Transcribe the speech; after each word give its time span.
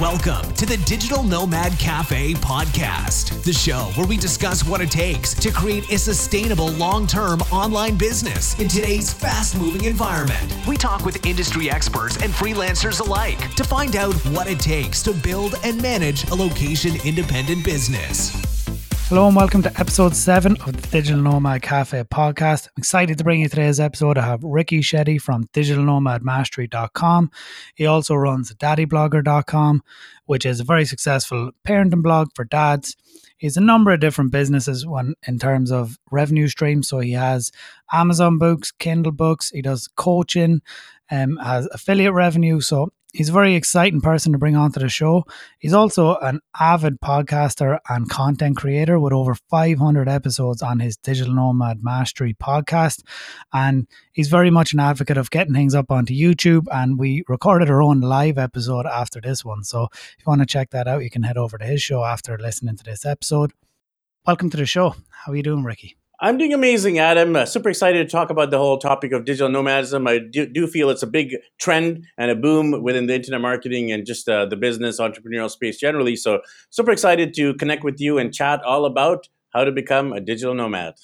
Welcome 0.00 0.54
to 0.54 0.64
the 0.64 0.78
Digital 0.86 1.22
Nomad 1.22 1.78
Cafe 1.78 2.32
podcast, 2.32 3.44
the 3.44 3.52
show 3.52 3.92
where 3.96 4.06
we 4.06 4.16
discuss 4.16 4.64
what 4.64 4.80
it 4.80 4.90
takes 4.90 5.34
to 5.34 5.50
create 5.50 5.92
a 5.92 5.98
sustainable 5.98 6.70
long 6.70 7.06
term 7.06 7.42
online 7.52 7.98
business 7.98 8.58
in 8.58 8.66
today's 8.66 9.12
fast 9.12 9.58
moving 9.58 9.84
environment. 9.84 10.56
We 10.66 10.78
talk 10.78 11.04
with 11.04 11.26
industry 11.26 11.70
experts 11.70 12.16
and 12.16 12.32
freelancers 12.32 13.00
alike 13.06 13.54
to 13.56 13.62
find 13.62 13.94
out 13.94 14.14
what 14.32 14.46
it 14.46 14.58
takes 14.58 15.02
to 15.02 15.12
build 15.12 15.56
and 15.64 15.82
manage 15.82 16.26
a 16.30 16.34
location 16.34 16.92
independent 17.04 17.62
business. 17.62 18.49
Hello 19.10 19.26
and 19.26 19.34
welcome 19.34 19.60
to 19.60 19.80
episode 19.80 20.14
seven 20.14 20.52
of 20.60 20.80
the 20.80 20.86
Digital 20.86 21.20
Nomad 21.20 21.62
Cafe 21.62 22.00
podcast. 22.04 22.68
I'm 22.68 22.74
excited 22.78 23.18
to 23.18 23.24
bring 23.24 23.40
you 23.40 23.48
today's 23.48 23.80
episode. 23.80 24.16
I 24.16 24.24
have 24.24 24.44
Ricky 24.44 24.82
Shetty 24.82 25.20
from 25.20 25.48
digitalnomadmastery.com. 25.52 27.32
He 27.74 27.86
also 27.86 28.14
runs 28.14 28.54
daddyblogger.com, 28.54 29.82
which 30.26 30.46
is 30.46 30.60
a 30.60 30.64
very 30.64 30.84
successful 30.84 31.50
parenting 31.66 32.04
blog 32.04 32.28
for 32.36 32.44
dads. 32.44 32.96
He 33.36 33.48
has 33.48 33.56
a 33.56 33.60
number 33.60 33.90
of 33.90 33.98
different 33.98 34.30
businesses 34.30 34.86
one 34.86 35.14
in 35.26 35.40
terms 35.40 35.72
of 35.72 35.98
revenue 36.12 36.46
streams. 36.46 36.86
So 36.86 37.00
he 37.00 37.10
has 37.10 37.50
Amazon 37.92 38.38
books, 38.38 38.70
Kindle 38.70 39.10
books, 39.10 39.50
he 39.50 39.60
does 39.60 39.88
coaching, 39.88 40.60
um, 41.10 41.36
has 41.38 41.66
affiliate 41.72 42.12
revenue. 42.12 42.60
So 42.60 42.92
he's 43.12 43.28
a 43.28 43.32
very 43.32 43.54
exciting 43.54 44.00
person 44.00 44.32
to 44.32 44.38
bring 44.38 44.56
onto 44.56 44.80
the 44.80 44.88
show. 44.88 45.24
He's 45.58 45.72
also 45.72 46.16
an 46.16 46.40
avid 46.58 47.00
podcaster 47.00 47.78
and 47.88 48.08
content 48.08 48.56
creator 48.56 48.98
with 48.98 49.12
over 49.12 49.34
500 49.34 50.08
episodes 50.08 50.62
on 50.62 50.80
his 50.80 50.96
Digital 50.96 51.34
Nomad 51.34 51.82
Mastery 51.82 52.34
podcast. 52.34 53.02
And 53.52 53.86
he's 54.12 54.28
very 54.28 54.50
much 54.50 54.72
an 54.72 54.80
advocate 54.80 55.16
of 55.16 55.30
getting 55.30 55.54
things 55.54 55.74
up 55.74 55.90
onto 55.90 56.14
YouTube. 56.14 56.66
And 56.72 56.98
we 56.98 57.24
recorded 57.28 57.70
our 57.70 57.82
own 57.82 58.00
live 58.00 58.38
episode 58.38 58.86
after 58.86 59.20
this 59.20 59.44
one. 59.44 59.64
So 59.64 59.88
if 59.92 60.16
you 60.18 60.24
want 60.26 60.40
to 60.40 60.46
check 60.46 60.70
that 60.70 60.88
out, 60.88 61.02
you 61.02 61.10
can 61.10 61.22
head 61.22 61.36
over 61.36 61.58
to 61.58 61.64
his 61.64 61.82
show 61.82 62.04
after 62.04 62.38
listening 62.38 62.76
to 62.76 62.84
this 62.84 63.04
episode. 63.04 63.52
Welcome 64.26 64.50
to 64.50 64.56
the 64.56 64.66
show. 64.66 64.94
How 65.10 65.32
are 65.32 65.36
you 65.36 65.42
doing, 65.42 65.64
Ricky? 65.64 65.99
I'm 66.22 66.36
doing 66.36 66.52
amazing, 66.52 66.98
Adam. 66.98 67.34
Uh, 67.34 67.46
super 67.46 67.70
excited 67.70 68.06
to 68.06 68.12
talk 68.12 68.28
about 68.28 68.50
the 68.50 68.58
whole 68.58 68.76
topic 68.76 69.12
of 69.12 69.24
digital 69.24 69.48
nomadism. 69.48 70.06
I 70.06 70.18
do, 70.18 70.44
do 70.44 70.66
feel 70.66 70.90
it's 70.90 71.02
a 71.02 71.06
big 71.06 71.34
trend 71.58 72.04
and 72.18 72.30
a 72.30 72.34
boom 72.34 72.82
within 72.82 73.06
the 73.06 73.14
internet 73.14 73.40
marketing 73.40 73.90
and 73.90 74.04
just 74.04 74.28
uh, 74.28 74.44
the 74.44 74.56
business 74.56 75.00
entrepreneurial 75.00 75.50
space 75.50 75.78
generally. 75.78 76.16
So, 76.16 76.42
super 76.68 76.90
excited 76.90 77.32
to 77.34 77.54
connect 77.54 77.84
with 77.84 78.00
you 78.00 78.18
and 78.18 78.34
chat 78.34 78.62
all 78.64 78.84
about 78.84 79.28
how 79.54 79.64
to 79.64 79.72
become 79.72 80.12
a 80.12 80.20
digital 80.20 80.54
nomad. 80.54 80.94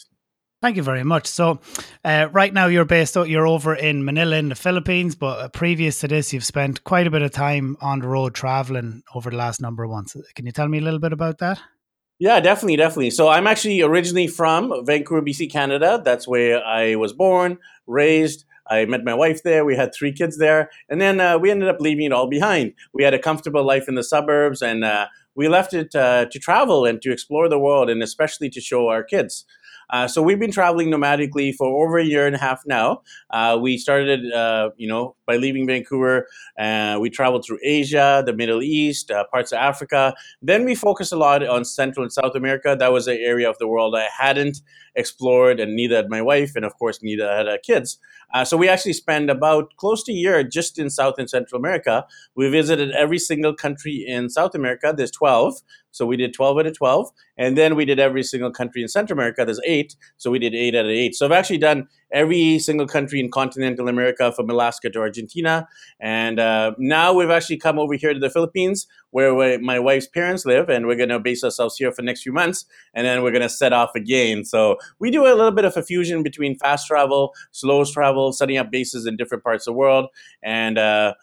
Thank 0.61 0.77
you 0.77 0.83
very 0.83 1.05
much. 1.05 1.27
So, 1.27 1.61
uh, 2.05 2.29
right 2.33 2.53
now 2.53 2.67
you're 2.67 2.85
based 2.85 3.17
out, 3.17 3.31
you're 3.31 3.47
over 3.47 3.75
in 3.75 4.05
Manila 4.05 4.37
in 4.37 4.51
the 4.51 4.55
Philippines, 4.55 5.15
but 5.15 5.55
previous 5.55 6.01
to 6.01 6.09
this, 6.09 6.35
you've 6.35 6.45
spent 6.45 6.85
quite 6.85 7.07
a 7.07 7.11
bit 7.11 7.23
of 7.23 7.31
time 7.31 7.79
on 7.81 8.01
the 8.01 8.09
road 8.09 8.35
traveling 8.35 9.03
over 9.15 9.31
the 9.31 9.37
last 9.37 9.63
number 9.63 9.83
of 9.83 9.91
months. 9.91 10.15
Can 10.35 10.45
you 10.45 10.53
tell 10.53 10.69
me 10.69 10.77
a 10.77 10.83
little 10.83 11.01
bit 11.01 11.15
about 11.15 11.39
that? 11.39 11.59
Yeah, 12.19 12.41
definitely, 12.41 12.77
definitely. 12.77 13.11
So 13.11 13.29
I'm 13.29 13.47
actually 13.47 13.83
originally 13.83 14.27
from 14.27 14.73
Vancouver, 14.87 15.21
BC, 15.21 15.47
Canada. 15.47 16.01
That's 16.03 16.27
where 16.27 16.65
I 16.65 16.95
was 16.97 17.13
born, 17.13 17.59
raised. 17.87 18.45
I 18.69 18.85
met 18.87 19.05
my 19.05 19.15
wife 19.15 19.43
there. 19.43 19.65
We 19.65 19.77
had 19.77 19.95
three 19.95 20.13
kids 20.13 20.39
there, 20.39 20.71
and 20.89 21.01
then 21.01 21.21
uh, 21.21 21.39
we 21.39 21.51
ended 21.51 21.69
up 21.69 21.81
leaving 21.81 22.07
it 22.07 22.13
all 22.13 22.29
behind. 22.29 22.73
We 22.93 23.05
had 23.05 23.15
a 23.15 23.19
comfortable 23.19 23.65
life 23.65 23.87
in 23.87 23.95
the 23.95 24.03
suburbs, 24.03 24.61
and 24.61 24.83
uh, 24.83 25.07
we 25.37 25.47
left 25.49 25.73
it 25.73 25.95
uh, 25.95 26.27
to 26.31 26.39
travel 26.39 26.85
and 26.85 27.01
to 27.03 27.13
explore 27.13 27.49
the 27.49 27.61
world, 27.61 27.91
and 27.91 28.03
especially 28.03 28.49
to 28.51 28.61
show 28.61 28.89
our 28.89 29.05
kids. 29.05 29.45
Uh, 29.91 30.09
so 30.09 30.23
we've 30.23 30.39
been 30.39 30.51
traveling 30.51 30.89
nomadically 30.89 31.55
for 31.55 31.85
over 31.85 31.99
a 31.99 32.05
year 32.05 32.27
and 32.27 32.35
a 32.35 32.39
half 32.39 32.63
now. 32.67 33.03
Uh, 33.31 33.59
we 33.61 33.79
started, 33.79 34.33
uh, 34.33 34.71
you 34.77 34.89
know, 34.89 35.17
by 35.27 35.37
leaving 35.37 35.67
Vancouver. 35.67 36.27
Uh, 36.59 36.99
we 37.01 37.11
traveled 37.11 37.45
through 37.45 37.59
Asia, 37.63 38.23
the 38.25 38.33
Middle 38.33 38.63
East, 38.63 39.11
parts 39.31 39.53
of 39.53 39.59
Africa. 39.59 40.15
Then 40.43 40.65
we 40.65 40.75
focused 40.75 41.13
a 41.13 41.17
lot 41.17 41.47
on 41.47 41.65
Central 41.65 42.03
and 42.03 42.13
South 42.13 42.35
America. 42.35 42.77
That 42.79 42.93
was 42.93 43.07
an 43.07 43.19
area 43.21 43.49
of 43.49 43.59
the 43.59 43.69
world 43.69 43.95
I 43.95 44.09
hadn't 44.17 44.61
explored, 44.95 45.61
and 45.61 45.77
neither 45.77 45.97
had 45.97 46.09
my 46.09 46.23
wife, 46.23 46.57
and 46.57 46.65
of 46.65 46.75
course, 46.79 47.03
neither 47.03 47.29
had 47.29 47.49
our 47.49 47.59
kids. 47.59 47.99
So 48.45 48.57
we 48.57 48.69
actually 48.69 48.93
spent 48.93 49.31
about 49.31 49.75
close 49.77 50.03
to 50.05 50.13
a 50.13 50.15
year 50.15 50.43
just 50.43 50.79
in 50.79 50.91
South 50.91 51.15
and 51.19 51.31
Central 51.31 51.59
America. 51.59 52.07
We 52.35 52.51
visited 52.51 52.91
every 52.91 53.19
single 53.19 53.55
country 53.55 54.05
in 54.07 54.29
South 54.29 54.55
America. 54.55 54.93
There's 54.95 55.11
12. 55.11 55.63
So 55.97 56.07
we 56.07 56.17
did 56.17 56.35
12 56.35 56.59
out 56.59 56.67
of 56.67 56.77
12. 56.77 57.11
And 57.39 57.57
then 57.57 57.75
we 57.75 57.85
did 57.85 57.99
every 57.99 58.23
single 58.23 58.51
country 58.51 58.83
in 58.83 58.89
Central 58.89 59.19
America. 59.19 59.45
There's 59.45 59.61
eight. 59.65 59.97
So 60.17 60.31
we 60.31 60.39
did 60.39 60.55
eight 60.55 60.75
out 60.75 60.85
of 60.85 60.91
eight. 60.91 61.15
So 61.15 61.27
I've 61.27 61.33
actually 61.33 61.59
done 61.59 61.89
every 62.13 62.59
single 62.59 62.87
country 62.87 63.19
in 63.19 63.31
continental 63.31 63.89
America 63.89 64.33
from 64.33 64.49
Alaska 64.51 64.91
to 64.91 65.01
Argentina. 65.01 65.67
And 66.01 66.39
uh, 66.39 66.73
now 66.79 67.13
we've 67.13 67.31
actually 67.31 67.57
come 67.59 67.79
over 67.79 67.95
here 67.95 68.13
to 68.13 68.21
the 68.21 68.31
Philippines 68.31 68.87
where 69.11 69.59
my 69.59 69.79
wife's 69.79 70.07
parents 70.07 70.45
live. 70.45 70.69
And 70.69 70.87
we're 70.87 70.97
going 70.97 71.09
to 71.09 71.19
base 71.19 71.43
ourselves 71.43 71.77
here 71.77 71.91
for 71.91 72.03
the 72.03 72.07
next 72.07 72.23
few 72.23 72.33
months. 72.33 72.67
And 72.95 73.07
then 73.07 73.23
we're 73.23 73.33
going 73.33 73.43
to 73.43 73.49
set 73.49 73.73
off 73.73 73.91
again. 73.95 74.45
So 74.45 74.77
we 74.99 75.11
do 75.11 75.27
a 75.27 75.35
little 75.35 75.51
bit 75.51 75.65
of 75.65 75.77
a 75.77 75.83
fusion 75.83 76.23
between 76.23 76.59
fast 76.59 76.87
travel, 76.87 77.33
slow 77.53 77.85
travel, 77.85 78.33
setting 78.33 78.59
up 78.59 78.71
bases 78.71 79.07
in 79.07 79.17
different 79.17 79.43
parts 79.43 79.67
of 79.67 79.73
the 79.73 79.79
world. 79.79 80.07
And, 80.43 80.79
uh, 80.79 81.15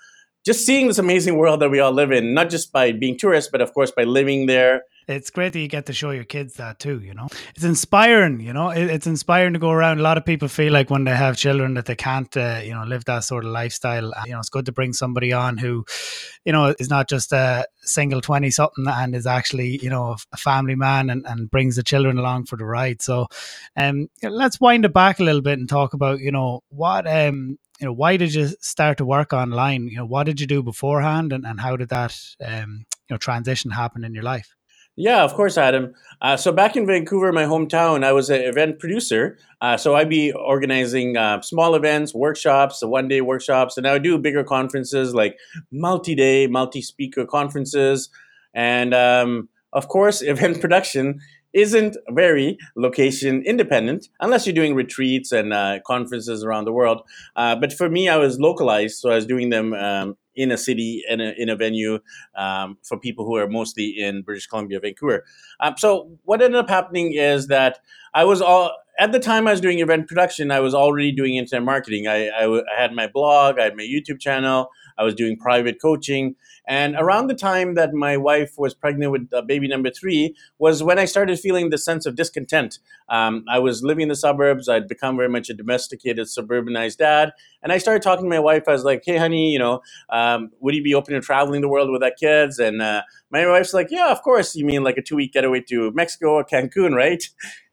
just 0.44 0.66
seeing 0.66 0.88
this 0.88 0.98
amazing 0.98 1.38
world 1.38 1.62
that 1.62 1.70
we 1.70 1.80
all 1.80 1.92
live 1.92 2.12
in, 2.12 2.34
not 2.34 2.50
just 2.50 2.72
by 2.72 2.92
being 2.92 3.18
tourists, 3.18 3.50
but 3.52 3.62
of 3.62 3.74
course 3.74 3.92
by 3.92 4.04
living 4.04 4.46
there. 4.46 4.84
It's 5.08 5.30
great 5.30 5.52
that 5.52 5.60
you 5.60 5.68
get 5.68 5.86
to 5.88 5.94
show 5.94 6.12
your 6.12 6.24
kids 6.24 6.54
that 6.56 6.80
too 6.80 7.02
you 7.02 7.14
know? 7.14 7.28
It's 7.56 7.66
inspiring 7.66 8.40
you 8.40 8.54
know? 8.54 8.70
It's 8.70 9.06
inspiring 9.08 9.54
to 9.54 9.60
go 9.60 9.72
around. 9.72 10.00
A 10.00 10.02
lot 10.02 10.18
of 10.18 10.26
people 10.26 10.48
feel 10.48 10.72
like 10.72 10.90
when 10.90 11.04
they 11.04 11.16
have 11.16 11.36
children 11.36 11.74
that 11.74 11.86
they 11.86 11.96
can't 11.96 12.36
uh, 12.38 12.62
you 12.64 12.74
know 12.74 12.84
live 12.84 13.04
that 13.06 13.26
sort 13.26 13.44
of 13.44 13.52
lifestyle. 13.52 14.14
You 14.26 14.34
know 14.34 14.40
it's 14.40 14.50
good 14.50 14.66
to 14.68 14.72
bring 14.72 14.94
somebody 14.94 15.34
on 15.34 15.58
who 15.58 15.86
you 16.46 16.54
know 16.54 16.74
is 16.80 16.90
not 16.90 17.10
just 17.10 17.34
a 17.34 17.66
single 17.82 18.22
20 18.22 18.50
something 18.50 18.86
and 18.88 19.14
is 19.14 19.28
actually 19.28 19.78
you 19.84 19.90
know 19.90 20.16
a 20.32 20.38
family 20.38 20.76
man 20.76 21.10
and, 21.10 21.26
and 21.26 21.52
brings 21.52 21.76
the 21.76 21.84
children 21.84 22.18
along 22.18 22.46
for 22.46 22.56
the 22.56 22.66
ride. 22.66 23.02
So 23.02 23.28
um 23.76 24.08
let's 24.22 24.62
wind 24.62 24.86
it 24.86 24.94
back 24.94 25.20
a 25.20 25.24
little 25.24 25.42
bit 25.42 25.60
and 25.60 25.68
talk 25.68 25.94
about 25.94 26.20
you 26.20 26.32
know 26.32 26.62
what 26.70 27.06
um 27.08 27.58
you 27.84 27.90
know 27.90 27.94
why 27.94 28.16
did 28.16 28.34
you 28.34 28.48
start 28.62 28.98
to 28.98 29.04
work 29.04 29.34
online 29.34 29.90
you 29.90 29.98
know 29.98 30.06
what 30.06 30.24
did 30.24 30.40
you 30.40 30.48
do 30.48 30.64
beforehand 30.64 31.34
and, 31.34 31.46
and 31.46 31.60
how 31.60 31.76
did 31.76 31.90
that 31.90 32.18
um 32.44 32.86
you 33.10 33.14
know 33.14 33.18
transition 33.18 33.72
happen 33.72 34.06
in 34.06 34.14
your 34.14 34.24
life 34.24 34.56
yeah, 34.96 35.24
of 35.24 35.34
course, 35.34 35.58
Adam. 35.58 35.96
Uh, 36.22 36.38
so 36.38 36.52
back 36.52 36.76
in 36.76 36.86
Vancouver, 36.86 37.32
my 37.32 37.46
hometown, 37.46 38.04
I 38.04 38.12
was 38.12 38.30
an 38.30 38.42
event 38.42 38.78
producer. 38.78 39.40
Uh, 39.60 39.76
so 39.76 39.96
I'd 39.96 40.08
be 40.08 40.32
organizing 40.32 41.18
uh, 41.18 41.42
small 41.42 41.74
events, 41.74 42.14
workshops, 42.14 42.80
the 42.80 42.88
one-day 42.88 43.22
workshops, 43.22 43.76
and 43.76 43.88
I 43.88 43.94
would 43.94 44.04
do 44.04 44.20
bigger 44.20 44.44
conferences 44.44 45.16
like 45.16 45.40
multi-day, 45.72 46.46
multi-speaker 46.46 47.26
conferences, 47.26 48.10
and 48.54 48.94
um, 48.94 49.50
of 49.72 49.88
course, 49.88 50.22
event 50.34 50.62
production 50.62 51.20
isn't 51.54 51.98
very 52.10 52.58
location 52.76 53.44
independent 53.46 54.10
unless 54.20 54.46
you're 54.46 54.56
doing 54.56 54.76
retreats 54.76 55.32
and 55.32 55.54
uh, 55.54 55.80
conferences 55.86 56.44
around 56.44 56.66
the 56.66 56.74
world. 56.74 57.02
Uh, 57.36 57.56
but 57.56 57.72
for 57.72 57.90
me, 57.90 58.10
I 58.10 58.18
was 58.18 58.40
localized, 58.40 59.00
so 59.00 59.12
I 59.12 59.16
was 59.16 59.26
doing 59.26 59.50
them 59.50 59.74
um, 59.74 60.18
in 60.36 60.52
a 60.52 60.58
city 60.58 61.04
and 61.10 61.22
in 61.22 61.50
a 61.50 61.56
venue 61.56 62.00
um, 62.36 62.78
for 62.84 63.00
people 63.00 63.26
who 63.26 63.36
are 63.38 63.48
mostly 63.48 63.90
in 63.90 64.24
British 64.24 64.48
Columbia, 64.48 64.80
Vancouver. 64.80 65.24
Um, 65.60 65.76
so 65.78 66.10
what 66.24 66.42
ended 66.42 66.60
up 66.60 66.70
happening 66.70 67.14
is 67.14 67.48
that 67.48 67.80
I 68.14 68.24
was 68.24 68.42
all 68.42 68.72
at 69.00 69.12
the 69.12 69.20
time 69.20 69.48
I 69.48 69.52
was 69.52 69.62
doing 69.62 69.80
event 69.80 70.08
production. 70.08 70.52
I 70.52 70.60
was 70.60 70.74
already 70.74 71.12
doing 71.12 71.36
internet 71.36 71.64
marketing. 71.64 72.08
I, 72.08 72.28
I, 72.28 72.46
I 72.46 72.82
had 72.82 72.94
my 72.94 73.08
blog, 73.08 73.60
I 73.60 73.64
had 73.64 73.76
my 73.76 73.84
YouTube 73.84 74.20
channel. 74.20 74.70
I 74.98 75.04
was 75.04 75.16
doing 75.16 75.38
private 75.38 75.82
coaching. 75.82 76.36
And 76.68 76.96
around 76.96 77.28
the 77.28 77.34
time 77.34 77.76
that 77.76 77.94
my 77.94 78.16
wife 78.16 78.54
was 78.58 78.74
pregnant 78.74 79.12
with 79.12 79.28
uh, 79.34 79.42
baby 79.42 79.68
number 79.68 79.90
three 79.90 80.36
was 80.60 80.82
when 80.82 80.98
I 80.98 81.06
started 81.06 81.40
feeling 81.40 81.70
the 81.70 81.78
sense 81.78 82.06
of 82.06 82.16
discontent. 82.16 82.80
Um, 83.10 83.44
I 83.50 83.60
was 83.60 83.84
living 83.84 84.04
in 84.04 84.10
the 84.10 84.16
suburbs. 84.16 84.70
I'd 84.70 84.88
become 84.88 85.18
very 85.18 85.30
much 85.30 85.50
a 85.50 85.54
domesticated, 85.54 86.26
suburbanized 86.28 86.98
dad. 86.98 87.34
And 87.62 87.72
I 87.72 87.78
started 87.78 88.02
talking 88.02 88.26
to 88.26 88.30
my 88.30 88.40
wife. 88.40 88.64
I 88.68 88.72
was 88.72 88.84
like, 88.84 89.04
hey, 89.06 89.18
honey, 89.18 89.52
you 89.52 89.60
know, 89.60 89.82
um, 90.10 90.52
would 90.60 90.74
you 90.74 90.84
be 90.84 90.94
open 90.94 91.14
to 91.14 91.22
traveling 91.22 91.62
the 91.62 91.70
world 91.70 91.92
with 91.92 92.04
our 92.04 92.12
kids? 92.12 92.60
And 92.60 92.82
uh, 92.82 93.02
my 93.30 93.46
wife's 93.48 93.74
like, 93.74 93.88
yeah, 93.92 94.12
of 94.12 94.22
course. 94.22 94.56
You 94.56 94.66
mean 94.66 94.84
like 94.84 94.98
a 94.98 95.02
two 95.02 95.16
week 95.16 95.34
getaway 95.34 95.62
to 95.70 95.92
Mexico 95.92 96.36
or 96.36 96.46
Cancun, 96.46 96.96
right? 96.96 97.24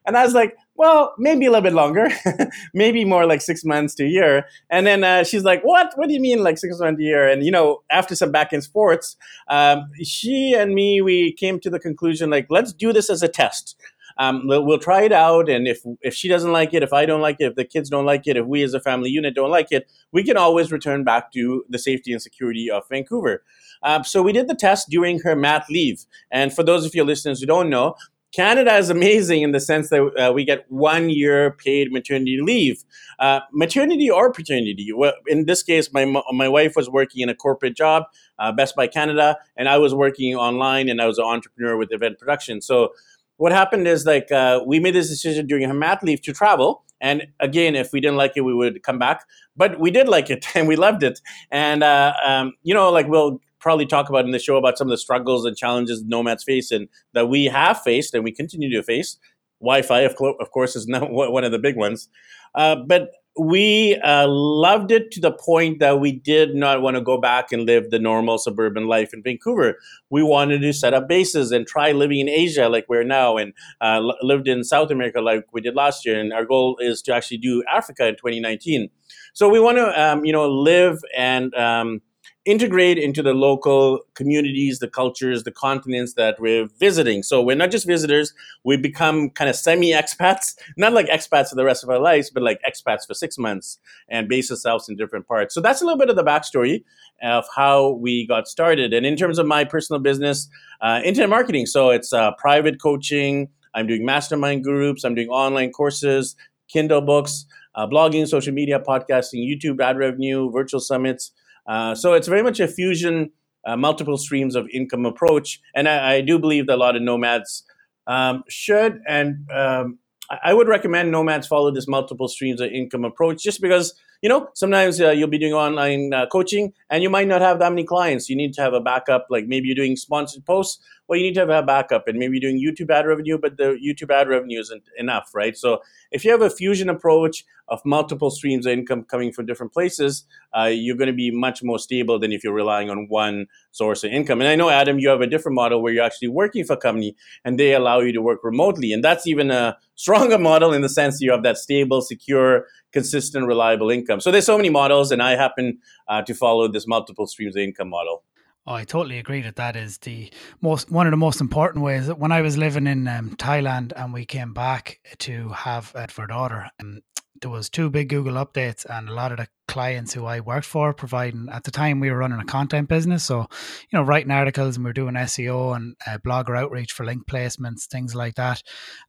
And 0.06 0.16
I 0.16 0.24
was 0.24 0.34
like, 0.34 0.56
well, 0.74 1.14
maybe 1.18 1.44
a 1.44 1.50
little 1.50 1.62
bit 1.62 1.74
longer, 1.74 2.08
maybe 2.74 3.04
more 3.04 3.26
like 3.26 3.42
six 3.42 3.64
months 3.64 3.94
to 3.96 4.04
a 4.04 4.08
year. 4.08 4.46
And 4.70 4.86
then 4.86 5.04
uh, 5.04 5.24
she's 5.24 5.44
like, 5.44 5.62
what? 5.62 5.92
What 5.96 6.08
do 6.08 6.14
you 6.14 6.20
mean 6.20 6.42
like 6.42 6.56
six 6.56 6.78
months 6.78 6.98
to 6.98 7.04
a 7.04 7.06
year? 7.06 7.28
And, 7.28 7.44
you 7.44 7.50
know, 7.50 7.82
after 7.90 8.16
some 8.16 8.32
back 8.32 8.52
and 8.52 8.64
sports, 8.64 9.16
um, 9.48 9.90
she 10.02 10.54
and 10.54 10.74
me, 10.74 11.02
we 11.02 11.32
came 11.32 11.60
to 11.60 11.70
the 11.70 11.78
conclusion 11.78 12.30
like, 12.30 12.46
let's 12.48 12.72
do 12.72 12.92
this 12.92 13.10
as 13.10 13.22
a 13.22 13.28
test. 13.28 13.76
Um, 14.18 14.46
we'll, 14.46 14.64
we'll, 14.64 14.78
try 14.78 15.02
it 15.02 15.12
out, 15.12 15.48
and 15.48 15.66
if 15.66 15.80
if 16.02 16.14
she 16.14 16.28
doesn't 16.28 16.52
like 16.52 16.74
it, 16.74 16.82
if 16.82 16.92
I 16.92 17.06
don't 17.06 17.22
like 17.22 17.36
it, 17.38 17.44
if 17.44 17.54
the 17.54 17.64
kids 17.64 17.88
don't 17.88 18.04
like 18.04 18.26
it, 18.26 18.36
if 18.36 18.44
we 18.44 18.62
as 18.62 18.74
a 18.74 18.80
family 18.80 19.08
unit 19.08 19.34
don't 19.34 19.50
like 19.50 19.68
it, 19.70 19.90
we 20.12 20.22
can 20.22 20.36
always 20.36 20.70
return 20.70 21.04
back 21.04 21.32
to 21.32 21.64
the 21.70 21.78
safety 21.78 22.12
and 22.12 22.20
security 22.20 22.70
of 22.70 22.82
Vancouver. 22.90 23.42
Uh, 23.82 24.02
so 24.02 24.20
we 24.20 24.32
did 24.32 24.46
the 24.46 24.54
test 24.54 24.90
during 24.90 25.20
her 25.20 25.34
mat 25.34 25.64
leave, 25.70 26.04
and 26.30 26.52
for 26.52 26.62
those 26.62 26.84
of 26.84 26.94
your 26.94 27.06
listeners 27.06 27.40
who 27.40 27.46
don't 27.46 27.70
know, 27.70 27.94
Canada 28.32 28.76
is 28.76 28.90
amazing 28.90 29.42
in 29.42 29.52
the 29.52 29.60
sense 29.60 29.90
that 29.90 30.02
uh, 30.16 30.32
we 30.32 30.44
get 30.44 30.64
one 30.68 31.10
year 31.10 31.50
paid 31.50 31.90
maternity 31.90 32.38
leave, 32.40 32.84
uh, 33.18 33.40
maternity 33.52 34.08
or 34.08 34.32
paternity. 34.32 34.90
Well, 34.94 35.14
in 35.26 35.46
this 35.46 35.62
case, 35.62 35.92
my 35.92 36.04
my 36.32 36.48
wife 36.48 36.76
was 36.76 36.88
working 36.88 37.22
in 37.22 37.28
a 37.28 37.34
corporate 37.34 37.76
job, 37.76 38.04
uh, 38.38 38.52
Best 38.52 38.76
Buy 38.76 38.86
Canada, 38.86 39.36
and 39.56 39.68
I 39.68 39.78
was 39.78 39.94
working 39.94 40.34
online, 40.36 40.88
and 40.88 41.00
I 41.02 41.06
was 41.06 41.18
an 41.18 41.24
entrepreneur 41.24 41.76
with 41.76 41.92
event 41.92 42.18
production. 42.18 42.60
So 42.60 42.92
what 43.36 43.52
happened 43.52 43.88
is 43.88 44.06
like 44.06 44.30
uh, 44.30 44.60
we 44.64 44.78
made 44.78 44.94
this 44.94 45.08
decision 45.08 45.46
during 45.46 45.66
her 45.66 45.74
mat 45.74 46.02
leave 46.02 46.20
to 46.22 46.32
travel. 46.32 46.84
And 47.00 47.28
again, 47.40 47.74
if 47.74 47.92
we 47.92 48.00
didn't 48.00 48.18
like 48.18 48.32
it, 48.36 48.42
we 48.42 48.52
would 48.52 48.82
come 48.82 48.98
back. 48.98 49.24
But 49.56 49.80
we 49.80 49.90
did 49.90 50.08
like 50.08 50.30
it, 50.30 50.46
and 50.54 50.68
we 50.68 50.76
loved 50.76 51.02
it. 51.02 51.20
And 51.50 51.82
uh, 51.82 52.12
um, 52.24 52.52
you 52.62 52.74
know, 52.74 52.90
like 52.92 53.08
we'll 53.08 53.40
probably 53.60 53.86
talk 53.86 54.08
about 54.08 54.24
in 54.24 54.30
the 54.30 54.38
show 54.38 54.56
about 54.56 54.78
some 54.78 54.88
of 54.88 54.90
the 54.90 54.98
struggles 54.98 55.44
and 55.44 55.56
challenges 55.56 56.02
nomads 56.04 56.44
face 56.44 56.70
and 56.70 56.88
that 57.12 57.28
we 57.28 57.44
have 57.46 57.80
faced 57.82 58.14
and 58.14 58.24
we 58.24 58.32
continue 58.32 58.70
to 58.70 58.82
face. 58.82 59.18
Wi-Fi, 59.60 60.00
of, 60.00 60.16
of 60.40 60.50
course, 60.50 60.74
is 60.74 60.86
not 60.88 61.10
one 61.10 61.44
of 61.44 61.52
the 61.52 61.58
big 61.58 61.76
ones. 61.76 62.08
Uh, 62.54 62.76
but 62.76 63.10
we 63.38 63.94
uh, 63.96 64.26
loved 64.28 64.90
it 64.90 65.10
to 65.12 65.20
the 65.20 65.30
point 65.30 65.78
that 65.78 66.00
we 66.00 66.12
did 66.12 66.54
not 66.54 66.82
want 66.82 66.96
to 66.96 67.00
go 67.00 67.18
back 67.18 67.52
and 67.52 67.64
live 67.64 67.90
the 67.90 67.98
normal 67.98 68.38
suburban 68.38 68.86
life 68.86 69.14
in 69.14 69.22
Vancouver. 69.22 69.76
We 70.10 70.22
wanted 70.22 70.60
to 70.62 70.72
set 70.72 70.94
up 70.94 71.08
bases 71.08 71.52
and 71.52 71.66
try 71.66 71.92
living 71.92 72.18
in 72.18 72.28
Asia 72.28 72.68
like 72.68 72.86
we're 72.88 73.04
now, 73.04 73.36
and 73.36 73.52
uh, 73.80 74.00
lived 74.20 74.48
in 74.48 74.64
South 74.64 74.90
America 74.90 75.20
like 75.20 75.44
we 75.52 75.60
did 75.60 75.76
last 75.76 76.04
year. 76.04 76.18
And 76.18 76.32
our 76.32 76.44
goal 76.44 76.76
is 76.80 77.02
to 77.02 77.14
actually 77.14 77.38
do 77.38 77.62
Africa 77.72 78.08
in 78.08 78.14
2019. 78.16 78.90
So 79.32 79.48
we 79.48 79.60
want 79.60 79.78
to, 79.78 80.00
um, 80.00 80.24
you 80.24 80.32
know, 80.32 80.48
live 80.48 80.98
and 81.16 81.54
um, 81.54 82.02
integrate 82.46 82.96
into 82.96 83.22
the 83.22 83.34
local 83.34 84.00
communities, 84.14 84.78
the 84.78 84.88
cultures, 84.88 85.44
the 85.44 85.50
continents 85.52 86.14
that 86.14 86.40
we're 86.40 86.66
visiting. 86.78 87.22
So 87.22 87.42
we're 87.42 87.56
not 87.56 87.70
just 87.70 87.86
visitors, 87.86 88.32
we 88.64 88.76
become 88.78 89.30
kind 89.30 89.50
of 89.50 89.56
semi 89.56 89.92
expats, 89.92 90.54
not 90.76 90.92
like 90.92 91.06
expats 91.06 91.50
for 91.50 91.56
the 91.56 91.64
rest 91.64 91.84
of 91.84 91.90
our 91.90 91.98
lives, 91.98 92.30
but 92.30 92.42
like 92.42 92.60
expats 92.62 93.06
for 93.06 93.14
six 93.14 93.36
months 93.36 93.78
and 94.08 94.28
base 94.28 94.50
ourselves 94.50 94.88
in 94.88 94.96
different 94.96 95.26
parts. 95.28 95.54
So 95.54 95.60
that's 95.60 95.82
a 95.82 95.84
little 95.84 95.98
bit 95.98 96.08
of 96.08 96.16
the 96.16 96.24
backstory 96.24 96.82
of 97.22 97.44
how 97.54 97.90
we 98.00 98.26
got 98.26 98.48
started. 98.48 98.94
And 98.94 99.04
in 99.04 99.16
terms 99.16 99.38
of 99.38 99.46
my 99.46 99.64
personal 99.64 100.00
business, 100.00 100.48
uh, 100.80 101.02
internet 101.04 101.28
marketing. 101.28 101.66
So 101.66 101.90
it's 101.90 102.12
uh, 102.12 102.32
private 102.38 102.80
coaching. 102.80 103.48
I'm 103.74 103.86
doing 103.86 104.04
mastermind 104.04 104.64
groups. 104.64 105.04
I'm 105.04 105.14
doing 105.14 105.28
online 105.28 105.72
courses, 105.72 106.36
Kindle 106.68 107.02
books, 107.02 107.44
uh, 107.74 107.86
blogging, 107.86 108.26
social 108.26 108.54
media, 108.54 108.80
podcasting, 108.80 109.46
YouTube 109.46 109.80
ad 109.80 109.98
revenue, 109.98 110.50
virtual 110.50 110.80
summits. 110.80 111.32
Uh, 111.70 111.94
so 111.94 112.14
it's 112.14 112.26
very 112.26 112.42
much 112.42 112.58
a 112.58 112.66
fusion, 112.66 113.30
uh, 113.64 113.76
multiple 113.76 114.18
streams 114.18 114.56
of 114.56 114.68
income 114.72 115.06
approach. 115.06 115.60
And 115.72 115.88
I, 115.88 116.14
I, 116.14 116.20
do 116.20 116.36
believe 116.36 116.66
that 116.66 116.74
a 116.74 116.76
lot 116.76 116.96
of 116.96 117.02
nomads 117.02 117.62
um, 118.08 118.42
should 118.48 119.00
and 119.06 119.48
um, 119.54 120.00
I 120.44 120.52
would 120.52 120.68
recommend 120.68 121.10
nomads 121.10 121.46
follow 121.46 121.70
this 121.72 121.86
multiple 121.86 122.26
streams 122.28 122.60
of 122.60 122.70
income 122.70 123.04
approach 123.04 123.42
just 123.42 123.60
because 123.60 123.94
you 124.22 124.28
know 124.28 124.48
sometimes 124.54 125.00
uh, 125.00 125.10
you'll 125.10 125.28
be 125.28 125.38
doing 125.38 125.52
online 125.52 126.12
uh, 126.12 126.26
coaching 126.26 126.72
and 126.88 127.02
you 127.02 127.10
might 127.10 127.28
not 127.28 127.40
have 127.40 127.58
that 127.58 127.70
many 127.70 127.84
clients 127.84 128.28
you 128.28 128.36
need 128.36 128.52
to 128.54 128.62
have 128.62 128.72
a 128.72 128.80
backup 128.80 129.26
like 129.30 129.46
maybe 129.46 129.66
you're 129.66 129.76
doing 129.76 129.96
sponsored 129.96 130.44
posts 130.44 130.82
well 131.10 131.18
you 131.18 131.24
need 131.24 131.34
to 131.34 131.40
have 131.40 131.50
a 131.50 131.62
backup 131.62 132.06
and 132.06 132.18
maybe 132.18 132.38
doing 132.38 132.56
youtube 132.58 132.90
ad 132.90 133.06
revenue 133.06 133.36
but 133.36 133.56
the 133.56 133.76
youtube 133.84 134.10
ad 134.10 134.28
revenue 134.28 134.60
isn't 134.60 134.84
enough 134.96 135.30
right 135.34 135.56
so 135.56 135.80
if 136.12 136.24
you 136.24 136.30
have 136.30 136.40
a 136.40 136.48
fusion 136.48 136.88
approach 136.88 137.44
of 137.68 137.80
multiple 137.84 138.30
streams 138.30 138.64
of 138.64 138.72
income 138.72 139.02
coming 139.04 139.32
from 139.32 139.44
different 139.44 139.72
places 139.72 140.24
uh, 140.56 140.64
you're 140.64 140.96
going 140.96 141.08
to 141.08 141.12
be 141.12 141.30
much 141.30 141.62
more 141.62 141.78
stable 141.78 142.18
than 142.18 142.32
if 142.32 142.42
you're 142.42 142.54
relying 142.54 142.88
on 142.88 143.06
one 143.08 143.46
source 143.72 144.04
of 144.04 144.12
income 144.12 144.40
and 144.40 144.48
i 144.48 144.54
know 144.54 144.70
adam 144.70 144.98
you 144.98 145.08
have 145.08 145.20
a 145.20 145.26
different 145.26 145.56
model 145.56 145.82
where 145.82 145.92
you're 145.92 146.04
actually 146.04 146.28
working 146.28 146.64
for 146.64 146.74
a 146.74 146.76
company 146.78 147.14
and 147.44 147.58
they 147.58 147.74
allow 147.74 148.00
you 148.00 148.12
to 148.12 148.22
work 148.22 148.40
remotely 148.44 148.92
and 148.92 149.04
that's 149.04 149.26
even 149.26 149.50
a 149.50 149.76
stronger 149.96 150.38
model 150.50 150.72
in 150.72 150.80
the 150.80 150.88
sense 150.88 151.20
you 151.20 151.32
have 151.32 151.42
that 151.42 151.58
stable 151.58 152.00
secure 152.00 152.64
consistent, 152.92 153.46
reliable 153.46 153.90
income. 153.90 154.20
So 154.20 154.30
there's 154.30 154.46
so 154.46 154.56
many 154.56 154.70
models, 154.70 155.12
and 155.12 155.22
I 155.22 155.36
happen 155.36 155.78
uh, 156.08 156.22
to 156.22 156.34
follow 156.34 156.68
this 156.68 156.86
multiple 156.86 157.26
streams 157.26 157.56
of 157.56 157.62
income 157.62 157.88
model. 157.88 158.24
Oh, 158.66 158.74
I 158.74 158.84
totally 158.84 159.18
agree 159.18 159.40
that 159.40 159.56
that 159.56 159.74
is 159.74 159.98
the 159.98 160.30
most 160.60 160.90
one 160.90 161.06
of 161.06 161.10
the 161.10 161.16
most 161.16 161.40
important 161.40 161.82
ways. 161.82 162.08
When 162.08 162.30
I 162.30 162.42
was 162.42 162.58
living 162.58 162.86
in 162.86 163.08
um, 163.08 163.30
Thailand 163.36 163.92
and 163.96 164.12
we 164.12 164.26
came 164.26 164.52
back 164.52 165.00
to 165.20 165.48
have 165.48 165.92
uh, 165.94 166.06
for 166.08 166.26
daughter, 166.26 166.70
um, 166.78 167.00
there 167.40 167.50
was 167.50 167.70
two 167.70 167.90
big 167.90 168.08
Google 168.08 168.34
updates, 168.34 168.84
and 168.88 169.08
a 169.08 169.14
lot 169.14 169.32
of 169.32 169.38
the 169.38 169.48
clients 169.70 170.12
who 170.12 170.26
I 170.26 170.40
worked 170.40 170.66
for 170.66 170.92
providing 170.92 171.48
at 171.48 171.62
the 171.62 171.70
time 171.70 172.00
we 172.00 172.10
were 172.10 172.18
running 172.18 172.40
a 172.40 172.44
content 172.44 172.88
business. 172.88 173.22
So, 173.22 173.46
you 173.88 173.98
know, 173.98 174.02
writing 174.02 174.32
articles 174.32 174.74
and 174.74 174.84
we 174.84 174.90
are 174.90 174.92
doing 174.92 175.14
SEO 175.14 175.76
and 175.76 175.94
uh, 176.08 176.18
blogger 176.18 176.58
outreach 176.58 176.90
for 176.90 177.06
link 177.06 177.24
placements, 177.28 177.86
things 177.86 178.12
like 178.16 178.34
that. 178.34 178.62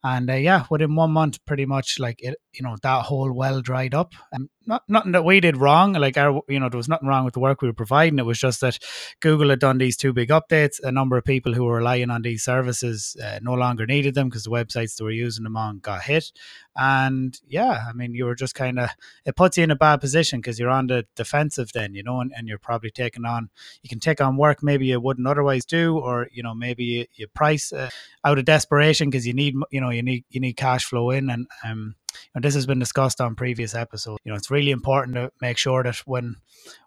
And 0.03 0.29
uh, 0.29 0.35
yeah, 0.35 0.65
within 0.69 0.95
one 0.95 1.11
month, 1.11 1.43
pretty 1.45 1.65
much 1.65 1.97
like 1.99 2.21
it, 2.21 2.35
you 2.53 2.61
know, 2.61 2.77
that 2.83 3.05
whole 3.05 3.31
well 3.33 3.61
dried 3.61 3.95
up. 3.95 4.13
And 4.31 4.49
not 4.67 4.83
nothing 4.87 5.13
that 5.13 5.25
we 5.25 5.39
did 5.39 5.57
wrong. 5.57 5.93
Like 5.93 6.17
our, 6.17 6.41
you 6.47 6.59
know, 6.59 6.69
there 6.69 6.77
was 6.77 6.87
nothing 6.87 7.07
wrong 7.07 7.25
with 7.25 7.33
the 7.33 7.39
work 7.39 7.61
we 7.61 7.67
were 7.67 7.73
providing. 7.73 8.19
It 8.19 8.25
was 8.25 8.39
just 8.39 8.61
that 8.61 8.77
Google 9.19 9.49
had 9.49 9.59
done 9.59 9.79
these 9.79 9.97
two 9.97 10.13
big 10.13 10.29
updates. 10.29 10.79
A 10.83 10.91
number 10.91 11.17
of 11.17 11.25
people 11.25 11.53
who 11.53 11.63
were 11.63 11.77
relying 11.77 12.11
on 12.11 12.21
these 12.21 12.43
services 12.43 13.17
uh, 13.23 13.39
no 13.41 13.53
longer 13.55 13.87
needed 13.87 14.13
them 14.13 14.29
because 14.29 14.43
the 14.43 14.51
websites 14.51 14.95
they 14.95 15.03
were 15.03 15.09
using 15.09 15.43
them 15.43 15.57
on 15.57 15.79
got 15.79 16.03
hit. 16.03 16.31
And 16.77 17.35
yeah, 17.47 17.85
I 17.89 17.93
mean, 17.93 18.13
you 18.21 18.25
were 18.27 18.35
just 18.35 18.53
kind 18.53 18.77
of 18.79 18.89
it 19.25 19.35
puts 19.35 19.57
you 19.57 19.63
in 19.63 19.71
a 19.71 19.75
bad 19.75 19.99
position 19.99 20.39
because 20.39 20.59
you're 20.59 20.69
on 20.69 20.87
the 20.87 21.05
defensive 21.15 21.71
then, 21.73 21.95
you 21.95 22.03
know, 22.03 22.21
and, 22.21 22.31
and 22.37 22.47
you're 22.47 22.59
probably 22.59 22.91
taking 22.91 23.25
on, 23.25 23.49
you 23.81 23.89
can 23.89 23.99
take 23.99 24.21
on 24.21 24.37
work 24.37 24.61
maybe 24.61 24.85
you 24.85 24.99
wouldn't 24.99 25.27
otherwise 25.27 25.65
do, 25.65 25.97
or, 25.97 26.27
you 26.31 26.43
know, 26.43 26.53
maybe 26.53 26.83
you, 26.83 27.05
you 27.15 27.27
price 27.27 27.73
uh, 27.73 27.89
out 28.23 28.37
of 28.37 28.45
desperation 28.45 29.09
because 29.09 29.25
you 29.25 29.33
need, 29.33 29.55
you 29.71 29.81
know, 29.81 29.89
you 29.89 30.03
need, 30.03 30.23
you 30.29 30.39
need 30.39 30.53
cash 30.53 30.85
flow 30.85 31.09
in. 31.09 31.29
And, 31.29 31.47
um, 31.65 31.95
and 32.35 32.43
this 32.43 32.53
has 32.53 32.67
been 32.67 32.79
discussed 32.79 33.19
on 33.21 33.35
previous 33.35 33.73
episodes. 33.73 34.19
You 34.23 34.31
know, 34.31 34.37
it's 34.37 34.51
really 34.51 34.71
important 34.71 35.15
to 35.15 35.31
make 35.41 35.57
sure 35.57 35.81
that 35.83 35.97
when 36.05 36.35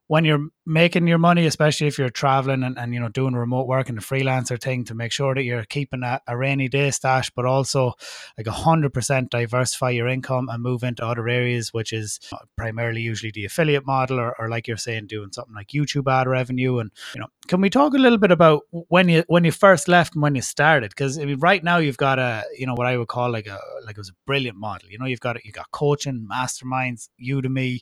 when 0.06 0.24
you're 0.24 0.48
making 0.66 1.06
your 1.06 1.18
money, 1.18 1.46
especially 1.46 1.86
if 1.86 1.98
you're 1.98 2.08
traveling 2.08 2.62
and, 2.62 2.78
and 2.78 2.94
you 2.94 3.00
know 3.00 3.08
doing 3.08 3.34
remote 3.34 3.66
work 3.66 3.88
and 3.88 3.98
the 3.98 4.02
freelancer 4.02 4.60
thing, 4.60 4.84
to 4.84 4.94
make 4.94 5.12
sure 5.12 5.34
that 5.34 5.42
you're 5.42 5.64
keeping 5.64 6.02
a, 6.02 6.20
a 6.26 6.36
rainy 6.36 6.68
day 6.68 6.90
stash, 6.90 7.30
but 7.30 7.44
also 7.44 7.92
like 8.38 8.46
a 8.46 8.52
hundred 8.52 8.92
percent 8.92 9.30
diversify 9.30 9.90
your 9.90 10.08
income 10.08 10.48
and 10.48 10.62
move 10.62 10.82
into 10.82 11.04
other 11.04 11.28
areas, 11.28 11.72
which 11.72 11.92
is 11.92 12.20
uh, 12.32 12.38
primarily 12.56 13.00
usually 13.00 13.32
the 13.32 13.44
affiliate 13.44 13.86
model, 13.86 14.18
or, 14.18 14.34
or 14.38 14.48
like 14.48 14.66
you're 14.66 14.76
saying, 14.76 15.06
doing 15.06 15.32
something 15.32 15.54
like 15.54 15.68
YouTube 15.68 16.10
ad 16.10 16.26
revenue. 16.26 16.78
And 16.78 16.90
you 17.14 17.20
know, 17.20 17.28
can 17.46 17.60
we 17.60 17.70
talk 17.70 17.94
a 17.94 17.98
little 17.98 18.18
bit 18.18 18.30
about 18.30 18.62
when 18.70 19.08
you 19.08 19.24
when 19.26 19.44
you 19.44 19.52
first 19.52 19.88
left 19.88 20.14
and 20.14 20.22
when 20.22 20.34
you 20.34 20.42
started? 20.42 20.90
Because 20.90 21.18
I 21.18 21.24
mean, 21.24 21.38
right 21.40 21.62
now 21.62 21.78
you've 21.78 21.98
got 21.98 22.18
a 22.18 22.44
you 22.56 22.66
know 22.66 22.74
what 22.74 22.86
I 22.86 22.96
would 22.96 23.08
call 23.08 23.30
like 23.30 23.46
a 23.46 23.58
like 23.84 23.96
it 23.96 24.00
was 24.00 24.10
a 24.10 24.16
brilliant 24.26 24.56
model. 24.56 24.88
You 24.88 24.98
know, 24.98 25.06
you've 25.06 25.20
got 25.20 25.44
you 25.44 25.52
got 25.52 25.70
coaching, 25.70 26.26
masterminds, 26.30 27.08
Udemy, 27.22 27.80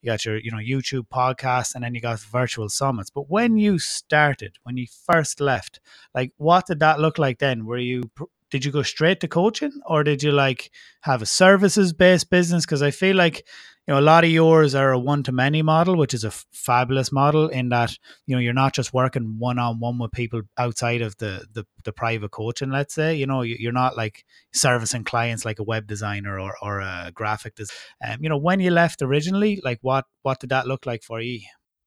you 0.00 0.06
got 0.06 0.24
your 0.24 0.38
you 0.38 0.50
know 0.50 0.58
YouTube 0.58 1.08
podcast 1.08 1.74
and 1.74 1.84
then 1.84 1.94
you 1.94 2.00
got 2.00 2.23
virtual 2.24 2.68
summits. 2.68 3.10
But 3.10 3.30
when 3.30 3.56
you 3.56 3.78
started, 3.78 4.58
when 4.64 4.76
you 4.76 4.86
first 5.06 5.40
left, 5.40 5.80
like 6.14 6.32
what 6.36 6.66
did 6.66 6.80
that 6.80 7.00
look 7.00 7.18
like 7.18 7.38
then? 7.38 7.66
Were 7.66 7.78
you 7.78 8.10
did 8.54 8.64
you 8.64 8.70
go 8.70 8.82
straight 8.82 9.18
to 9.18 9.26
coaching 9.26 9.72
or 9.84 10.04
did 10.04 10.22
you 10.22 10.30
like 10.30 10.70
have 11.00 11.20
a 11.20 11.26
services 11.26 11.92
based 11.92 12.30
business 12.30 12.64
because 12.64 12.82
i 12.82 12.90
feel 12.92 13.16
like 13.16 13.38
you 13.38 13.92
know 13.92 13.98
a 13.98 14.08
lot 14.12 14.22
of 14.22 14.30
yours 14.30 14.76
are 14.76 14.92
a 14.92 14.98
one 14.98 15.24
to 15.24 15.32
many 15.32 15.60
model 15.60 15.96
which 15.96 16.14
is 16.14 16.22
a 16.22 16.28
f- 16.28 16.46
fabulous 16.52 17.10
model 17.10 17.48
in 17.48 17.68
that 17.70 17.98
you 18.26 18.36
know 18.36 18.40
you're 18.40 18.52
not 18.52 18.72
just 18.72 18.94
working 18.94 19.36
one 19.40 19.58
on 19.58 19.80
one 19.80 19.98
with 19.98 20.12
people 20.12 20.42
outside 20.56 21.02
of 21.02 21.16
the, 21.16 21.44
the 21.52 21.66
the 21.84 21.92
private 21.92 22.30
coaching 22.30 22.70
let's 22.70 22.94
say 22.94 23.12
you 23.14 23.26
know 23.26 23.42
you're 23.42 23.72
not 23.72 23.96
like 23.96 24.24
servicing 24.52 25.02
clients 25.02 25.44
like 25.44 25.58
a 25.58 25.64
web 25.64 25.88
designer 25.88 26.38
or, 26.38 26.54
or 26.62 26.78
a 26.80 27.10
graphic 27.12 27.56
designer 27.56 27.76
um, 28.06 28.18
you 28.22 28.28
know 28.28 28.38
when 28.38 28.60
you 28.60 28.70
left 28.70 29.02
originally 29.02 29.60
like 29.64 29.80
what 29.82 30.04
what 30.22 30.38
did 30.38 30.50
that 30.50 30.68
look 30.68 30.86
like 30.86 31.02
for 31.02 31.20
you 31.20 31.40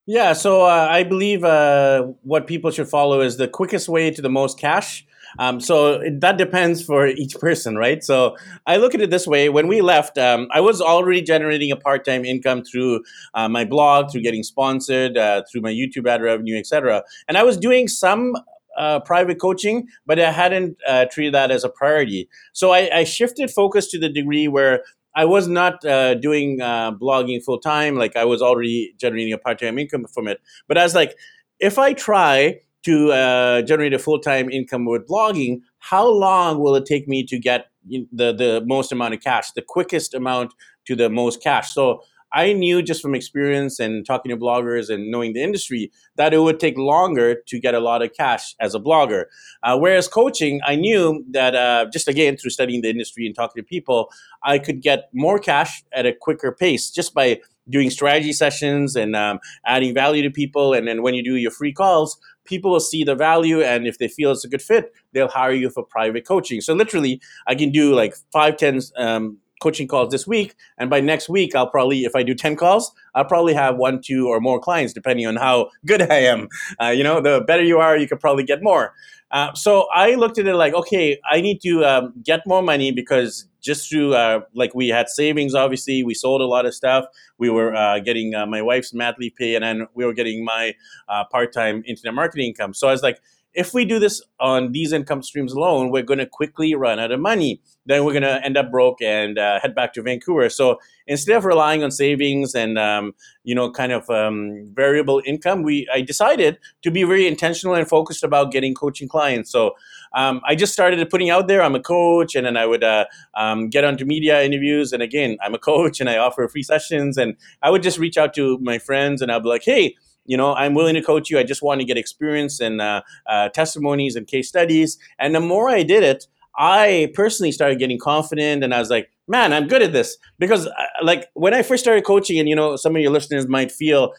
yeah, 0.07 0.31
so 0.31 0.61
uh, 0.61 0.87
I 0.89 1.03
believe 1.03 1.43
uh, 1.43 2.03
what 2.23 2.47
people 2.47 2.71
should 2.71 2.87
follow 2.87 3.19
is 3.19 3.35
the 3.35 3.47
quickest 3.47 3.89
way 3.89 4.09
to 4.09 4.21
the 4.21 4.29
most 4.29 4.57
cash. 4.57 5.05
Um, 5.37 5.59
so 5.59 6.01
that 6.19 6.37
depends 6.37 6.81
for 6.81 7.07
each 7.07 7.35
person, 7.35 7.75
right? 7.75 8.01
So 8.01 8.37
I 8.65 8.77
look 8.77 8.95
at 8.95 9.01
it 9.01 9.09
this 9.09 9.27
way: 9.27 9.49
when 9.49 9.67
we 9.67 9.81
left, 9.81 10.17
um, 10.17 10.47
I 10.51 10.61
was 10.61 10.81
already 10.81 11.21
generating 11.21 11.71
a 11.71 11.75
part-time 11.75 12.23
income 12.23 12.63
through 12.63 13.03
uh, 13.33 13.49
my 13.49 13.65
blog, 13.65 14.09
through 14.09 14.21
getting 14.21 14.43
sponsored, 14.43 15.17
uh, 15.17 15.43
through 15.51 15.61
my 15.61 15.71
YouTube 15.71 16.07
ad 16.07 16.21
revenue, 16.21 16.57
etc. 16.57 17.03
And 17.27 17.37
I 17.37 17.43
was 17.43 17.57
doing 17.57 17.89
some 17.89 18.33
uh, 18.77 18.99
private 18.99 19.41
coaching, 19.41 19.87
but 20.05 20.19
I 20.19 20.31
hadn't 20.31 20.77
uh, 20.87 21.05
treated 21.11 21.33
that 21.33 21.51
as 21.51 21.63
a 21.63 21.69
priority. 21.69 22.29
So 22.53 22.71
I, 22.71 22.89
I, 22.99 23.03
shifted 23.05 23.49
focus 23.49 23.87
to 23.87 23.99
the 23.99 24.07
degree 24.07 24.47
where 24.47 24.83
I 25.17 25.25
was 25.25 25.47
not 25.47 25.83
uh, 25.83 26.13
doing 26.13 26.61
uh, 26.61 26.91
blogging 26.91 27.43
full 27.43 27.59
time. 27.59 27.95
Like 27.95 28.15
I 28.15 28.23
was 28.23 28.41
already 28.41 28.93
generating 28.99 29.33
a 29.33 29.37
part 29.39 29.59
time 29.59 29.79
income 29.79 30.05
from 30.13 30.27
it. 30.27 30.39
But 30.67 30.77
I 30.77 30.83
was 30.83 30.93
like, 30.93 31.17
if 31.59 31.79
I 31.79 31.93
try 31.93 32.59
to 32.85 33.11
uh, 33.11 33.61
generate 33.63 33.93
a 33.95 33.99
full 33.99 34.19
time 34.19 34.47
income 34.51 34.85
with 34.85 35.07
blogging, 35.07 35.61
how 35.79 36.07
long 36.07 36.59
will 36.59 36.75
it 36.75 36.85
take 36.85 37.07
me 37.07 37.25
to 37.25 37.39
get 37.39 37.65
the 37.89 38.31
the 38.31 38.63
most 38.67 38.91
amount 38.91 39.15
of 39.15 39.21
cash, 39.21 39.51
the 39.53 39.63
quickest 39.63 40.13
amount 40.13 40.53
to 40.85 40.95
the 40.95 41.09
most 41.09 41.41
cash? 41.41 41.73
So 41.73 42.03
I 42.33 42.53
knew 42.53 42.81
just 42.81 43.01
from 43.01 43.15
experience 43.15 43.79
and 43.79 44.05
talking 44.05 44.29
to 44.29 44.37
bloggers 44.37 44.89
and 44.89 45.09
knowing 45.09 45.33
the 45.33 45.43
industry 45.43 45.91
that 46.15 46.33
it 46.33 46.39
would 46.39 46.59
take 46.59 46.77
longer 46.77 47.41
to 47.47 47.59
get 47.59 47.73
a 47.73 47.79
lot 47.79 48.01
of 48.01 48.13
cash 48.13 48.55
as 48.59 48.75
a 48.75 48.79
blogger. 48.79 49.25
Uh, 49.63 49.77
whereas 49.77 50.07
coaching, 50.07 50.59
I 50.65 50.75
knew 50.75 51.23
that 51.31 51.55
uh, 51.55 51.85
just 51.91 52.07
again 52.07 52.37
through 52.37 52.51
studying 52.51 52.81
the 52.81 52.89
industry 52.89 53.25
and 53.25 53.35
talking 53.35 53.61
to 53.61 53.65
people, 53.65 54.11
I 54.43 54.59
could 54.59 54.81
get 54.81 55.09
more 55.13 55.39
cash 55.39 55.83
at 55.93 56.05
a 56.05 56.13
quicker 56.13 56.51
pace 56.51 56.89
just 56.89 57.13
by 57.13 57.39
doing 57.69 57.89
strategy 57.89 58.33
sessions 58.33 58.95
and 58.95 59.15
um, 59.15 59.39
adding 59.65 59.93
value 59.93 60.23
to 60.23 60.29
people. 60.29 60.73
And 60.73 60.87
then 60.87 61.01
when 61.01 61.13
you 61.13 61.23
do 61.23 61.35
your 61.35 61.51
free 61.51 61.73
calls, 61.73 62.17
people 62.45 62.71
will 62.71 62.79
see 62.79 63.03
the 63.03 63.15
value. 63.15 63.61
And 63.61 63.87
if 63.87 63.97
they 63.97 64.07
feel 64.07 64.31
it's 64.31 64.45
a 64.45 64.49
good 64.49 64.61
fit, 64.61 64.93
they'll 65.13 65.27
hire 65.27 65.51
you 65.51 65.69
for 65.69 65.83
private 65.83 66.25
coaching. 66.25 66.61
So 66.61 66.73
literally, 66.73 67.21
I 67.45 67.55
can 67.55 67.71
do 67.71 67.93
like 67.93 68.15
five, 68.31 68.57
ten 68.57 68.79
um, 68.95 69.37
coaching 69.59 69.87
calls 69.87 70.11
this 70.11 70.27
week. 70.27 70.55
And 70.77 70.89
by 70.89 70.99
next 70.99 71.29
week, 71.29 71.55
I'll 71.55 71.69
probably, 71.69 72.03
if 72.03 72.15
I 72.15 72.23
do 72.23 72.35
10 72.35 72.55
calls, 72.55 72.91
I'll 73.15 73.25
probably 73.25 73.53
have 73.53 73.77
one, 73.77 74.01
two, 74.01 74.27
or 74.27 74.39
more 74.39 74.59
clients, 74.59 74.93
depending 74.93 75.25
on 75.27 75.35
how 75.35 75.69
good 75.85 76.01
I 76.11 76.17
am. 76.17 76.47
Uh, 76.81 76.89
you 76.89 77.03
know, 77.03 77.21
the 77.21 77.41
better 77.47 77.63
you 77.63 77.79
are, 77.79 77.97
you 77.97 78.07
could 78.07 78.19
probably 78.19 78.43
get 78.43 78.61
more. 78.61 78.93
Uh, 79.31 79.53
so 79.53 79.87
I 79.93 80.15
looked 80.15 80.37
at 80.37 80.47
it 80.47 80.55
like, 80.55 80.73
okay, 80.73 81.19
I 81.29 81.41
need 81.41 81.61
to 81.61 81.83
um, 81.83 82.13
get 82.23 82.41
more 82.47 82.61
money 82.61 82.91
because 82.91 83.45
just 83.61 83.89
through 83.89 84.13
uh, 84.13 84.41
like 84.53 84.73
we 84.73 84.87
had 84.87 85.09
savings, 85.09 85.53
obviously 85.53 86.03
we 86.03 86.13
sold 86.13 86.39
a 86.39 86.45
lot 86.45 86.65
of 86.65 86.73
stuff. 86.73 87.05
We 87.37 87.49
were 87.49 87.75
uh, 87.75 87.99
getting 87.99 88.33
uh, 88.33 88.45
my 88.45 88.61
wife's 88.61 88.93
mat 88.93 89.15
leave 89.19 89.35
pay, 89.35 89.55
and 89.55 89.63
then 89.63 89.87
we 89.93 90.05
were 90.05 90.13
getting 90.13 90.45
my 90.45 90.73
uh, 91.09 91.25
part-time 91.25 91.83
internet 91.85 92.13
marketing 92.13 92.47
income. 92.47 92.73
So 92.73 92.87
I 92.87 92.91
was 92.91 93.03
like, 93.03 93.19
if 93.57 93.73
we 93.73 93.85
do 93.85 93.97
this 93.97 94.21
on 94.39 94.71
these 94.71 94.93
income 94.93 95.23
streams 95.23 95.51
alone, 95.51 95.89
we're 95.89 96.03
going 96.03 96.19
to 96.19 96.27
quickly 96.27 96.75
run 96.75 96.99
out 96.99 97.11
of 97.11 97.19
money. 97.19 97.59
Then 97.87 98.05
we're 98.05 98.13
going 98.13 98.21
to 98.21 98.45
end 98.45 98.55
up 98.55 98.69
broke 98.69 99.01
and 99.01 99.39
uh, 99.39 99.59
head 99.59 99.73
back 99.73 99.93
to 99.93 100.03
Vancouver. 100.03 100.47
So 100.49 100.77
instead 101.07 101.35
of 101.35 101.43
relying 101.43 101.83
on 101.83 101.89
savings 101.89 102.53
and 102.53 102.77
um, 102.77 103.15
you 103.43 103.55
know 103.55 103.71
kind 103.71 103.91
of 103.91 104.07
um, 104.11 104.69
variable 104.73 105.23
income, 105.25 105.63
we 105.63 105.87
I 105.91 106.01
decided 106.01 106.59
to 106.83 106.91
be 106.91 107.03
very 107.03 107.25
intentional 107.25 107.73
and 107.73 107.89
focused 107.89 108.23
about 108.23 108.51
getting 108.51 108.75
coaching 108.75 109.07
clients. 109.07 109.49
So 109.49 109.71
um, 110.13 110.39
I 110.45 110.53
just 110.53 110.71
started 110.71 111.09
putting 111.09 111.31
out 111.31 111.47
there 111.47 111.63
I'm 111.63 111.73
a 111.73 111.81
coach, 111.81 112.35
and 112.35 112.45
then 112.45 112.57
I 112.57 112.67
would 112.67 112.83
uh, 112.83 113.05
um, 113.33 113.69
get 113.69 113.83
onto 113.83 114.05
media 114.05 114.43
interviews. 114.43 114.93
And 114.93 115.01
again, 115.01 115.35
I'm 115.41 115.55
a 115.55 115.59
coach, 115.59 115.99
and 115.99 116.11
I 116.11 116.17
offer 116.17 116.47
free 116.47 116.61
sessions. 116.63 117.17
And 117.17 117.35
I 117.63 117.71
would 117.71 117.81
just 117.81 117.97
reach 117.97 118.17
out 118.17 118.35
to 118.35 118.59
my 118.59 118.77
friends, 118.77 119.23
and 119.23 119.31
I'd 119.31 119.41
be 119.41 119.49
like, 119.49 119.63
hey 119.63 119.95
you 120.27 120.37
know, 120.37 120.53
I'm 120.53 120.75
willing 120.75 120.93
to 120.93 121.01
coach 121.01 121.29
you. 121.29 121.39
I 121.39 121.43
just 121.43 121.63
want 121.63 121.81
to 121.81 121.85
get 121.85 121.97
experience 121.97 122.59
and 122.59 122.79
uh, 122.79 123.01
uh, 123.25 123.49
testimonies 123.49 124.15
and 124.15 124.27
case 124.27 124.47
studies. 124.47 124.99
And 125.17 125.33
the 125.33 125.39
more 125.39 125.69
I 125.69 125.83
did 125.83 126.03
it, 126.03 126.27
I 126.57 127.11
personally 127.13 127.51
started 127.51 127.79
getting 127.79 127.99
confident 127.99 128.63
and 128.63 128.73
I 128.73 128.79
was 128.79 128.89
like, 128.89 129.09
man, 129.27 129.53
I'm 129.53 129.67
good 129.67 129.81
at 129.81 129.93
this. 129.93 130.17
Because, 130.39 130.67
uh, 130.67 130.71
like, 131.01 131.27
when 131.33 131.53
I 131.53 131.61
first 131.61 131.83
started 131.83 132.03
coaching, 132.03 132.39
and, 132.39 132.49
you 132.49 132.55
know, 132.55 132.75
some 132.75 132.95
of 132.95 133.01
your 133.01 133.11
listeners 133.11 133.47
might 133.47 133.71
feel, 133.71 134.13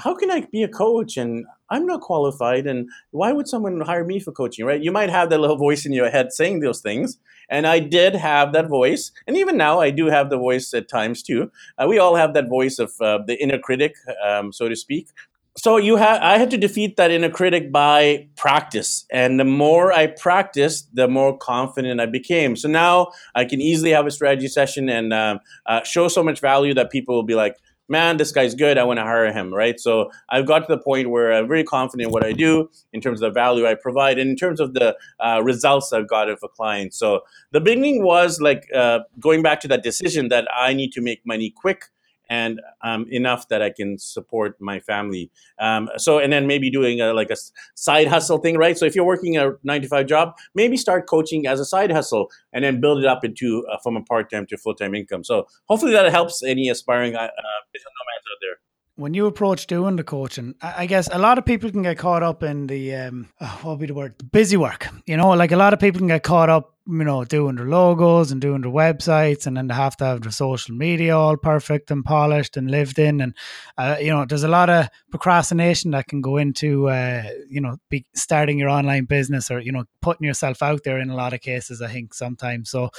how 0.00 0.14
can 0.14 0.30
I 0.30 0.46
be 0.52 0.62
a 0.62 0.68
coach 0.68 1.16
and 1.16 1.44
I'm 1.68 1.86
not 1.86 2.00
qualified? 2.00 2.66
And 2.66 2.88
why 3.10 3.32
would 3.32 3.48
someone 3.48 3.80
hire 3.80 4.04
me 4.04 4.18
for 4.18 4.32
coaching, 4.32 4.64
right? 4.64 4.82
You 4.82 4.92
might 4.92 5.10
have 5.10 5.30
that 5.30 5.40
little 5.40 5.56
voice 5.68 5.86
in 5.86 5.92
your 5.92 6.10
head 6.10 6.32
saying 6.32 6.60
those 6.60 6.80
things. 6.80 7.18
And 7.48 7.66
I 7.66 7.80
did 7.80 8.14
have 8.14 8.52
that 8.52 8.68
voice. 8.68 9.10
And 9.26 9.36
even 9.36 9.56
now, 9.56 9.80
I 9.80 9.90
do 9.90 10.06
have 10.06 10.30
the 10.30 10.38
voice 10.38 10.72
at 10.72 10.88
times 10.88 11.22
too. 11.22 11.50
Uh, 11.78 11.86
we 11.88 11.98
all 11.98 12.14
have 12.14 12.34
that 12.34 12.48
voice 12.48 12.78
of 12.78 12.92
uh, 13.00 13.18
the 13.26 13.42
inner 13.42 13.58
critic, 13.58 13.94
um, 14.24 14.52
so 14.52 14.68
to 14.68 14.76
speak 14.76 15.08
so 15.56 15.76
you 15.76 15.96
had 15.96 16.20
i 16.22 16.38
had 16.38 16.50
to 16.50 16.56
defeat 16.56 16.96
that 16.96 17.10
inner 17.10 17.30
critic 17.30 17.72
by 17.72 18.28
practice. 18.36 19.04
And 19.10 19.38
the 19.38 19.44
more 19.44 19.92
i 19.92 20.06
practiced 20.06 20.94
the 20.94 21.08
more 21.08 21.36
confident 21.36 22.00
i 22.00 22.06
became. 22.06 22.56
So 22.56 22.68
now 22.68 23.12
i 23.34 23.44
can 23.44 23.60
easily 23.60 23.90
have 23.90 24.06
a 24.06 24.10
strategy 24.10 24.48
session 24.48 24.88
and 24.88 25.12
uh, 25.12 25.38
uh, 25.66 25.82
show 25.84 26.08
so 26.08 26.22
much 26.22 26.40
value 26.40 26.74
that 26.74 26.90
people 26.90 27.14
will 27.14 27.24
be 27.24 27.34
like 27.34 27.56
man 27.88 28.16
this 28.16 28.30
guy's 28.30 28.54
good. 28.54 28.78
I 28.78 28.84
want 28.84 28.98
to 28.98 29.02
hire 29.02 29.32
him 29.32 29.52
right? 29.52 29.78
So 29.80 30.10
i've 30.30 30.46
got 30.46 30.60
to 30.60 30.66
the 30.68 30.78
point 30.78 31.10
where 31.10 31.32
i'm 31.32 31.48
very 31.48 31.64
confident 31.64 32.06
in 32.06 32.12
what 32.12 32.24
i 32.24 32.32
do 32.32 32.70
in 32.92 33.00
terms 33.00 33.20
of 33.20 33.32
the 33.32 33.34
value 33.34 33.66
i 33.66 33.74
provide 33.74 34.18
and 34.18 34.30
in 34.30 34.36
terms 34.36 34.60
of 34.60 34.74
the 34.74 34.96
uh, 35.18 35.40
results 35.42 35.92
i've 35.92 36.08
got 36.08 36.28
for 36.38 36.48
clients 36.48 36.96
so 36.96 37.20
the 37.50 37.60
beginning 37.60 38.04
was 38.04 38.40
like 38.40 38.68
uh, 38.74 39.00
going 39.18 39.42
back 39.42 39.58
to 39.60 39.68
that 39.68 39.82
decision 39.82 40.28
that 40.28 40.46
i 40.54 40.72
need 40.72 40.92
to 40.92 41.00
make 41.00 41.20
money 41.26 41.50
quick 41.50 41.90
and 42.30 42.60
um, 42.82 43.06
enough 43.10 43.48
that 43.48 43.60
I 43.60 43.70
can 43.70 43.98
support 43.98 44.56
my 44.60 44.80
family. 44.80 45.30
Um, 45.58 45.90
so, 45.98 46.18
and 46.18 46.32
then 46.32 46.46
maybe 46.46 46.70
doing 46.70 47.00
a, 47.00 47.12
like 47.12 47.30
a 47.30 47.36
side 47.74 48.06
hustle 48.06 48.38
thing, 48.38 48.56
right? 48.56 48.78
So, 48.78 48.86
if 48.86 48.94
you're 48.94 49.04
working 49.04 49.36
a 49.36 49.52
nine 49.64 49.82
to 49.82 49.88
five 49.88 50.06
job, 50.06 50.34
maybe 50.54 50.76
start 50.76 51.06
coaching 51.06 51.46
as 51.46 51.60
a 51.60 51.64
side 51.64 51.90
hustle 51.90 52.30
and 52.52 52.64
then 52.64 52.80
build 52.80 53.00
it 53.00 53.06
up 53.06 53.24
into 53.24 53.66
uh, 53.70 53.76
from 53.82 53.96
a 53.96 54.02
part 54.02 54.30
time 54.30 54.46
to 54.46 54.56
full 54.56 54.74
time 54.74 54.94
income. 54.94 55.24
So, 55.24 55.46
hopefully, 55.68 55.92
that 55.92 56.10
helps 56.10 56.42
any 56.42 56.70
aspiring 56.70 57.16
uh, 57.16 57.18
uh 57.18 57.60
business 57.72 57.92
nomads 57.98 58.24
out 58.32 58.38
there 58.40 58.69
when 59.00 59.14
you 59.14 59.24
approach 59.24 59.66
doing 59.66 59.96
the 59.96 60.04
coaching, 60.04 60.54
I 60.60 60.84
guess 60.84 61.08
a 61.10 61.18
lot 61.18 61.38
of 61.38 61.46
people 61.46 61.70
can 61.70 61.82
get 61.82 61.96
caught 61.96 62.22
up 62.22 62.42
in 62.42 62.66
the 62.66 62.94
um, 62.94 63.28
oh, 63.40 63.58
what 63.62 63.70
would 63.70 63.80
be 63.80 63.86
the 63.86 63.94
word, 63.94 64.30
busy 64.30 64.58
work. 64.58 64.88
You 65.06 65.16
know, 65.16 65.30
like 65.30 65.52
a 65.52 65.56
lot 65.56 65.72
of 65.72 65.80
people 65.80 66.00
can 66.00 66.08
get 66.08 66.22
caught 66.22 66.50
up, 66.50 66.74
you 66.86 67.04
know, 67.04 67.24
doing 67.24 67.56
their 67.56 67.64
logos 67.64 68.30
and 68.30 68.42
doing 68.42 68.60
their 68.60 68.70
websites, 68.70 69.46
and 69.46 69.56
then 69.56 69.68
they 69.68 69.74
have 69.74 69.96
to 69.96 70.04
have 70.04 70.20
their 70.20 70.30
social 70.30 70.74
media 70.74 71.16
all 71.16 71.38
perfect 71.38 71.90
and 71.90 72.04
polished 72.04 72.58
and 72.58 72.70
lived 72.70 72.98
in, 72.98 73.22
and 73.22 73.34
uh, 73.78 73.96
you 73.98 74.10
know, 74.10 74.26
there's 74.26 74.44
a 74.44 74.48
lot 74.48 74.68
of 74.68 74.88
procrastination 75.10 75.92
that 75.92 76.06
can 76.06 76.20
go 76.20 76.36
into, 76.36 76.90
uh, 76.90 77.22
you 77.48 77.62
know, 77.62 77.78
be 77.88 78.04
starting 78.14 78.58
your 78.58 78.68
online 78.68 79.06
business 79.06 79.50
or 79.50 79.60
you 79.60 79.72
know, 79.72 79.84
putting 80.02 80.26
yourself 80.26 80.62
out 80.62 80.84
there 80.84 80.98
in 80.98 81.08
a 81.08 81.16
lot 81.16 81.32
of 81.32 81.40
cases. 81.40 81.80
I 81.80 81.88
think 81.88 82.12
sometimes. 82.12 82.68
So, 82.68 82.90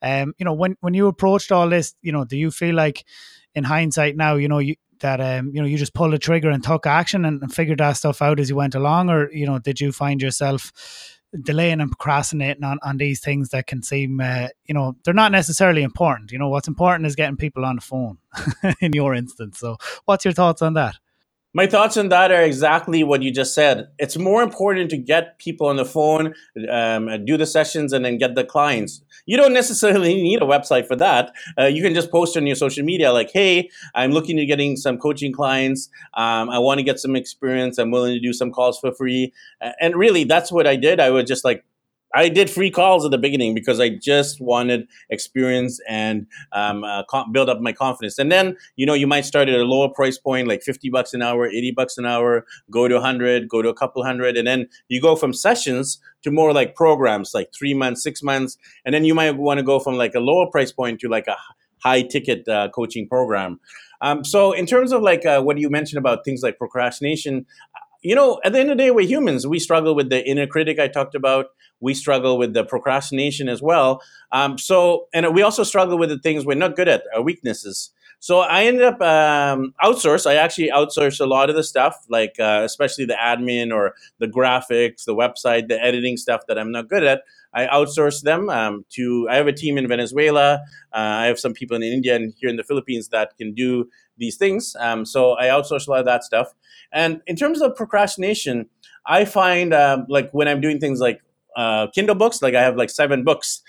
um, 0.00 0.32
you 0.38 0.46
know, 0.46 0.54
when 0.54 0.78
when 0.80 0.94
you 0.94 1.06
approached 1.06 1.52
all 1.52 1.68
this, 1.68 1.94
you 2.00 2.12
know, 2.12 2.24
do 2.24 2.38
you 2.38 2.50
feel 2.50 2.74
like 2.74 3.04
in 3.54 3.64
hindsight 3.64 4.16
now, 4.16 4.36
you 4.36 4.48
know, 4.48 4.58
you 4.58 4.76
that 5.00 5.20
um, 5.20 5.50
you 5.52 5.60
know 5.60 5.66
you 5.66 5.78
just 5.78 5.94
pulled 5.94 6.12
the 6.12 6.18
trigger 6.18 6.50
and 6.50 6.62
took 6.62 6.86
action 6.86 7.24
and, 7.24 7.42
and 7.42 7.52
figured 7.52 7.78
that 7.78 7.92
stuff 7.92 8.22
out 8.22 8.40
as 8.40 8.48
you 8.48 8.56
went 8.56 8.74
along, 8.74 9.10
or 9.10 9.30
you 9.32 9.46
know 9.46 9.58
did 9.58 9.80
you 9.80 9.92
find 9.92 10.22
yourself 10.22 10.72
delaying 11.42 11.80
and 11.80 11.92
procrastinating 11.92 12.64
on, 12.64 12.78
on 12.82 12.96
these 12.96 13.20
things 13.20 13.50
that 13.50 13.66
can 13.66 13.82
seem 13.82 14.20
uh, 14.20 14.48
you 14.64 14.74
know 14.74 14.96
they're 15.04 15.14
not 15.14 15.32
necessarily 15.32 15.82
important. 15.82 16.32
You 16.32 16.38
know 16.38 16.48
what's 16.48 16.68
important 16.68 17.06
is 17.06 17.16
getting 17.16 17.36
people 17.36 17.64
on 17.64 17.76
the 17.76 17.82
phone 17.82 18.18
in 18.80 18.92
your 18.92 19.14
instance. 19.14 19.58
So 19.58 19.76
what's 20.04 20.24
your 20.24 20.34
thoughts 20.34 20.62
on 20.62 20.74
that 20.74 20.96
my 21.52 21.66
thoughts 21.66 21.96
on 21.96 22.10
that 22.10 22.30
are 22.30 22.42
exactly 22.42 23.02
what 23.02 23.22
you 23.22 23.32
just 23.32 23.54
said. 23.54 23.88
It's 23.98 24.16
more 24.16 24.42
important 24.42 24.90
to 24.90 24.96
get 24.96 25.38
people 25.38 25.66
on 25.66 25.76
the 25.76 25.84
phone, 25.84 26.34
um, 26.70 27.24
do 27.24 27.36
the 27.36 27.46
sessions, 27.46 27.92
and 27.92 28.04
then 28.04 28.18
get 28.18 28.34
the 28.36 28.44
clients. 28.44 29.02
You 29.26 29.36
don't 29.36 29.52
necessarily 29.52 30.14
need 30.14 30.42
a 30.42 30.46
website 30.46 30.86
for 30.86 30.96
that. 30.96 31.32
Uh, 31.58 31.66
you 31.66 31.82
can 31.82 31.94
just 31.94 32.10
post 32.10 32.36
on 32.36 32.46
your 32.46 32.56
social 32.56 32.84
media, 32.84 33.12
like, 33.12 33.30
"Hey, 33.32 33.68
I'm 33.94 34.12
looking 34.12 34.36
to 34.36 34.46
getting 34.46 34.76
some 34.76 34.96
coaching 34.98 35.32
clients. 35.32 35.88
Um, 36.14 36.50
I 36.50 36.58
want 36.58 36.78
to 36.78 36.84
get 36.84 37.00
some 37.00 37.16
experience. 37.16 37.78
I'm 37.78 37.90
willing 37.90 38.14
to 38.14 38.20
do 38.20 38.32
some 38.32 38.52
calls 38.52 38.78
for 38.78 38.92
free." 38.92 39.32
And 39.80 39.96
really, 39.96 40.24
that's 40.24 40.52
what 40.52 40.66
I 40.66 40.76
did. 40.76 41.00
I 41.00 41.10
would 41.10 41.26
just 41.26 41.44
like 41.44 41.64
I 42.14 42.28
did 42.28 42.50
free 42.50 42.70
calls 42.70 43.04
at 43.04 43.10
the 43.10 43.18
beginning 43.18 43.54
because 43.54 43.78
I 43.78 43.90
just 43.90 44.40
wanted 44.40 44.88
experience 45.10 45.80
and 45.88 46.26
um, 46.52 46.82
uh, 46.82 47.02
build 47.30 47.48
up 47.48 47.60
my 47.60 47.72
confidence. 47.72 48.18
And 48.18 48.32
then, 48.32 48.56
you 48.76 48.84
know, 48.86 48.94
you 48.94 49.06
might 49.06 49.24
start 49.24 49.48
at 49.48 49.58
a 49.58 49.64
lower 49.64 49.88
price 49.88 50.18
point, 50.18 50.48
like 50.48 50.62
50 50.62 50.90
bucks 50.90 51.14
an 51.14 51.22
hour, 51.22 51.46
80 51.46 51.72
bucks 51.72 51.98
an 51.98 52.06
hour, 52.06 52.44
go 52.70 52.88
to 52.88 52.94
100, 52.94 53.48
go 53.48 53.62
to 53.62 53.68
a 53.68 53.74
couple 53.74 54.02
hundred. 54.04 54.36
And 54.36 54.46
then 54.46 54.68
you 54.88 55.00
go 55.00 55.14
from 55.14 55.32
sessions 55.32 56.00
to 56.22 56.30
more 56.30 56.52
like 56.52 56.74
programs, 56.74 57.32
like 57.32 57.52
three 57.56 57.74
months, 57.74 58.02
six 58.02 58.22
months. 58.22 58.58
And 58.84 58.94
then 58.94 59.04
you 59.04 59.14
might 59.14 59.36
want 59.36 59.58
to 59.58 59.64
go 59.64 59.78
from 59.78 59.94
like 59.94 60.14
a 60.14 60.20
lower 60.20 60.46
price 60.50 60.72
point 60.72 61.00
to 61.00 61.08
like 61.08 61.28
a 61.28 61.36
high 61.78 62.02
ticket 62.02 62.46
uh, 62.48 62.68
coaching 62.74 63.08
program. 63.08 63.60
Um, 64.02 64.24
so, 64.24 64.52
in 64.52 64.66
terms 64.66 64.92
of 64.92 65.02
like 65.02 65.26
uh, 65.26 65.42
what 65.42 65.58
you 65.58 65.68
mentioned 65.68 65.98
about 65.98 66.24
things 66.24 66.42
like 66.42 66.56
procrastination, 66.58 67.46
you 68.02 68.14
know, 68.14 68.40
at 68.44 68.52
the 68.52 68.60
end 68.60 68.70
of 68.70 68.78
the 68.78 68.84
day, 68.84 68.90
we're 68.90 69.06
humans. 69.06 69.46
We 69.46 69.58
struggle 69.58 69.94
with 69.94 70.08
the 70.08 70.26
inner 70.26 70.46
critic 70.46 70.78
I 70.78 70.88
talked 70.88 71.14
about. 71.14 71.46
We 71.80 71.94
struggle 71.94 72.38
with 72.38 72.54
the 72.54 72.64
procrastination 72.64 73.48
as 73.48 73.62
well. 73.62 74.02
Um, 74.32 74.58
so, 74.58 75.08
and 75.12 75.34
we 75.34 75.42
also 75.42 75.64
struggle 75.64 75.98
with 75.98 76.10
the 76.10 76.18
things 76.18 76.46
we're 76.46 76.54
not 76.54 76.76
good 76.76 76.88
at, 76.88 77.04
our 77.14 77.22
weaknesses. 77.22 77.90
So 78.22 78.40
I 78.40 78.64
ended 78.64 78.82
up 78.82 79.00
um, 79.00 79.72
outsource. 79.82 80.30
I 80.30 80.34
actually 80.34 80.68
outsourced 80.68 81.20
a 81.20 81.26
lot 81.26 81.48
of 81.48 81.56
the 81.56 81.64
stuff, 81.64 82.04
like 82.10 82.38
uh, 82.38 82.60
especially 82.64 83.06
the 83.06 83.14
admin 83.14 83.72
or 83.72 83.94
the 84.18 84.28
graphics, 84.28 85.06
the 85.06 85.14
website, 85.14 85.68
the 85.68 85.82
editing 85.82 86.18
stuff 86.18 86.42
that 86.46 86.58
I'm 86.58 86.70
not 86.70 86.88
good 86.88 87.02
at. 87.02 87.22
I 87.54 87.66
outsourced 87.66 88.22
them 88.22 88.50
um, 88.50 88.84
to. 88.90 89.26
I 89.30 89.36
have 89.36 89.46
a 89.46 89.54
team 89.54 89.78
in 89.78 89.88
Venezuela. 89.88 90.60
Uh, 90.92 90.98
I 91.22 91.26
have 91.26 91.40
some 91.40 91.54
people 91.54 91.76
in 91.76 91.82
India 91.82 92.14
and 92.14 92.34
here 92.38 92.50
in 92.50 92.56
the 92.56 92.62
Philippines 92.62 93.08
that 93.08 93.38
can 93.38 93.54
do 93.54 93.88
these 94.18 94.36
things. 94.36 94.76
Um, 94.78 95.06
so 95.06 95.38
I 95.38 95.46
outsource 95.46 95.88
a 95.88 95.90
lot 95.90 96.00
of 96.00 96.06
that 96.06 96.22
stuff. 96.22 96.52
And 96.92 97.22
in 97.26 97.36
terms 97.36 97.62
of 97.62 97.74
procrastination, 97.74 98.66
I 99.06 99.24
find 99.24 99.72
um, 99.72 100.04
like 100.10 100.30
when 100.32 100.46
I'm 100.46 100.60
doing 100.60 100.78
things 100.78 101.00
like 101.00 101.22
uh, 101.60 101.86
Kindle 101.88 102.14
books, 102.14 102.40
like 102.40 102.54
I 102.54 102.62
have 102.62 102.76
like 102.76 102.88
seven 102.88 103.22
books. 103.22 103.60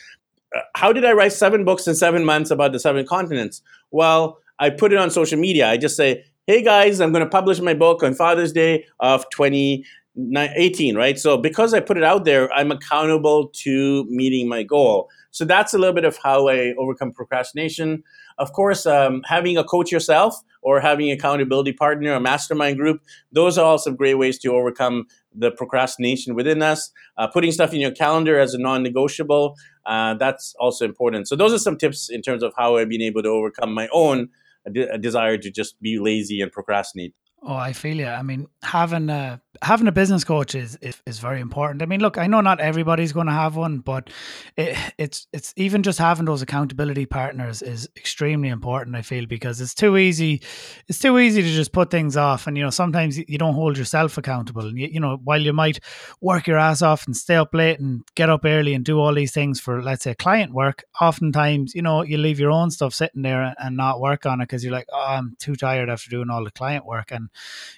Uh, 0.56 0.62
how 0.76 0.94
did 0.94 1.04
I 1.04 1.12
write 1.12 1.34
seven 1.34 1.66
books 1.66 1.88
in 1.88 1.96
seven 1.96 2.24
months 2.24 2.50
about 2.50 2.72
the 2.72 2.80
seven 2.80 3.06
continents? 3.06 3.62
Well, 3.92 4.40
I 4.60 4.70
put 4.70 4.94
it 4.94 4.98
on 4.98 5.12
social 5.12 5.38
media. 5.38 5.68
I 5.68 5.76
just 5.76 5.98
say, 5.98 6.24
hey 6.48 6.64
guys, 6.64 7.02
I'm 7.02 7.12
going 7.12 7.24
to 7.24 7.30
publish 7.30 7.60
my 7.60 7.74
book 7.74 8.02
on 8.02 8.14
Father's 8.14 8.54
Day 8.54 8.86
of 9.02 9.30
20 9.32 9.84
18, 10.18 10.96
right? 10.96 11.18
So 11.18 11.38
because 11.38 11.74
I 11.74 11.80
put 11.80 11.98
it 11.98 12.04
out 12.04 12.26
there, 12.26 12.52
I'm 12.54 12.72
accountable 12.72 13.50
to 13.64 14.06
meeting 14.10 14.48
my 14.48 14.64
goal. 14.64 15.10
So 15.32 15.46
that's 15.46 15.74
a 15.74 15.78
little 15.78 15.94
bit 15.94 16.04
of 16.04 16.18
how 16.22 16.50
I 16.50 16.74
overcome 16.78 17.14
procrastination. 17.14 18.04
Of 18.38 18.52
course, 18.52 18.86
um, 18.86 19.22
having 19.26 19.58
a 19.58 19.64
coach 19.64 19.92
yourself 19.92 20.36
or 20.62 20.82
having 20.82 21.10
an 21.10 21.18
accountability 21.18 21.72
partner, 21.74 22.14
a 22.14 22.20
mastermind 22.20 22.78
group, 22.78 23.02
those 23.32 23.58
are 23.58 23.66
all 23.66 23.78
some 23.78 23.96
great 23.96 24.16
ways 24.16 24.38
to 24.40 24.54
overcome 24.54 25.06
the 25.34 25.52
procrastination 25.52 26.36
within 26.36 26.62
us. 26.62 26.92
Uh, 27.18 27.28
putting 27.28 27.52
stuff 27.52 27.74
in 27.74 27.80
your 27.80 27.92
calendar 27.92 28.38
as 28.38 28.54
a 28.54 28.58
non-negotiable, 28.60 29.56
uh, 29.86 30.14
that's 30.16 30.54
also 30.60 30.84
important. 30.84 31.28
So 31.30 31.38
those 31.38 31.54
are 31.54 31.60
some 31.60 31.78
tips 31.78 32.10
in 32.10 32.22
terms 32.22 32.44
of 32.44 32.54
how 32.58 32.76
I've 32.76 32.90
been 32.90 33.02
able 33.02 33.24
to 33.24 33.30
overcome 33.30 33.74
my 33.74 33.88
own 33.94 34.30
de- 34.70 34.98
desire 34.98 35.38
to 35.38 35.50
just 35.50 35.82
be 35.82 35.98
lazy 36.00 36.42
and 36.42 36.52
procrastinate. 36.52 37.16
Oh, 37.44 37.56
I 37.56 37.74
feel 37.74 37.98
you. 37.98 38.06
I 38.06 38.22
mean, 38.22 38.48
having 38.62 39.10
a 39.10 39.42
having 39.64 39.88
a 39.88 39.92
business 39.92 40.24
coach 40.24 40.56
is, 40.56 40.76
is, 40.78 41.02
is 41.06 41.20
very 41.20 41.40
important. 41.40 41.82
I 41.82 41.86
mean, 41.86 42.00
look, 42.00 42.18
I 42.18 42.26
know 42.26 42.42
not 42.42 42.60
everybody's 42.60 43.14
going 43.14 43.28
to 43.28 43.34
have 43.34 43.56
one, 43.56 43.80
but 43.80 44.12
it, 44.58 44.78
it's 45.00 45.26
it's 45.34 45.52
even 45.58 45.82
just 45.82 45.98
having 45.98 46.26
those 46.26 46.44
accountability 46.44 47.08
partners 47.08 47.64
is 47.64 47.90
extremely 47.98 48.50
important. 48.50 48.96
I 48.96 49.02
feel 49.02 49.26
because 49.26 49.60
it's 49.60 49.74
too 49.74 49.98
easy, 49.98 50.44
it's 50.88 51.00
too 51.00 51.18
easy 51.18 51.42
to 51.42 51.48
just 51.48 51.72
put 51.72 51.90
things 51.90 52.16
off, 52.16 52.46
and 52.46 52.56
you 52.56 52.64
know 52.64 52.70
sometimes 52.70 53.18
you 53.18 53.40
don't 53.40 53.56
hold 53.56 53.76
yourself 53.76 54.20
accountable. 54.20 54.68
And 54.68 54.78
you, 54.78 54.90
you 54.90 55.00
know, 55.00 55.18
while 55.24 55.42
you 55.42 55.52
might 55.54 55.80
work 56.22 56.46
your 56.46 56.60
ass 56.60 56.84
off 56.84 57.08
and 57.08 57.18
stay 57.18 57.36
up 57.36 57.56
late 57.56 57.80
and 57.80 58.04
get 58.14 58.30
up 58.30 58.46
early 58.46 58.76
and 58.76 58.86
do 58.86 59.00
all 59.00 59.16
these 59.16 59.34
things 59.34 59.60
for 59.60 59.82
let's 59.82 60.04
say 60.04 60.14
client 60.14 60.54
work, 60.54 60.84
oftentimes 61.02 61.74
you 61.74 61.82
know 61.82 62.04
you 62.04 62.20
leave 62.20 62.40
your 62.40 62.52
own 62.52 62.70
stuff 62.70 62.94
sitting 62.94 63.24
there 63.24 63.56
and 63.58 63.76
not 63.76 64.00
work 64.00 64.28
on 64.28 64.42
it 64.42 64.44
because 64.44 64.64
you're 64.64 64.74
like, 64.74 64.88
oh, 64.94 65.06
I'm 65.08 65.36
too 65.40 65.56
tired 65.56 65.90
after 65.90 66.12
doing 66.12 66.30
all 66.30 66.44
the 66.44 66.52
client 66.52 66.86
work 66.86 67.12
and 67.12 67.31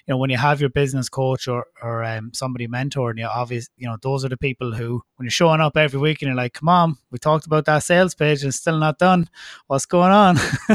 you 0.06 0.12
know 0.12 0.18
when 0.18 0.30
you 0.30 0.36
have 0.36 0.60
your 0.60 0.70
business 0.70 1.08
coach 1.08 1.48
or 1.48 1.66
or 1.82 2.04
um, 2.04 2.30
somebody 2.32 2.66
mentoring 2.66 3.18
you, 3.18 3.26
obviously 3.26 3.72
you 3.76 3.88
know 3.88 3.96
those 4.02 4.24
are 4.24 4.28
the 4.28 4.36
people 4.36 4.72
who 4.72 5.02
when 5.16 5.24
you're 5.24 5.30
showing 5.30 5.60
up 5.60 5.76
every 5.76 6.00
week 6.00 6.22
and 6.22 6.28
you're 6.28 6.36
like, 6.36 6.54
come 6.54 6.68
on, 6.68 6.96
we 7.10 7.18
talked 7.18 7.46
about 7.46 7.64
that 7.66 7.82
sales 7.82 8.14
page 8.14 8.42
and 8.42 8.48
it's 8.48 8.58
still 8.58 8.78
not 8.78 8.98
done. 8.98 9.28
What's 9.66 9.86
going 9.86 10.12
on? 10.12 10.36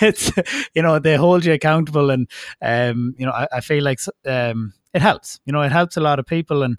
it's 0.00 0.32
you 0.74 0.82
know 0.82 0.98
they 0.98 1.16
hold 1.16 1.44
you 1.44 1.52
accountable 1.52 2.10
and 2.10 2.28
um, 2.62 3.14
you 3.18 3.26
know 3.26 3.32
I, 3.32 3.46
I 3.52 3.60
feel 3.60 3.84
like 3.84 4.00
um, 4.26 4.74
it 4.92 5.02
helps. 5.02 5.40
You 5.44 5.52
know, 5.52 5.62
it 5.62 5.72
helps 5.72 5.96
a 5.96 6.00
lot 6.00 6.18
of 6.18 6.26
people, 6.26 6.62
and 6.62 6.78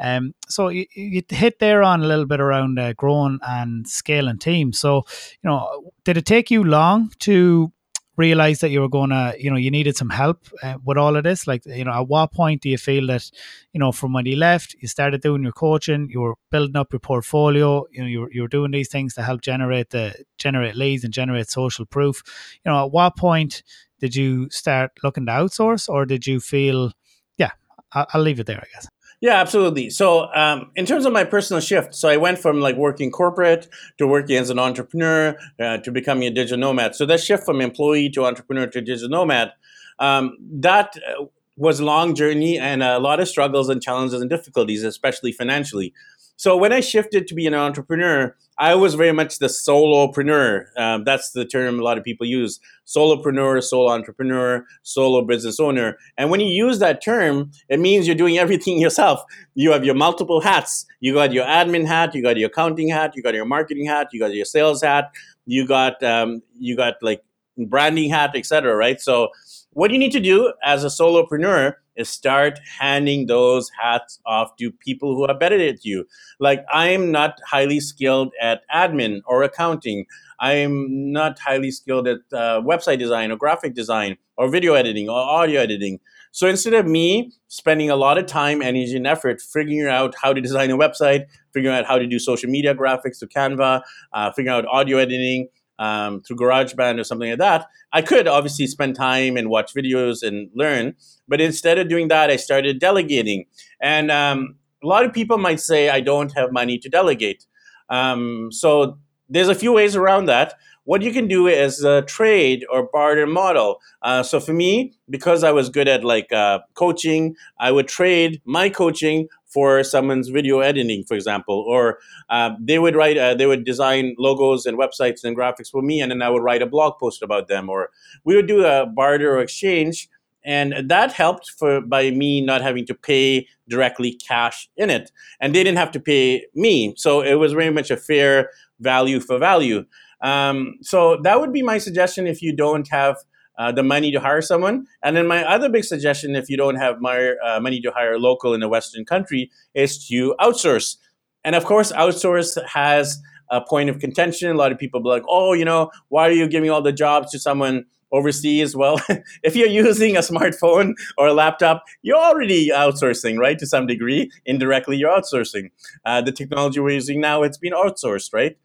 um, 0.00 0.34
so 0.48 0.68
you, 0.68 0.86
you 0.94 1.22
hit 1.28 1.58
there 1.58 1.82
on 1.82 2.02
a 2.02 2.06
little 2.06 2.26
bit 2.26 2.40
around 2.40 2.78
uh, 2.78 2.92
growing 2.94 3.38
and 3.42 3.86
scaling 3.86 4.38
teams. 4.38 4.78
So, 4.78 5.04
you 5.42 5.48
know, 5.48 5.92
did 6.04 6.16
it 6.16 6.26
take 6.26 6.50
you 6.50 6.64
long 6.64 7.12
to 7.20 7.72
realize 8.16 8.60
that 8.60 8.70
you 8.70 8.80
were 8.80 8.88
going 8.88 9.10
to, 9.10 9.34
you 9.38 9.50
know, 9.50 9.56
you 9.56 9.70
needed 9.70 9.96
some 9.96 10.10
help 10.10 10.46
uh, 10.62 10.76
with 10.84 10.98
all 10.98 11.16
of 11.16 11.24
this? 11.24 11.46
Like, 11.46 11.64
you 11.64 11.84
know, 11.84 11.92
at 11.92 12.08
what 12.08 12.32
point 12.32 12.62
do 12.62 12.68
you 12.68 12.78
feel 12.78 13.06
that, 13.06 13.30
you 13.72 13.80
know, 13.80 13.90
from 13.92 14.12
when 14.12 14.26
you 14.26 14.36
left, 14.36 14.76
you 14.80 14.88
started 14.88 15.22
doing 15.22 15.42
your 15.42 15.52
coaching, 15.52 16.08
you 16.10 16.20
were 16.20 16.34
building 16.50 16.76
up 16.76 16.92
your 16.92 17.00
portfolio, 17.00 17.86
you 17.90 18.02
know, 18.02 18.06
you 18.06 18.20
were, 18.20 18.32
you 18.32 18.42
were 18.42 18.48
doing 18.48 18.70
these 18.70 18.88
things 18.88 19.14
to 19.14 19.22
help 19.22 19.40
generate 19.40 19.90
the 19.90 20.14
generate 20.36 20.76
leads 20.76 21.04
and 21.04 21.14
generate 21.14 21.48
social 21.48 21.86
proof. 21.86 22.22
You 22.64 22.70
know, 22.70 22.84
at 22.84 22.92
what 22.92 23.16
point 23.16 23.62
did 23.98 24.14
you 24.14 24.50
start 24.50 24.92
looking 25.02 25.26
to 25.26 25.32
outsource, 25.32 25.88
or 25.88 26.04
did 26.04 26.26
you 26.26 26.40
feel, 26.40 26.92
yeah, 27.38 27.52
I'll, 27.92 28.06
I'll 28.12 28.22
leave 28.22 28.40
it 28.40 28.46
there, 28.46 28.58
I 28.58 28.66
guess. 28.74 28.88
Yeah, 29.22 29.40
absolutely. 29.40 29.88
So, 29.90 30.28
um, 30.34 30.72
in 30.74 30.84
terms 30.84 31.06
of 31.06 31.12
my 31.12 31.22
personal 31.22 31.60
shift, 31.60 31.94
so 31.94 32.08
I 32.08 32.16
went 32.16 32.38
from 32.40 32.60
like 32.60 32.74
working 32.76 33.12
corporate 33.12 33.68
to 33.98 34.06
working 34.08 34.36
as 34.36 34.50
an 34.50 34.58
entrepreneur 34.58 35.36
uh, 35.60 35.78
to 35.78 35.92
becoming 35.92 36.24
a 36.26 36.30
digital 36.32 36.58
nomad. 36.58 36.96
So 36.96 37.06
that 37.06 37.20
shift 37.20 37.44
from 37.44 37.60
employee 37.60 38.10
to 38.10 38.26
entrepreneur 38.26 38.66
to 38.66 38.80
digital 38.80 39.08
nomad, 39.10 39.52
um, 40.00 40.36
that 40.54 40.96
uh, 41.08 41.26
was 41.56 41.78
a 41.78 41.84
long 41.84 42.16
journey 42.16 42.58
and 42.58 42.82
a 42.82 42.98
lot 42.98 43.20
of 43.20 43.28
struggles 43.28 43.68
and 43.68 43.80
challenges 43.80 44.20
and 44.20 44.28
difficulties, 44.28 44.82
especially 44.82 45.30
financially. 45.30 45.94
So 46.42 46.56
when 46.56 46.72
I 46.72 46.80
shifted 46.80 47.28
to 47.28 47.36
be 47.36 47.46
an 47.46 47.54
entrepreneur, 47.54 48.34
I 48.58 48.74
was 48.74 48.96
very 48.96 49.12
much 49.12 49.38
the 49.38 49.46
solopreneur. 49.46 50.64
Um, 50.76 51.04
that's 51.04 51.30
the 51.30 51.44
term 51.44 51.78
a 51.78 51.84
lot 51.84 51.98
of 51.98 52.02
people 52.02 52.26
use: 52.26 52.58
solopreneur, 52.84 53.62
solo 53.62 53.92
entrepreneur, 53.92 54.66
solo 54.82 55.24
business 55.24 55.60
owner. 55.60 55.96
And 56.18 56.32
when 56.32 56.40
you 56.40 56.48
use 56.48 56.80
that 56.80 57.00
term, 57.00 57.52
it 57.68 57.78
means 57.78 58.08
you're 58.08 58.16
doing 58.16 58.38
everything 58.44 58.80
yourself. 58.80 59.22
You 59.54 59.70
have 59.70 59.84
your 59.84 59.94
multiple 59.94 60.40
hats. 60.40 60.84
You 60.98 61.14
got 61.14 61.32
your 61.32 61.44
admin 61.44 61.86
hat, 61.86 62.12
you 62.12 62.24
got 62.24 62.36
your 62.36 62.48
accounting 62.48 62.88
hat, 62.88 63.12
you 63.14 63.22
got 63.22 63.34
your 63.34 63.44
marketing 63.44 63.86
hat, 63.86 64.08
you 64.12 64.18
got 64.18 64.34
your 64.34 64.44
sales 64.44 64.82
hat, 64.82 65.12
you 65.46 65.64
got 65.64 66.02
um, 66.02 66.42
you 66.58 66.76
got 66.76 66.94
like 67.02 67.22
branding 67.56 68.10
hat, 68.10 68.32
etc. 68.34 68.74
Right? 68.74 69.00
So 69.00 69.28
what 69.74 69.92
you 69.92 69.98
need 69.98 70.10
to 70.10 70.20
do 70.20 70.52
as 70.64 70.82
a 70.82 70.88
solopreneur 70.88 71.74
is 71.96 72.08
start 72.08 72.58
handing 72.78 73.26
those 73.26 73.70
hats 73.80 74.18
off 74.26 74.56
to 74.56 74.70
people 74.70 75.14
who 75.14 75.24
are 75.26 75.36
better 75.36 75.58
at 75.58 75.84
you. 75.84 76.06
Like 76.40 76.64
I'm 76.72 77.10
not 77.12 77.38
highly 77.46 77.80
skilled 77.80 78.32
at 78.40 78.62
admin 78.74 79.20
or 79.26 79.42
accounting. 79.42 80.06
I'm 80.40 81.12
not 81.12 81.38
highly 81.38 81.70
skilled 81.70 82.08
at 82.08 82.18
uh, 82.32 82.60
website 82.60 82.98
design 82.98 83.30
or 83.30 83.36
graphic 83.36 83.74
design 83.74 84.16
or 84.36 84.48
video 84.48 84.74
editing 84.74 85.08
or 85.08 85.18
audio 85.18 85.60
editing. 85.60 86.00
So 86.32 86.48
instead 86.48 86.72
of 86.72 86.86
me 86.86 87.30
spending 87.48 87.90
a 87.90 87.96
lot 87.96 88.16
of 88.16 88.24
time, 88.24 88.62
energy, 88.62 88.96
and 88.96 89.06
effort 89.06 89.42
figuring 89.42 89.86
out 89.86 90.14
how 90.20 90.32
to 90.32 90.40
design 90.40 90.70
a 90.70 90.78
website, 90.78 91.26
figuring 91.52 91.76
out 91.76 91.84
how 91.84 91.98
to 91.98 92.06
do 92.06 92.18
social 92.18 92.48
media 92.48 92.74
graphics 92.74 93.18
to 93.18 93.26
Canva, 93.26 93.82
uh, 94.14 94.32
figuring 94.32 94.56
out 94.56 94.64
audio 94.66 94.96
editing, 94.96 95.48
um, 95.78 96.20
through 96.22 96.36
GarageBand 96.36 97.00
or 97.00 97.04
something 97.04 97.30
like 97.30 97.38
that, 97.38 97.66
I 97.92 98.02
could 98.02 98.28
obviously 98.28 98.66
spend 98.66 98.96
time 98.96 99.36
and 99.36 99.48
watch 99.48 99.74
videos 99.74 100.22
and 100.22 100.50
learn. 100.54 100.94
But 101.28 101.40
instead 101.40 101.78
of 101.78 101.88
doing 101.88 102.08
that, 102.08 102.30
I 102.30 102.36
started 102.36 102.78
delegating. 102.78 103.46
And 103.80 104.10
um, 104.10 104.56
a 104.82 104.86
lot 104.86 105.04
of 105.04 105.12
people 105.12 105.38
might 105.38 105.60
say, 105.60 105.88
I 105.88 106.00
don't 106.00 106.32
have 106.36 106.52
money 106.52 106.78
to 106.78 106.88
delegate. 106.88 107.46
Um, 107.88 108.50
so 108.50 108.98
there's 109.28 109.48
a 109.48 109.54
few 109.54 109.72
ways 109.72 109.96
around 109.96 110.26
that. 110.26 110.54
What 110.84 111.02
you 111.02 111.12
can 111.12 111.28
do 111.28 111.46
is 111.46 111.84
a 111.84 112.02
trade 112.02 112.64
or 112.70 112.88
barter 112.92 113.26
model. 113.26 113.78
Uh, 114.02 114.22
so 114.22 114.40
for 114.40 114.52
me, 114.52 114.94
because 115.08 115.44
I 115.44 115.52
was 115.52 115.68
good 115.68 115.86
at 115.86 116.02
like 116.02 116.32
uh, 116.32 116.60
coaching, 116.74 117.36
I 117.60 117.70
would 117.70 117.86
trade 117.86 118.42
my 118.44 118.68
coaching 118.68 119.28
for 119.46 119.84
someone's 119.84 120.28
video 120.28 120.60
editing, 120.60 121.04
for 121.04 121.14
example, 121.14 121.64
or 121.68 121.98
uh, 122.30 122.50
they 122.58 122.78
would 122.78 122.96
write, 122.96 123.18
uh, 123.18 123.34
they 123.34 123.46
would 123.46 123.64
design 123.64 124.14
logos 124.18 124.66
and 124.66 124.78
websites 124.78 125.22
and 125.24 125.36
graphics 125.36 125.70
for 125.70 125.82
me, 125.82 126.00
and 126.00 126.10
then 126.10 126.22
I 126.22 126.30
would 126.30 126.42
write 126.42 126.62
a 126.62 126.66
blog 126.66 126.98
post 126.98 127.22
about 127.22 127.48
them, 127.48 127.68
or 127.68 127.90
we 128.24 128.34
would 128.34 128.48
do 128.48 128.64
a 128.64 128.86
barter 128.86 129.36
or 129.36 129.40
exchange, 129.40 130.08
and 130.44 130.88
that 130.88 131.12
helped 131.12 131.50
for 131.58 131.80
by 131.80 132.10
me 132.10 132.40
not 132.40 132.60
having 132.60 132.86
to 132.86 132.94
pay 132.94 133.46
directly 133.68 134.12
cash 134.14 134.68
in 134.76 134.90
it, 134.90 135.10
and 135.40 135.54
they 135.54 135.62
didn't 135.62 135.78
have 135.78 135.92
to 135.92 136.00
pay 136.00 136.46
me, 136.54 136.94
so 136.96 137.20
it 137.22 137.34
was 137.34 137.52
very 137.52 137.70
much 137.70 137.90
a 137.90 137.96
fair 137.96 138.50
value 138.80 139.20
for 139.20 139.38
value. 139.38 139.84
Um, 140.22 140.78
so 140.82 141.20
that 141.22 141.40
would 141.40 141.52
be 141.52 141.62
my 141.62 141.78
suggestion 141.78 142.26
if 142.26 142.42
you 142.42 142.54
don't 142.54 142.88
have 142.88 143.16
uh, 143.58 143.72
the 143.72 143.82
money 143.82 144.10
to 144.12 144.20
hire 144.20 144.40
someone. 144.40 144.86
And 145.02 145.16
then 145.16 145.26
my 145.26 145.44
other 145.44 145.68
big 145.68 145.84
suggestion, 145.84 146.34
if 146.36 146.48
you 146.48 146.56
don't 146.56 146.76
have 146.76 147.00
my, 147.00 147.34
uh, 147.44 147.60
money 147.60 147.80
to 147.80 147.90
hire 147.90 148.18
local 148.18 148.54
in 148.54 148.62
a 148.62 148.68
Western 148.68 149.04
country, 149.04 149.50
is 149.74 150.06
to 150.08 150.34
outsource. 150.40 150.96
And 151.44 151.54
of 151.54 151.64
course, 151.64 151.92
outsource 151.92 152.56
has 152.66 153.20
a 153.50 153.60
point 153.60 153.90
of 153.90 153.98
contention. 153.98 154.50
A 154.50 154.54
lot 154.54 154.72
of 154.72 154.78
people 154.78 155.00
be 155.00 155.08
like, 155.08 155.24
"Oh, 155.28 155.52
you 155.52 155.64
know, 155.64 155.90
why 156.08 156.28
are 156.28 156.32
you 156.32 156.48
giving 156.48 156.70
all 156.70 156.82
the 156.82 156.92
jobs 156.92 157.30
to 157.32 157.38
someone 157.38 157.84
overseas?" 158.12 158.76
Well, 158.76 159.00
if 159.42 159.56
you're 159.56 159.68
using 159.68 160.16
a 160.16 160.20
smartphone 160.20 160.94
or 161.18 161.28
a 161.28 161.32
laptop, 161.34 161.84
you're 162.02 162.16
already 162.16 162.68
outsourcing, 162.68 163.38
right? 163.38 163.58
To 163.58 163.66
some 163.66 163.86
degree, 163.86 164.30
indirectly, 164.46 164.96
you're 164.96 165.10
outsourcing. 165.10 165.70
Uh, 166.04 166.20
the 166.20 166.32
technology 166.32 166.80
we're 166.80 166.90
using 166.94 167.20
now, 167.20 167.42
it's 167.42 167.58
been 167.58 167.72
outsourced, 167.72 168.32
right? 168.32 168.56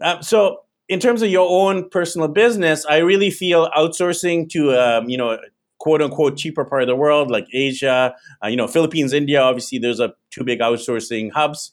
Uh, 0.00 0.20
so 0.20 0.60
in 0.88 1.00
terms 1.00 1.22
of 1.22 1.30
your 1.30 1.48
own 1.48 1.88
personal 1.90 2.28
business, 2.28 2.84
I 2.86 2.98
really 2.98 3.30
feel 3.30 3.68
outsourcing 3.70 4.48
to 4.50 4.72
um, 4.74 5.08
you 5.08 5.18
know 5.18 5.38
quote 5.78 6.02
unquote 6.02 6.36
cheaper 6.36 6.64
part 6.64 6.82
of 6.82 6.88
the 6.88 6.96
world 6.96 7.30
like 7.30 7.46
Asia, 7.52 8.14
uh, 8.42 8.48
you 8.48 8.56
know 8.56 8.66
Philippines, 8.66 9.12
India. 9.12 9.40
Obviously, 9.40 9.78
there's 9.78 10.00
a 10.00 10.14
two 10.30 10.44
big 10.44 10.60
outsourcing 10.60 11.30
hubs. 11.32 11.72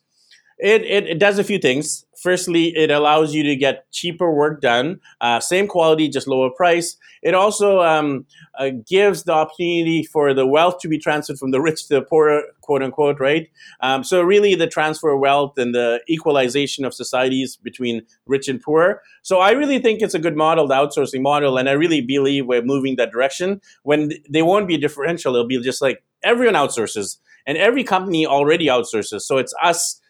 It, 0.58 0.84
it, 0.84 1.06
it 1.08 1.20
does 1.20 1.38
a 1.38 1.44
few 1.44 1.60
things. 1.60 2.05
Firstly, 2.26 2.76
it 2.76 2.90
allows 2.90 3.36
you 3.36 3.44
to 3.44 3.56
get 3.56 3.92
cheaper 3.92 4.34
work 4.34 4.60
done, 4.60 5.00
uh, 5.22 5.40
same 5.40 5.68
quality, 5.68 6.10
just 6.10 6.28
lower 6.28 6.50
price. 6.50 6.98
It 7.22 7.36
also 7.36 7.82
um, 7.82 8.26
uh, 8.58 8.72
gives 8.90 9.26
the 9.26 9.34
opportunity 9.34 10.02
for 10.02 10.34
the 10.34 10.48
wealth 10.48 10.80
to 10.80 10.88
be 10.88 10.98
transferred 10.98 11.38
from 11.38 11.52
the 11.52 11.62
rich 11.62 11.88
to 11.88 11.94
the 11.94 12.02
poor, 12.02 12.42
quote 12.62 12.82
unquote, 12.82 13.20
right? 13.20 13.48
Um, 13.82 14.04
so, 14.04 14.24
really, 14.24 14.56
the 14.56 14.66
transfer 14.66 15.12
of 15.12 15.20
wealth 15.20 15.60
and 15.60 15.76
the 15.76 16.02
equalization 16.10 16.84
of 16.84 16.96
societies 16.96 17.58
between 17.58 18.02
rich 18.26 18.48
and 18.48 18.60
poor. 18.60 19.04
So, 19.22 19.38
I 19.38 19.52
really 19.52 19.78
think 19.78 20.02
it's 20.02 20.16
a 20.16 20.20
good 20.20 20.36
model, 20.36 20.68
the 20.68 20.74
outsourcing 20.74 21.22
model, 21.22 21.60
and 21.60 21.70
I 21.70 21.74
really 21.74 22.02
believe 22.02 22.48
we're 22.48 22.64
moving 22.64 22.96
that 22.96 23.12
direction. 23.12 23.62
When 23.84 24.14
they 24.28 24.42
won't 24.42 24.68
be 24.68 24.74
a 24.74 24.80
differential, 24.80 25.36
it'll 25.36 25.48
be 25.48 25.62
just 25.62 25.80
like 25.80 26.04
everyone 26.24 26.56
outsources, 26.56 27.20
and 27.46 27.56
every 27.56 27.84
company 27.84 28.26
already 28.26 28.66
outsources. 28.66 29.22
So, 29.22 29.38
it's 29.38 29.54
us 29.62 30.02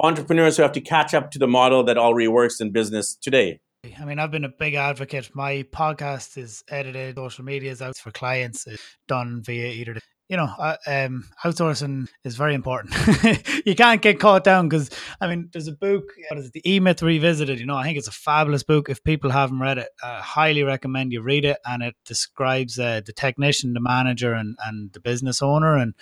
entrepreneurs 0.00 0.56
who 0.56 0.62
have 0.62 0.72
to 0.72 0.80
catch 0.80 1.14
up 1.14 1.30
to 1.32 1.38
the 1.38 1.48
model 1.48 1.84
that 1.84 1.98
already 1.98 2.28
works 2.28 2.60
in 2.60 2.70
business 2.70 3.14
today. 3.14 3.60
I 3.98 4.04
mean, 4.04 4.18
I've 4.18 4.30
been 4.30 4.44
a 4.44 4.48
big 4.48 4.74
advocate. 4.74 5.30
My 5.34 5.64
podcast 5.72 6.36
is 6.36 6.62
edited, 6.68 7.16
social 7.16 7.44
media 7.44 7.70
is 7.70 7.80
out 7.80 7.96
for 7.96 8.10
clients, 8.10 8.66
it's 8.66 8.82
done 9.06 9.42
via 9.42 9.68
either 9.68 9.94
the 9.94 10.00
you 10.28 10.36
know, 10.36 10.44
uh, 10.58 10.76
um, 10.86 11.24
outsourcing 11.42 12.06
is 12.22 12.36
very 12.36 12.54
important. 12.54 12.94
you 13.66 13.74
can't 13.74 14.02
get 14.02 14.20
caught 14.20 14.44
down 14.44 14.68
because, 14.68 14.90
I 15.22 15.26
mean, 15.26 15.48
there's 15.52 15.68
a 15.68 15.72
book, 15.72 16.12
what 16.28 16.38
is 16.38 16.46
it, 16.46 16.52
The 16.52 16.70
E 16.70 16.80
Myth 16.80 17.02
Revisited. 17.02 17.58
You 17.58 17.64
know, 17.64 17.76
I 17.76 17.84
think 17.84 17.96
it's 17.96 18.08
a 18.08 18.12
fabulous 18.12 18.62
book. 18.62 18.90
If 18.90 19.02
people 19.02 19.30
haven't 19.30 19.60
read 19.60 19.78
it, 19.78 19.88
I 20.02 20.20
highly 20.20 20.62
recommend 20.64 21.12
you 21.12 21.22
read 21.22 21.46
it. 21.46 21.56
And 21.64 21.82
it 21.82 21.96
describes 22.04 22.78
uh, 22.78 23.00
the 23.06 23.12
technician, 23.12 23.72
the 23.72 23.80
manager, 23.80 24.34
and, 24.34 24.58
and 24.66 24.92
the 24.92 25.00
business 25.00 25.40
owner, 25.40 25.76
and 25.76 25.94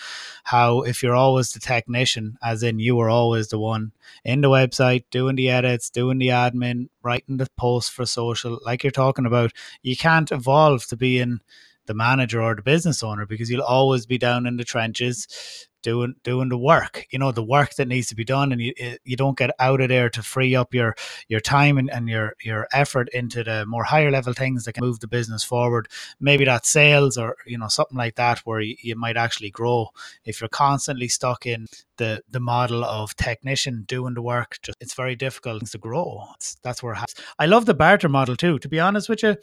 how 0.42 0.80
if 0.80 1.04
you're 1.04 1.14
always 1.14 1.52
the 1.52 1.60
technician, 1.60 2.36
as 2.42 2.64
in 2.64 2.80
you 2.80 2.96
were 2.96 3.10
always 3.10 3.48
the 3.48 3.60
one 3.60 3.92
in 4.24 4.40
the 4.40 4.50
website, 4.50 5.04
doing 5.12 5.36
the 5.36 5.50
edits, 5.50 5.88
doing 5.88 6.18
the 6.18 6.28
admin, 6.28 6.88
writing 7.04 7.36
the 7.36 7.46
posts 7.56 7.90
for 7.90 8.04
social, 8.04 8.58
like 8.64 8.82
you're 8.82 8.90
talking 8.90 9.26
about, 9.26 9.52
you 9.82 9.96
can't 9.96 10.32
evolve 10.32 10.84
to 10.86 10.96
being 10.96 11.38
the 11.86 11.94
manager 11.94 12.42
or 12.42 12.54
the 12.54 12.62
business 12.62 13.02
owner 13.02 13.26
because 13.26 13.50
you'll 13.50 13.62
always 13.62 14.06
be 14.06 14.18
down 14.18 14.46
in 14.46 14.56
the 14.56 14.64
trenches 14.64 15.68
doing 15.86 16.14
doing 16.24 16.48
the 16.48 16.58
work 16.58 17.06
you 17.10 17.18
know 17.18 17.30
the 17.30 17.44
work 17.44 17.74
that 17.74 17.86
needs 17.86 18.08
to 18.08 18.16
be 18.16 18.24
done 18.24 18.50
and 18.50 18.60
you 18.60 18.72
eh, 18.78 18.96
you 19.04 19.16
don't 19.16 19.38
get 19.38 19.50
out 19.60 19.80
of 19.80 19.88
there 19.88 20.10
to 20.10 20.20
free 20.20 20.52
up 20.56 20.74
your 20.74 20.96
your 21.28 21.38
time 21.38 21.78
and, 21.78 21.88
and 21.92 22.08
your 22.08 22.34
your 22.42 22.66
effort 22.72 23.08
into 23.12 23.44
the 23.44 23.64
more 23.66 23.84
higher 23.84 24.10
level 24.10 24.32
things 24.32 24.64
that 24.64 24.72
can 24.72 24.84
move 24.84 24.98
the 24.98 25.06
business 25.06 25.44
forward. 25.44 25.86
Maybe 26.18 26.44
that's 26.44 26.68
sales 26.68 27.16
or 27.16 27.36
you 27.46 27.56
know 27.56 27.68
something 27.68 27.96
like 27.96 28.16
that 28.16 28.40
where 28.40 28.60
you, 28.60 28.74
you 28.82 28.96
might 28.96 29.16
actually 29.16 29.50
grow. 29.50 29.90
If 30.24 30.40
you're 30.40 30.48
constantly 30.48 31.06
stuck 31.06 31.46
in 31.46 31.66
the 31.98 32.20
the 32.28 32.40
model 32.40 32.84
of 32.84 33.14
technician 33.14 33.84
doing 33.86 34.14
the 34.14 34.22
work 34.22 34.58
just 34.62 34.78
it's 34.80 34.94
very 34.94 35.14
difficult 35.14 35.66
to 35.66 35.78
grow. 35.78 36.24
It's, 36.34 36.56
that's 36.64 36.82
where 36.82 36.96
i 37.38 37.46
love 37.46 37.66
the 37.66 37.74
barter 37.74 38.08
model 38.08 38.36
too 38.36 38.58
to 38.58 38.68
be 38.68 38.80
honest 38.80 39.08
with 39.08 39.22
you. 39.22 39.36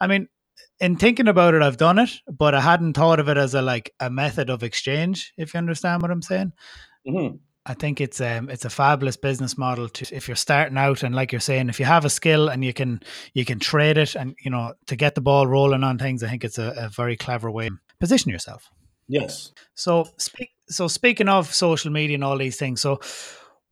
I 0.00 0.06
mean 0.06 0.28
in 0.80 0.96
thinking 0.96 1.28
about 1.28 1.54
it, 1.54 1.62
I've 1.62 1.76
done 1.76 1.98
it, 1.98 2.10
but 2.26 2.54
I 2.54 2.60
hadn't 2.60 2.94
thought 2.94 3.20
of 3.20 3.28
it 3.28 3.36
as 3.36 3.54
a 3.54 3.62
like 3.62 3.94
a 4.00 4.10
method 4.10 4.50
of 4.50 4.62
exchange. 4.62 5.32
If 5.36 5.54
you 5.54 5.58
understand 5.58 6.02
what 6.02 6.10
I'm 6.10 6.22
saying, 6.22 6.52
mm-hmm. 7.06 7.36
I 7.66 7.74
think 7.74 8.00
it's 8.00 8.20
um 8.20 8.48
it's 8.48 8.64
a 8.64 8.70
fabulous 8.70 9.16
business 9.16 9.58
model 9.58 9.88
to 9.88 10.14
if 10.14 10.28
you're 10.28 10.36
starting 10.36 10.78
out 10.78 11.02
and 11.02 11.14
like 11.14 11.32
you're 11.32 11.40
saying, 11.40 11.68
if 11.68 11.80
you 11.80 11.86
have 11.86 12.04
a 12.04 12.10
skill 12.10 12.48
and 12.48 12.64
you 12.64 12.72
can 12.72 13.00
you 13.34 13.44
can 13.44 13.58
trade 13.58 13.98
it 13.98 14.14
and 14.14 14.34
you 14.42 14.50
know 14.50 14.74
to 14.86 14.96
get 14.96 15.14
the 15.14 15.20
ball 15.20 15.46
rolling 15.46 15.84
on 15.84 15.98
things, 15.98 16.22
I 16.22 16.28
think 16.28 16.44
it's 16.44 16.58
a, 16.58 16.74
a 16.76 16.88
very 16.88 17.16
clever 17.16 17.50
way 17.50 17.68
to 17.68 17.76
position 18.00 18.30
yourself. 18.30 18.70
Yes. 19.08 19.52
So 19.74 20.08
speak 20.16 20.50
so 20.68 20.86
speaking 20.86 21.28
of 21.28 21.52
social 21.52 21.90
media 21.90 22.14
and 22.14 22.24
all 22.24 22.38
these 22.38 22.56
things, 22.56 22.80
so 22.80 23.00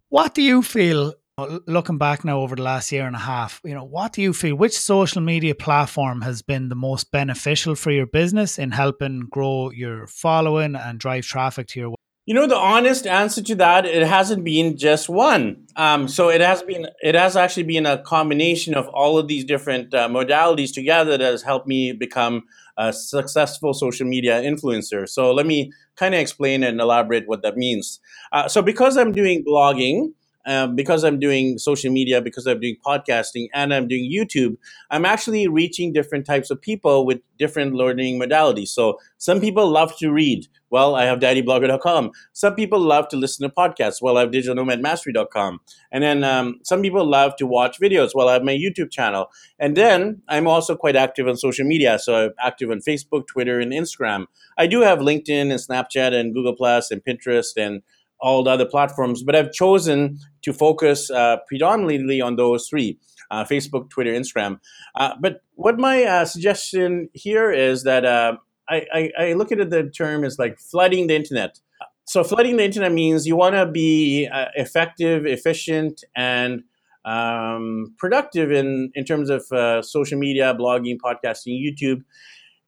what 0.08 0.34
do 0.34 0.42
you 0.42 0.62
feel 0.62 1.14
looking 1.38 1.98
back 1.98 2.24
now 2.24 2.40
over 2.40 2.56
the 2.56 2.62
last 2.62 2.90
year 2.90 3.06
and 3.06 3.14
a 3.14 3.18
half, 3.18 3.60
you 3.62 3.74
know, 3.74 3.84
what 3.84 4.14
do 4.14 4.22
you 4.22 4.32
feel? 4.32 4.56
Which 4.56 4.78
social 4.78 5.20
media 5.20 5.54
platform 5.54 6.22
has 6.22 6.40
been 6.40 6.70
the 6.70 6.74
most 6.74 7.10
beneficial 7.10 7.74
for 7.74 7.90
your 7.90 8.06
business 8.06 8.58
in 8.58 8.70
helping 8.70 9.26
grow 9.30 9.70
your 9.70 10.06
following 10.06 10.74
and 10.74 10.98
drive 10.98 11.26
traffic 11.26 11.66
to 11.68 11.80
your? 11.80 11.94
You 12.24 12.34
know, 12.34 12.46
the 12.46 12.56
honest 12.56 13.06
answer 13.06 13.42
to 13.42 13.54
that, 13.56 13.84
it 13.84 14.04
hasn't 14.06 14.44
been 14.44 14.78
just 14.78 15.10
one. 15.10 15.66
Um, 15.76 16.08
so 16.08 16.30
it 16.30 16.40
has 16.40 16.62
been, 16.62 16.86
it 17.02 17.14
has 17.14 17.36
actually 17.36 17.64
been 17.64 17.84
a 17.84 17.98
combination 17.98 18.74
of 18.74 18.88
all 18.88 19.18
of 19.18 19.28
these 19.28 19.44
different 19.44 19.92
uh, 19.92 20.08
modalities 20.08 20.72
together 20.72 21.18
that 21.18 21.20
has 21.20 21.42
helped 21.42 21.68
me 21.68 21.92
become 21.92 22.44
a 22.78 22.94
successful 22.94 23.74
social 23.74 24.06
media 24.06 24.40
influencer. 24.40 25.06
So 25.06 25.32
let 25.32 25.46
me 25.46 25.70
kind 25.96 26.14
of 26.14 26.20
explain 26.20 26.64
and 26.64 26.80
elaborate 26.80 27.28
what 27.28 27.42
that 27.42 27.58
means. 27.58 28.00
Uh, 28.32 28.48
so 28.48 28.62
because 28.62 28.96
I'm 28.96 29.12
doing 29.12 29.44
blogging 29.44 30.12
um, 30.46 30.76
because 30.76 31.04
I'm 31.04 31.18
doing 31.18 31.58
social 31.58 31.92
media, 31.92 32.22
because 32.22 32.46
I'm 32.46 32.60
doing 32.60 32.76
podcasting, 32.86 33.48
and 33.52 33.74
I'm 33.74 33.88
doing 33.88 34.10
YouTube, 34.10 34.56
I'm 34.90 35.04
actually 35.04 35.48
reaching 35.48 35.92
different 35.92 36.24
types 36.24 36.50
of 36.50 36.60
people 36.60 37.04
with 37.04 37.20
different 37.38 37.74
learning 37.74 38.20
modalities. 38.20 38.68
So 38.68 38.98
some 39.18 39.40
people 39.40 39.68
love 39.68 39.96
to 39.98 40.10
read. 40.10 40.46
Well, 40.70 40.94
I 40.94 41.04
have 41.04 41.20
daddyblogger.com. 41.20 42.10
Some 42.32 42.54
people 42.54 42.80
love 42.80 43.08
to 43.08 43.16
listen 43.16 43.48
to 43.48 43.54
podcasts. 43.54 44.02
Well, 44.02 44.16
I 44.16 44.20
have 44.20 44.30
digitalnomadmastery.com. 44.30 45.60
And 45.92 46.02
then 46.02 46.24
um, 46.24 46.60
some 46.64 46.82
people 46.82 47.04
love 47.04 47.36
to 47.36 47.46
watch 47.46 47.78
videos. 47.80 48.10
Well, 48.14 48.28
I 48.28 48.32
have 48.34 48.42
my 48.42 48.52
YouTube 48.54 48.90
channel. 48.90 49.28
And 49.58 49.76
then 49.76 50.22
I'm 50.28 50.46
also 50.46 50.76
quite 50.76 50.96
active 50.96 51.28
on 51.28 51.36
social 51.36 51.64
media. 51.64 51.98
So 51.98 52.26
I'm 52.26 52.30
active 52.40 52.70
on 52.70 52.80
Facebook, 52.80 53.26
Twitter, 53.26 53.60
and 53.60 53.72
Instagram. 53.72 54.26
I 54.58 54.66
do 54.66 54.80
have 54.80 54.98
LinkedIn 54.98 55.50
and 55.50 55.52
Snapchat 55.52 56.12
and 56.12 56.34
Google 56.34 56.54
Plus 56.56 56.90
and 56.90 57.02
Pinterest 57.04 57.56
and 57.56 57.82
all 58.20 58.42
the 58.42 58.50
other 58.50 58.64
platforms, 58.64 59.22
but 59.22 59.36
I've 59.36 59.52
chosen 59.52 60.18
to 60.42 60.52
focus 60.52 61.10
uh, 61.10 61.38
predominantly 61.48 62.20
on 62.20 62.36
those 62.36 62.68
three. 62.68 62.98
Uh, 63.28 63.44
Facebook, 63.44 63.90
Twitter, 63.90 64.12
Instagram. 64.12 64.60
Uh, 64.94 65.14
but 65.20 65.40
what 65.54 65.78
my 65.78 66.04
uh, 66.04 66.24
suggestion 66.24 67.08
here 67.12 67.50
is 67.50 67.82
that 67.82 68.04
uh, 68.04 68.36
I, 68.68 68.86
I, 68.94 69.12
I, 69.18 69.32
look 69.32 69.50
at 69.50 69.68
the 69.68 69.90
term 69.90 70.22
as 70.22 70.38
like 70.38 70.60
flooding 70.60 71.08
the 71.08 71.16
internet. 71.16 71.58
So 72.04 72.22
flooding 72.22 72.56
the 72.56 72.64
internet 72.64 72.92
means 72.92 73.26
you 73.26 73.34
want 73.34 73.56
to 73.56 73.66
be 73.66 74.28
uh, 74.32 74.46
effective, 74.54 75.26
efficient, 75.26 76.04
and 76.14 76.62
um, 77.04 77.96
productive 77.98 78.52
in, 78.52 78.92
in 78.94 79.04
terms 79.04 79.28
of 79.28 79.42
social 79.84 80.20
media, 80.20 80.54
blogging, 80.54 80.96
podcasting, 81.04 81.60
YouTube, 81.60 82.04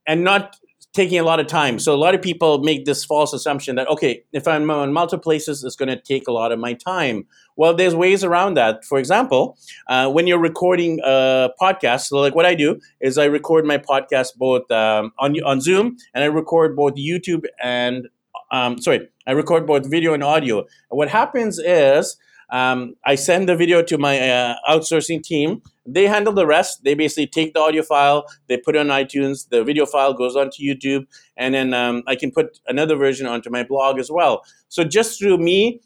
and 0.08 0.24
not 0.24 0.56
taking 0.98 1.20
a 1.20 1.22
lot 1.22 1.38
of 1.38 1.46
time. 1.46 1.78
So 1.78 1.94
a 1.94 2.00
lot 2.06 2.16
of 2.16 2.20
people 2.20 2.58
make 2.58 2.84
this 2.84 3.04
false 3.04 3.32
assumption 3.32 3.76
that 3.76 3.88
okay, 3.88 4.24
if 4.32 4.48
I'm 4.48 4.68
on 4.68 4.92
multiple 4.92 5.22
places, 5.22 5.62
it's 5.62 5.76
going 5.76 5.88
to 5.88 6.00
take 6.00 6.26
a 6.26 6.32
lot 6.32 6.50
of 6.50 6.58
my 6.58 6.74
time. 6.74 7.24
Well, 7.56 7.72
there's 7.72 7.94
ways 7.94 8.24
around 8.24 8.54
that. 8.54 8.84
For 8.84 8.98
example, 8.98 9.56
uh, 9.86 10.10
when 10.10 10.26
you're 10.26 10.40
recording 10.40 10.98
a 11.04 11.50
podcast, 11.60 12.06
so 12.06 12.16
like 12.18 12.34
what 12.34 12.46
I 12.46 12.56
do 12.56 12.80
is 13.00 13.16
I 13.16 13.26
record 13.26 13.64
my 13.64 13.78
podcast 13.78 14.36
both 14.36 14.68
um, 14.72 15.12
on 15.20 15.40
on 15.44 15.60
Zoom 15.60 15.96
and 16.14 16.24
I 16.24 16.26
record 16.26 16.74
both 16.74 16.94
YouTube 16.94 17.44
and 17.62 18.08
um, 18.50 18.78
sorry, 18.80 19.08
I 19.26 19.32
record 19.32 19.66
both 19.66 19.88
video 19.88 20.14
and 20.14 20.24
audio. 20.24 20.58
And 20.58 20.98
what 20.98 21.08
happens 21.08 21.60
is 21.60 22.16
um, 22.50 22.94
I 23.04 23.14
send 23.14 23.48
the 23.48 23.56
video 23.56 23.82
to 23.82 23.98
my 23.98 24.18
uh, 24.18 24.54
outsourcing 24.68 25.22
team. 25.22 25.62
They 25.86 26.06
handle 26.06 26.32
the 26.32 26.46
rest. 26.46 26.84
They 26.84 26.94
basically 26.94 27.26
take 27.26 27.54
the 27.54 27.60
audio 27.60 27.82
file, 27.82 28.26
they 28.46 28.58
put 28.58 28.76
it 28.76 28.80
on 28.80 28.88
iTunes, 28.88 29.48
the 29.48 29.64
video 29.64 29.86
file 29.86 30.12
goes 30.14 30.36
onto 30.36 30.62
YouTube, 30.62 31.06
and 31.36 31.54
then 31.54 31.72
um, 31.74 32.02
I 32.06 32.16
can 32.16 32.30
put 32.30 32.58
another 32.66 32.96
version 32.96 33.26
onto 33.26 33.50
my 33.50 33.62
blog 33.64 33.98
as 33.98 34.10
well. 34.10 34.42
So 34.68 34.84
just 34.84 35.18
through 35.18 35.38
me 35.38 35.80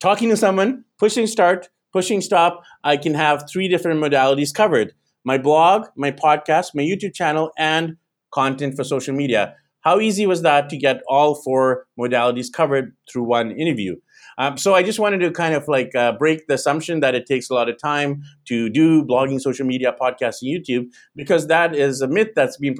talking 0.00 0.28
to 0.30 0.36
someone, 0.36 0.84
pushing 0.98 1.26
start, 1.26 1.68
pushing 1.92 2.20
stop, 2.20 2.62
I 2.84 2.96
can 2.96 3.14
have 3.14 3.48
three 3.50 3.68
different 3.68 4.02
modalities 4.02 4.52
covered 4.52 4.94
my 5.24 5.36
blog, 5.36 5.86
my 5.96 6.10
podcast, 6.10 6.74
my 6.74 6.82
YouTube 6.82 7.14
channel, 7.14 7.50
and 7.58 7.96
content 8.32 8.74
for 8.74 8.84
social 8.84 9.14
media. 9.14 9.54
How 9.80 10.00
easy 10.00 10.26
was 10.26 10.42
that 10.42 10.68
to 10.70 10.76
get 10.76 11.02
all 11.08 11.34
four 11.34 11.86
modalities 11.98 12.52
covered 12.52 12.96
through 13.10 13.24
one 13.24 13.50
interview? 13.50 13.96
Um, 14.40 14.56
so 14.56 14.74
I 14.74 14.82
just 14.82 14.98
wanted 14.98 15.18
to 15.18 15.30
kind 15.30 15.54
of 15.54 15.68
like 15.68 15.94
uh, 15.94 16.12
break 16.12 16.46
the 16.46 16.54
assumption 16.54 17.00
that 17.00 17.14
it 17.14 17.26
takes 17.26 17.50
a 17.50 17.54
lot 17.54 17.68
of 17.68 17.76
time 17.78 18.22
to 18.46 18.70
do 18.70 19.04
blogging, 19.04 19.38
social 19.38 19.66
media, 19.66 19.94
podcasting, 20.00 20.44
YouTube, 20.44 20.86
because 21.14 21.46
that 21.48 21.76
is 21.76 22.00
a 22.00 22.08
myth 22.08 22.30
that's 22.34 22.56
been, 22.56 22.74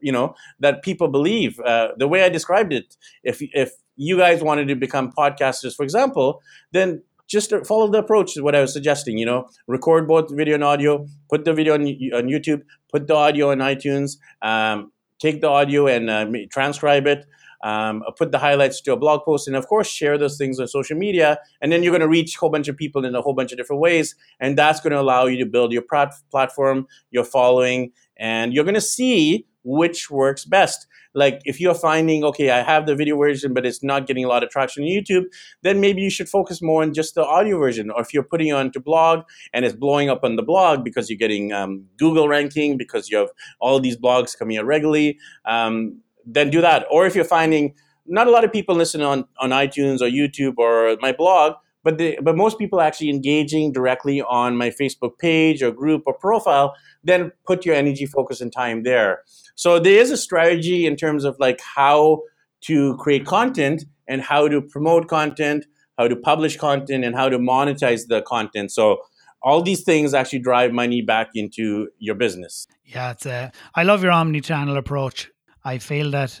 you 0.00 0.12
know, 0.12 0.36
that 0.60 0.84
people 0.84 1.08
believe. 1.08 1.58
Uh, 1.58 1.88
the 1.98 2.06
way 2.06 2.22
I 2.22 2.28
described 2.28 2.72
it, 2.72 2.96
if 3.24 3.42
if 3.52 3.72
you 3.96 4.16
guys 4.16 4.44
wanted 4.44 4.68
to 4.68 4.76
become 4.76 5.10
podcasters, 5.10 5.74
for 5.74 5.82
example, 5.82 6.40
then 6.70 7.02
just 7.26 7.52
follow 7.66 7.90
the 7.90 7.98
approach 7.98 8.36
what 8.36 8.54
I 8.54 8.60
was 8.60 8.72
suggesting. 8.72 9.18
You 9.18 9.26
know, 9.26 9.48
record 9.66 10.06
both 10.06 10.30
video 10.30 10.54
and 10.54 10.62
audio, 10.62 11.04
put 11.28 11.44
the 11.44 11.52
video 11.52 11.74
on, 11.74 11.80
on 11.80 12.28
YouTube, 12.28 12.62
put 12.92 13.08
the 13.08 13.16
audio 13.16 13.50
on 13.50 13.58
iTunes, 13.58 14.18
um, 14.40 14.92
take 15.22 15.40
the 15.40 15.48
audio 15.48 15.86
and 15.86 16.10
uh, 16.10 16.26
transcribe 16.50 17.06
it 17.06 17.26
um, 17.62 18.02
put 18.16 18.32
the 18.32 18.38
highlights 18.38 18.80
to 18.82 18.92
a 18.92 18.96
blog 18.96 19.24
post, 19.24 19.46
and 19.46 19.56
of 19.56 19.68
course, 19.68 19.88
share 19.88 20.18
those 20.18 20.36
things 20.36 20.58
on 20.58 20.66
social 20.66 20.96
media. 20.96 21.38
And 21.60 21.70
then 21.70 21.82
you're 21.82 21.92
going 21.92 22.00
to 22.00 22.08
reach 22.08 22.36
a 22.36 22.38
whole 22.38 22.50
bunch 22.50 22.68
of 22.68 22.76
people 22.76 23.04
in 23.04 23.14
a 23.14 23.22
whole 23.22 23.34
bunch 23.34 23.52
of 23.52 23.58
different 23.58 23.80
ways. 23.80 24.14
And 24.40 24.58
that's 24.58 24.80
going 24.80 24.92
to 24.92 25.00
allow 25.00 25.26
you 25.26 25.38
to 25.38 25.46
build 25.46 25.72
your 25.72 25.84
platform, 26.30 26.86
your 27.10 27.24
following, 27.24 27.92
and 28.16 28.52
you're 28.52 28.64
going 28.64 28.74
to 28.74 28.80
see 28.80 29.46
which 29.64 30.10
works 30.10 30.44
best. 30.44 30.86
Like 31.14 31.40
if 31.44 31.60
you're 31.60 31.74
finding, 31.74 32.24
okay, 32.24 32.50
I 32.50 32.62
have 32.62 32.86
the 32.86 32.94
video 32.94 33.16
version, 33.18 33.52
but 33.52 33.66
it's 33.66 33.82
not 33.82 34.06
getting 34.06 34.24
a 34.24 34.28
lot 34.28 34.42
of 34.42 34.50
traction 34.50 34.84
on 34.84 34.88
YouTube, 34.88 35.24
then 35.62 35.80
maybe 35.80 36.02
you 36.02 36.10
should 36.10 36.28
focus 36.28 36.62
more 36.62 36.82
on 36.82 36.94
just 36.94 37.14
the 37.14 37.24
audio 37.24 37.58
version. 37.58 37.90
Or 37.90 38.00
if 38.00 38.14
you're 38.14 38.22
putting 38.22 38.48
it 38.48 38.52
onto 38.52 38.80
blog 38.80 39.24
and 39.52 39.64
it's 39.64 39.74
blowing 39.74 40.08
up 40.08 40.24
on 40.24 40.36
the 40.36 40.42
blog 40.42 40.84
because 40.84 41.10
you're 41.10 41.18
getting 41.18 41.52
um, 41.52 41.84
Google 41.98 42.28
ranking, 42.28 42.76
because 42.76 43.10
you 43.10 43.18
have 43.18 43.28
all 43.60 43.80
these 43.80 43.96
blogs 43.96 44.38
coming 44.38 44.56
out 44.56 44.66
regularly, 44.66 45.18
um, 45.44 46.00
then 46.24 46.50
do 46.50 46.60
that. 46.60 46.86
Or 46.90 47.06
if 47.06 47.14
you're 47.14 47.24
finding 47.24 47.74
not 48.06 48.26
a 48.26 48.30
lot 48.30 48.44
of 48.44 48.52
people 48.52 48.74
listen 48.74 49.02
on, 49.02 49.24
on 49.38 49.50
iTunes 49.50 50.00
or 50.00 50.08
YouTube 50.08 50.54
or 50.58 50.96
my 51.00 51.12
blog, 51.12 51.54
but 51.84 51.98
the, 51.98 52.18
but 52.22 52.36
most 52.36 52.58
people 52.58 52.80
actually 52.80 53.10
engaging 53.10 53.72
directly 53.72 54.22
on 54.22 54.56
my 54.56 54.70
Facebook 54.70 55.18
page 55.18 55.62
or 55.62 55.70
group 55.70 56.02
or 56.06 56.14
profile, 56.14 56.74
then 57.04 57.32
put 57.46 57.66
your 57.66 57.74
energy, 57.74 58.06
focus, 58.06 58.40
and 58.40 58.52
time 58.52 58.82
there. 58.82 59.22
So 59.54 59.78
there 59.78 60.00
is 60.00 60.10
a 60.10 60.16
strategy 60.16 60.86
in 60.86 60.96
terms 60.96 61.24
of 61.24 61.36
like 61.38 61.60
how 61.60 62.22
to 62.62 62.96
create 62.98 63.26
content 63.26 63.84
and 64.08 64.22
how 64.22 64.48
to 64.48 64.60
promote 64.60 65.08
content, 65.08 65.66
how 65.98 66.08
to 66.08 66.16
publish 66.16 66.56
content, 66.56 67.04
and 67.04 67.14
how 67.14 67.28
to 67.28 67.38
monetize 67.38 68.06
the 68.08 68.22
content. 68.22 68.70
So 68.70 68.98
all 69.42 69.62
these 69.62 69.82
things 69.82 70.14
actually 70.14 70.38
drive 70.38 70.72
money 70.72 71.02
back 71.02 71.30
into 71.34 71.88
your 71.98 72.14
business. 72.14 72.66
Yeah, 72.84 73.10
it's 73.10 73.26
a, 73.26 73.50
I 73.74 73.82
love 73.82 74.02
your 74.02 74.12
omni-channel 74.12 74.76
approach. 74.76 75.30
I 75.64 75.78
feel 75.78 76.10
that 76.10 76.40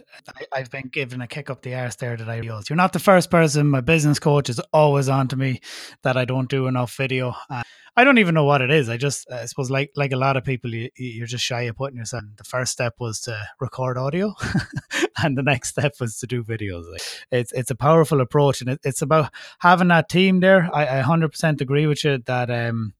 I, 0.52 0.58
have 0.58 0.70
been 0.70 0.88
given 0.88 1.20
a 1.20 1.26
kick 1.26 1.48
up 1.50 1.62
the 1.62 1.74
arse 1.74 1.96
there 1.96 2.16
that 2.16 2.28
I 2.28 2.40
use. 2.40 2.68
You're 2.68 2.76
not 2.76 2.92
the 2.92 2.98
first 2.98 3.30
person. 3.30 3.68
My 3.68 3.80
business 3.80 4.18
coach 4.18 4.50
is 4.50 4.60
always 4.72 5.08
on 5.08 5.28
to 5.28 5.36
me 5.36 5.60
that 6.02 6.16
I 6.16 6.24
don't 6.24 6.50
do 6.50 6.66
enough 6.66 6.96
video. 6.96 7.34
Uh, 7.48 7.62
I 7.94 8.04
don't 8.04 8.18
even 8.18 8.34
know 8.34 8.44
what 8.44 8.62
it 8.62 8.70
is. 8.70 8.88
I 8.88 8.96
just, 8.96 9.30
I 9.30 9.44
suppose, 9.44 9.70
like 9.70 9.92
like 9.96 10.12
a 10.12 10.16
lot 10.16 10.36
of 10.36 10.44
people, 10.44 10.72
you, 10.74 10.88
you're 10.96 11.26
just 11.26 11.44
shy 11.44 11.62
of 11.62 11.76
putting 11.76 11.98
yourself. 11.98 12.24
The 12.36 12.44
first 12.44 12.72
step 12.72 12.94
was 12.98 13.20
to 13.22 13.38
record 13.60 13.98
audio, 13.98 14.34
and 15.22 15.36
the 15.36 15.42
next 15.42 15.70
step 15.70 15.94
was 16.00 16.18
to 16.18 16.26
do 16.26 16.42
videos. 16.42 16.84
It's 17.30 17.52
it's 17.52 17.70
a 17.70 17.76
powerful 17.76 18.22
approach, 18.22 18.62
and 18.62 18.70
it, 18.70 18.80
it's 18.82 19.02
about 19.02 19.30
having 19.58 19.88
that 19.88 20.08
team 20.08 20.40
there. 20.40 20.70
I, 20.72 21.00
I 21.00 21.02
100% 21.02 21.60
agree 21.60 21.86
with 21.86 22.02
you 22.02 22.18
that 22.24 22.50
um, 22.50 22.94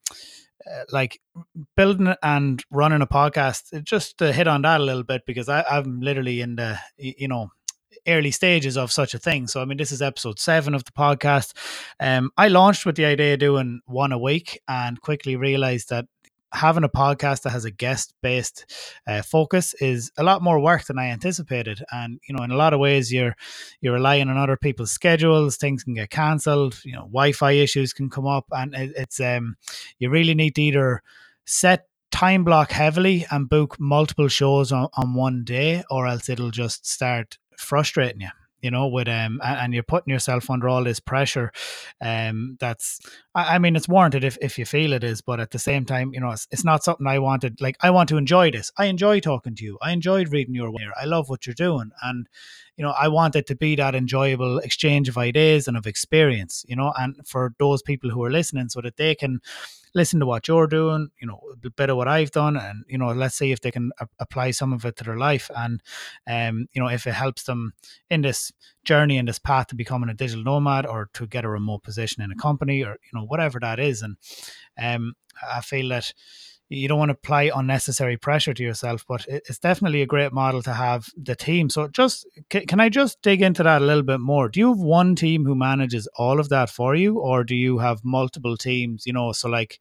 uh, 0.71 0.85
like 0.91 1.21
building 1.77 2.15
and 2.23 2.63
running 2.71 3.03
a 3.03 3.07
podcast 3.07 3.83
just 3.85 4.19
to 4.19 4.33
hit 4.33 4.49
on 4.49 4.63
that 4.63 4.81
a 4.81 4.85
little 4.85 5.03
bit 5.03 5.23
because 5.27 5.49
I, 5.49 5.63
i'm 5.71 6.01
literally 6.01 6.41
in 6.41 6.57
the 6.57 6.79
you 6.97 7.29
know 7.29 7.51
early 8.09 8.31
stages 8.33 8.77
of 8.77 8.91
such 8.91 9.15
a 9.15 9.19
thing. 9.19 9.47
So 9.47 9.63
i 9.63 9.65
mean 9.65 9.79
this 9.79 9.93
is 9.93 10.03
episode 10.03 10.39
seven 10.39 10.75
of 10.75 10.85
the 10.85 10.93
podcast. 10.93 11.53
Um 12.01 12.31
i 12.37 12.49
launched 12.49 12.87
with 12.87 12.97
the 12.97 13.05
idea 13.05 13.35
of 13.35 13.41
doing 13.41 13.81
one 13.87 14.13
a 14.13 14.19
week 14.19 14.61
and 14.69 15.01
quickly 15.01 15.37
realized 15.37 15.89
that 15.91 16.07
having 16.53 16.85
a 16.85 16.89
podcast 16.89 17.43
that 17.43 17.51
has 17.51 17.65
a 17.65 17.71
guest 17.71 18.15
based 18.23 18.67
uh, 19.07 19.23
focus 19.23 19.75
is 19.75 20.11
a 20.17 20.23
lot 20.23 20.43
more 20.43 20.61
work 20.61 20.85
than 20.85 20.99
I 20.99 21.07
anticipated. 21.07 21.83
And 21.91 22.21
you 22.29 22.35
know, 22.35 22.45
in 22.45 22.51
a 22.51 22.57
lot 22.57 22.73
of 22.73 22.81
ways, 22.81 23.13
you're 23.13 23.37
you're 23.81 23.95
relying 23.95 24.29
on 24.29 24.37
other 24.37 24.57
people's 24.57 24.93
schedules. 24.93 25.57
Things 25.57 25.85
can 25.85 25.95
get 25.95 26.11
cancelled. 26.11 26.81
You 26.85 26.93
know, 26.93 27.03
Wi-Fi 27.03 27.53
issues 27.53 27.93
can 27.93 28.11
come 28.11 28.27
up, 28.27 28.47
and 28.51 28.75
it, 28.75 28.93
it's 28.97 29.21
um, 29.21 29.57
you 29.99 30.11
really 30.11 30.35
need 30.35 30.55
to 30.57 30.63
either 30.63 31.03
set 31.45 31.87
time 32.11 32.45
block 32.45 32.73
heavily 32.73 33.27
and 33.31 33.49
book 33.49 33.77
multiple 33.81 34.29
shows 34.29 34.71
on, 34.71 34.89
on 34.95 35.15
one 35.15 35.45
day, 35.45 35.83
or 35.91 36.07
else 36.07 36.29
it'll 36.29 36.51
just 36.51 36.87
start 36.87 37.39
frustrating 37.57 38.21
you 38.23 38.29
you 38.63 38.71
know, 38.71 38.87
with 38.87 39.09
um, 39.09 39.41
and 39.43 39.75
you're 39.75 39.83
putting 39.83 40.13
yourself 40.13 40.49
under 40.49 40.69
all 40.69 40.85
this 40.85 41.01
pressure. 41.01 41.53
Um, 42.01 42.57
that's, 42.61 43.01
I, 43.35 43.59
mean, 43.59 43.75
it's 43.75 43.89
warranted 43.89 44.25
if, 44.25 44.39
if 44.41 44.59
you 44.59 44.65
feel 44.65 44.93
it 44.93 45.03
is, 45.03 45.21
but 45.21 45.41
at 45.41 45.51
the 45.51 45.59
same 45.59 45.85
time, 45.85 46.13
you 46.15 46.21
know, 46.21 46.31
it's, 46.31 46.47
it's 46.51 46.65
not 46.65 46.85
something 46.85 47.07
I 47.07 47.19
wanted. 47.19 47.61
Like, 47.61 47.77
I 47.81 47.91
want 47.91 48.09
to 48.11 48.17
enjoy 48.17 48.53
this. 48.53 48.71
I 48.79 48.87
enjoy 48.87 49.21
talking 49.21 49.57
to 49.57 49.65
you. 49.65 49.79
I 49.83 49.91
enjoyed 49.91 50.33
reading 50.33 50.55
your 50.55 50.71
way. 50.71 50.87
I 50.99 51.05
love 51.05 51.29
what 51.29 51.47
you're 51.47 51.55
doing, 51.55 51.91
and 52.03 52.29
you 52.77 52.85
know, 52.85 52.95
I 52.99 53.09
want 53.09 53.37
it 53.37 53.47
to 53.49 53.55
be 53.55 53.77
that 53.77 53.95
enjoyable 53.95 54.59
exchange 54.59 55.09
of 55.09 55.19
ideas 55.19 55.69
and 55.69 55.77
of 55.77 55.87
experience. 55.87 56.65
You 56.69 56.77
know, 56.77 56.93
and 56.97 57.17
for 57.27 57.55
those 57.59 57.83
people 57.83 58.11
who 58.11 58.23
are 58.23 58.31
listening, 58.31 58.69
so 58.69 58.81
that 58.81 58.97
they 58.97 59.15
can 59.15 59.41
listen 59.95 60.21
to 60.21 60.27
what 60.27 60.49
you're 60.49 60.67
doing, 60.67 61.09
you 61.21 61.27
know, 61.27 61.41
a 61.65 61.71
bit 61.71 61.91
of 61.91 61.97
what 61.97 62.09
I've 62.09 62.31
done, 62.31 62.57
and 62.57 62.85
you 62.89 62.99
know, 62.99 63.13
let's 63.13 63.37
see 63.37 63.53
if 63.53 63.61
they 63.61 63.71
can 63.71 63.93
a- 64.01 64.09
apply 64.19 64.53
some 64.53 64.73
of 64.73 64.85
it 64.85 64.97
to 64.97 65.05
their 65.05 65.19
life, 65.19 65.51
and 65.57 65.83
um, 66.27 66.67
you 66.73 66.83
know, 66.83 66.89
if 66.89 67.07
it 67.07 67.15
helps 67.15 67.45
them 67.45 67.73
in 68.11 68.23
this 68.23 68.53
journey 68.85 69.17
in 69.17 69.27
this 69.27 69.39
path 69.39 69.69
to 69.69 69.75
becoming 69.77 70.09
a 70.11 70.15
digital 70.15 70.45
nomad 70.45 70.87
or 70.87 71.09
to 71.15 71.27
get 71.27 71.45
a 71.45 71.49
remote 71.49 71.83
position 71.83 72.23
in 72.23 72.33
a 72.33 72.37
company 72.37 72.83
or 72.83 72.97
you 73.03 73.19
know 73.19 73.25
whatever 73.27 73.59
that 73.61 73.79
is, 73.79 74.03
and 74.03 74.17
um, 74.81 75.15
I 75.53 75.61
feel 75.61 75.89
that 75.91 76.13
you 76.73 76.89
don't 76.89 76.99
want 76.99 77.11
to 77.11 77.15
apply 77.15 77.51
unnecessary 77.55 78.17
pressure 78.17 78.55
to 78.55 78.63
yourself 78.63 79.05
but 79.07 79.25
it's 79.29 79.59
definitely 79.59 80.03
a 80.03 80.07
great 80.07 80.33
model 80.33 80.63
to 80.63 80.73
have 80.73 81.09
the 81.17 81.37
team. 81.37 81.69
So 81.71 81.89
just 81.89 82.27
can 82.51 82.81
i 82.81 82.89
just 82.89 83.21
dig 83.23 83.43
into 83.43 83.63
that 83.63 83.83
a 83.83 83.85
little 83.85 84.03
bit 84.03 84.21
more? 84.21 84.49
Do 84.49 84.61
you 84.61 84.69
have 84.69 84.79
one 84.79 85.15
team 85.15 85.45
who 85.45 85.55
manages 85.55 86.09
all 86.17 86.41
of 86.41 86.49
that 86.49 86.71
for 86.71 86.95
you 86.95 87.19
or 87.19 87.45
do 87.45 87.55
you 87.55 87.79
have 87.79 88.05
multiple 88.05 88.57
teams 88.57 89.07
you 89.07 89.13
know 89.13 89.33
so 89.33 89.49
like 89.49 89.81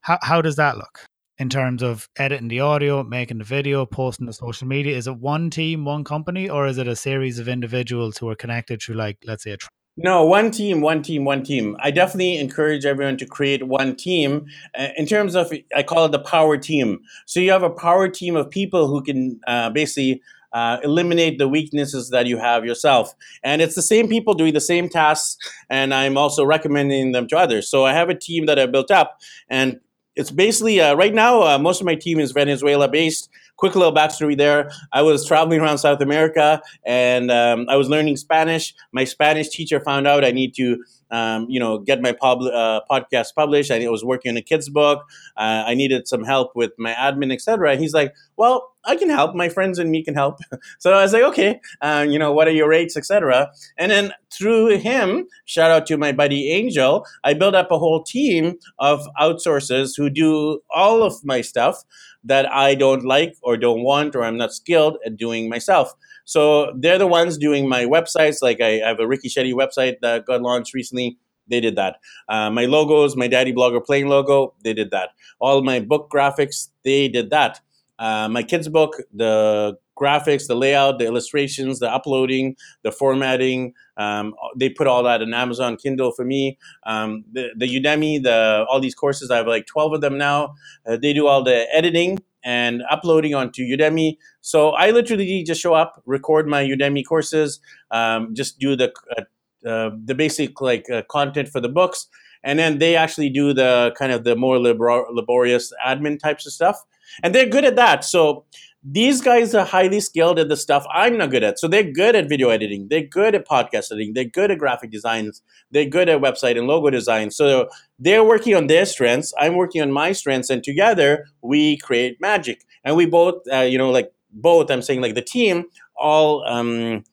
how, 0.00 0.18
how 0.22 0.42
does 0.42 0.56
that 0.56 0.76
look 0.76 1.06
in 1.38 1.48
terms 1.48 1.82
of 1.82 2.08
editing 2.16 2.48
the 2.48 2.60
audio 2.60 3.02
making 3.02 3.38
the 3.38 3.44
video 3.44 3.86
posting 3.86 4.26
the 4.26 4.32
social 4.32 4.66
media? 4.68 4.96
Is 4.96 5.06
it 5.06 5.16
one 5.16 5.50
team 5.50 5.84
one 5.84 6.04
company 6.04 6.48
or 6.48 6.66
is 6.66 6.78
it 6.78 6.88
a 6.88 6.96
series 6.96 7.38
of 7.38 7.48
individuals 7.48 8.18
who 8.18 8.28
are 8.28 8.36
connected 8.36 8.82
through 8.82 8.96
like 8.96 9.18
let's 9.24 9.44
say 9.44 9.52
a 9.52 9.58
no, 9.96 10.24
one 10.24 10.50
team, 10.50 10.80
one 10.80 11.02
team, 11.02 11.24
one 11.24 11.44
team. 11.44 11.76
I 11.80 11.90
definitely 11.90 12.36
encourage 12.38 12.84
everyone 12.84 13.16
to 13.18 13.26
create 13.26 13.66
one 13.66 13.94
team. 13.94 14.46
Uh, 14.76 14.88
in 14.96 15.06
terms 15.06 15.36
of, 15.36 15.52
I 15.74 15.82
call 15.84 16.04
it 16.06 16.12
the 16.12 16.18
power 16.18 16.56
team. 16.56 17.00
So 17.26 17.38
you 17.38 17.52
have 17.52 17.62
a 17.62 17.70
power 17.70 18.08
team 18.08 18.34
of 18.34 18.50
people 18.50 18.88
who 18.88 19.02
can 19.02 19.40
uh, 19.46 19.70
basically 19.70 20.20
uh, 20.52 20.78
eliminate 20.82 21.38
the 21.38 21.48
weaknesses 21.48 22.10
that 22.10 22.26
you 22.26 22.38
have 22.38 22.64
yourself. 22.64 23.14
And 23.42 23.62
it's 23.62 23.74
the 23.74 23.82
same 23.82 24.08
people 24.08 24.34
doing 24.34 24.54
the 24.54 24.60
same 24.60 24.88
tasks, 24.88 25.36
and 25.68 25.92
I'm 25.92 26.16
also 26.16 26.44
recommending 26.44 27.12
them 27.12 27.28
to 27.28 27.36
others. 27.36 27.68
So 27.68 27.84
I 27.84 27.92
have 27.92 28.08
a 28.08 28.14
team 28.14 28.46
that 28.46 28.58
I 28.58 28.66
built 28.66 28.90
up, 28.90 29.20
and 29.48 29.80
it's 30.16 30.30
basically 30.30 30.80
uh, 30.80 30.94
right 30.94 31.12
now 31.12 31.42
uh, 31.42 31.58
most 31.58 31.80
of 31.80 31.86
my 31.86 31.96
team 31.96 32.20
is 32.20 32.30
Venezuela 32.30 32.88
based 32.88 33.28
quick 33.56 33.74
little 33.74 33.94
backstory 33.94 34.36
there. 34.36 34.70
I 34.92 35.02
was 35.02 35.26
traveling 35.26 35.60
around 35.60 35.78
South 35.78 36.00
America 36.00 36.60
and 36.84 37.30
um, 37.30 37.66
I 37.68 37.76
was 37.76 37.88
learning 37.88 38.16
Spanish. 38.16 38.74
My 38.92 39.04
Spanish 39.04 39.48
teacher 39.48 39.80
found 39.80 40.06
out 40.06 40.24
I 40.24 40.32
need 40.32 40.54
to, 40.56 40.82
um, 41.10 41.46
you 41.48 41.60
know, 41.60 41.78
get 41.78 42.00
my 42.00 42.12
pub- 42.12 42.42
uh, 42.42 42.80
podcast 42.90 43.34
published. 43.34 43.70
I 43.70 43.88
was 43.88 44.04
working 44.04 44.30
on 44.30 44.36
a 44.36 44.42
kid's 44.42 44.68
book. 44.68 45.04
Uh, 45.36 45.64
I 45.66 45.74
needed 45.74 46.08
some 46.08 46.24
help 46.24 46.56
with 46.56 46.72
my 46.78 46.92
admin, 46.92 47.32
etc. 47.32 47.72
And 47.72 47.80
he's 47.80 47.94
like, 47.94 48.14
"Well, 48.36 48.72
I 48.84 48.96
can 48.96 49.08
help. 49.08 49.34
My 49.34 49.48
friends 49.48 49.78
and 49.78 49.90
me 49.90 50.02
can 50.02 50.14
help." 50.14 50.38
so 50.78 50.92
I 50.92 51.02
was 51.02 51.12
like, 51.12 51.22
"Okay, 51.22 51.60
uh, 51.80 52.04
you 52.08 52.18
know, 52.18 52.32
what 52.32 52.48
are 52.48 52.52
your 52.52 52.68
rates, 52.68 52.96
etc." 52.96 53.52
And 53.78 53.92
then 53.92 54.12
through 54.32 54.78
him, 54.78 55.26
shout 55.44 55.70
out 55.70 55.86
to 55.86 55.96
my 55.96 56.10
buddy 56.10 56.50
Angel, 56.50 57.06
I 57.22 57.34
built 57.34 57.54
up 57.54 57.70
a 57.70 57.78
whole 57.78 58.02
team 58.02 58.54
of 58.78 59.06
outsourcers 59.20 59.92
who 59.96 60.10
do 60.10 60.60
all 60.74 61.02
of 61.04 61.24
my 61.24 61.40
stuff 61.40 61.84
that 62.24 62.50
I 62.52 62.74
don't 62.74 63.04
like 63.04 63.36
or 63.42 63.56
don't 63.56 63.82
want 63.82 64.16
or 64.16 64.24
I'm 64.24 64.36
not 64.36 64.52
skilled 64.52 64.98
at 65.04 65.16
doing 65.16 65.48
myself. 65.48 65.92
So 66.24 66.72
they're 66.76 66.98
the 66.98 67.06
ones 67.06 67.36
doing 67.36 67.68
my 67.68 67.84
websites. 67.84 68.38
Like 68.42 68.60
I, 68.60 68.82
I 68.82 68.88
have 68.88 69.00
a 69.00 69.06
Ricky 69.06 69.28
Shetty 69.28 69.52
website 69.52 69.96
that 70.00 70.24
got 70.24 70.40
launched 70.42 70.74
recently. 70.74 71.18
They 71.48 71.60
did 71.60 71.76
that. 71.76 71.96
Uh, 72.28 72.50
my 72.50 72.64
logos, 72.64 73.16
my 73.16 73.28
Daddy 73.28 73.52
Blogger 73.52 73.84
Playing 73.84 74.08
logo, 74.08 74.54
they 74.62 74.72
did 74.72 74.90
that. 74.92 75.10
All 75.38 75.62
my 75.62 75.80
book 75.80 76.10
graphics, 76.10 76.70
they 76.84 77.08
did 77.08 77.28
that. 77.30 77.60
Uh, 77.98 78.28
my 78.28 78.42
kids' 78.42 78.68
book, 78.68 78.96
the 79.12 79.76
graphics, 79.94 80.46
the 80.46 80.54
layout, 80.54 80.98
the 80.98 81.06
illustrations, 81.06 81.78
the 81.78 81.90
uploading, 81.90 82.56
the 82.82 82.92
formatting. 82.92 83.74
Um, 83.96 84.34
they 84.56 84.68
put 84.68 84.86
all 84.86 85.02
that 85.04 85.22
in 85.22 85.32
Amazon 85.34 85.76
Kindle 85.76 86.12
for 86.12 86.24
me. 86.24 86.58
Um, 86.86 87.24
the, 87.32 87.50
the 87.56 87.66
Udemy, 87.66 88.22
the 88.22 88.66
all 88.68 88.80
these 88.80 88.94
courses, 88.94 89.30
I 89.30 89.36
have 89.36 89.46
like 89.46 89.66
12 89.66 89.94
of 89.94 90.00
them 90.00 90.18
now. 90.18 90.54
Uh, 90.86 90.96
they 90.96 91.12
do 91.12 91.26
all 91.26 91.42
the 91.42 91.66
editing 91.74 92.18
and 92.44 92.82
uploading 92.90 93.34
onto 93.34 93.62
Udemy. 93.64 94.18
So 94.42 94.70
I 94.70 94.90
literally 94.90 95.42
just 95.42 95.60
show 95.60 95.74
up, 95.74 96.02
record 96.06 96.46
my 96.46 96.62
Udemy 96.62 97.04
courses, 97.06 97.60
um, 97.90 98.34
just 98.34 98.58
do 98.58 98.76
the 98.76 98.92
uh, 99.16 99.22
uh, 99.66 99.90
the 100.04 100.14
basic 100.14 100.60
like 100.60 100.90
uh, 100.90 101.02
content 101.10 101.48
for 101.48 101.60
the 101.60 101.70
books, 101.70 102.06
and 102.42 102.58
then 102.58 102.78
they 102.78 102.96
actually 102.96 103.30
do 103.30 103.54
the 103.54 103.94
kind 103.98 104.12
of 104.12 104.24
the 104.24 104.36
more 104.36 104.58
labor- 104.58 105.06
laborious 105.10 105.72
admin 105.86 106.18
types 106.18 106.46
of 106.46 106.52
stuff, 106.52 106.84
and 107.22 107.34
they're 107.34 107.48
good 107.48 107.64
at 107.64 107.76
that. 107.76 108.04
So 108.04 108.44
these 108.84 109.22
guys 109.22 109.54
are 109.54 109.64
highly 109.64 109.98
skilled 109.98 110.38
at 110.38 110.50
the 110.50 110.56
stuff 110.56 110.84
I'm 110.92 111.16
not 111.16 111.30
good 111.30 111.42
at. 111.42 111.58
So 111.58 111.66
they're 111.66 111.90
good 111.90 112.14
at 112.14 112.28
video 112.28 112.50
editing. 112.50 112.88
They're 112.90 113.06
good 113.06 113.34
at 113.34 113.48
podcast 113.48 113.90
editing. 113.90 114.12
They're 114.12 114.24
good 114.24 114.50
at 114.50 114.58
graphic 114.58 114.90
designs. 114.90 115.40
They're 115.70 115.88
good 115.88 116.10
at 116.10 116.20
website 116.20 116.58
and 116.58 116.66
logo 116.66 116.90
design. 116.90 117.30
So 117.30 117.70
they're 117.98 118.22
working 118.22 118.54
on 118.54 118.66
their 118.66 118.84
strengths. 118.84 119.32
I'm 119.38 119.54
working 119.54 119.80
on 119.80 119.90
my 119.90 120.12
strengths. 120.12 120.50
And 120.50 120.62
together 120.62 121.24
we 121.40 121.78
create 121.78 122.20
magic. 122.20 122.62
And 122.84 122.94
we 122.94 123.06
both, 123.06 123.42
uh, 123.50 123.60
you 123.60 123.78
know, 123.78 123.90
like 123.90 124.12
both, 124.30 124.70
I'm 124.70 124.82
saying 124.82 125.00
like 125.00 125.14
the 125.14 125.22
team 125.22 125.64
all 125.96 126.44
um, 126.46 127.04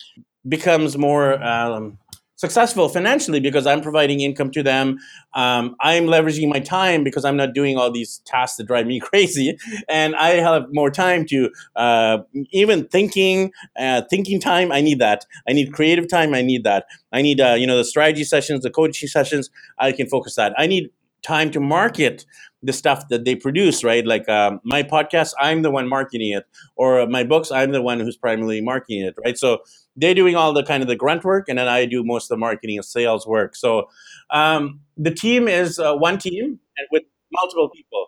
becomes 0.48 0.98
more 0.98 1.42
um, 1.42 1.98
successful 2.42 2.90
financially 2.90 3.40
because 3.40 3.68
I'm 3.68 3.82
providing 3.82 4.20
income 4.22 4.50
to 4.52 4.64
them. 4.64 4.98
Um, 5.36 5.76
I'm 5.80 6.08
leveraging 6.08 6.50
my 6.50 6.60
time 6.60 7.04
because 7.04 7.24
I'm 7.24 7.38
not 7.38 7.54
doing 7.54 7.78
all 7.78 7.92
these 7.92 8.18
tasks 8.26 8.58
that 8.58 8.66
drive 8.66 8.88
me 8.88 9.00
crazy, 9.10 9.58
and 9.88 10.16
I 10.16 10.30
have 10.48 10.66
more 10.74 10.90
time 10.90 11.26
to 11.28 11.50
uh, 11.76 12.18
even 12.50 12.88
thinking, 12.88 13.52
uh, 13.80 14.02
thinking 14.10 14.40
time. 14.42 14.72
I 14.72 14.82
need 14.82 15.00
that. 15.00 15.26
I 15.48 15.54
need 15.54 15.72
creative 15.72 16.08
time. 16.10 16.34
I 16.34 16.42
need 16.42 16.64
that. 16.64 16.86
I 17.14 17.22
need 17.22 17.40
uh, 17.40 17.54
you 17.54 17.68
know 17.68 17.78
the 17.78 17.86
strategy 17.86 18.24
sessions, 18.24 18.64
the 18.64 18.72
coaching 18.72 19.08
sessions. 19.08 19.50
I 19.78 19.92
can 19.92 20.08
focus 20.08 20.36
that. 20.36 20.54
I 20.58 20.66
need 20.66 20.90
time 21.22 21.52
to 21.52 21.60
market 21.60 22.26
the 22.64 22.74
stuff 22.74 23.08
that 23.10 23.26
they 23.26 23.36
produce, 23.36 23.84
right? 23.84 24.06
Like 24.06 24.28
um, 24.30 24.60
my 24.64 24.84
podcast, 24.84 25.34
I'm 25.40 25.62
the 25.62 25.72
one 25.72 25.88
marketing 25.88 26.34
it, 26.34 26.46
or 26.76 27.08
my 27.08 27.24
books, 27.24 27.52
I'm 27.52 27.72
the 27.72 27.82
one 27.82 28.00
who's 28.00 28.18
primarily 28.18 28.62
marketing 28.62 29.02
it, 29.02 29.16
right? 29.24 29.38
So 29.38 29.60
they're 29.96 30.14
doing 30.14 30.36
all 30.36 30.54
the 30.54 30.64
kind 30.64 30.84
of 30.84 30.88
the 30.88 30.96
grunt 30.96 31.24
work, 31.24 31.50
and 31.50 31.58
then 31.58 31.68
I 31.68 31.86
do 31.86 32.04
most 32.04 32.26
of 32.26 32.30
the 32.30 32.38
marketing 32.38 32.78
and 32.78 32.86
sales 32.86 33.26
work. 33.28 33.56
So 33.56 33.90
um, 34.30 34.82
the 34.98 35.12
team 35.12 35.48
is 35.48 35.80
uh, 35.80 35.96
one 35.96 36.18
team 36.18 36.60
and 36.78 36.88
with 36.92 37.04
multiple 37.34 37.70
people. 37.70 38.08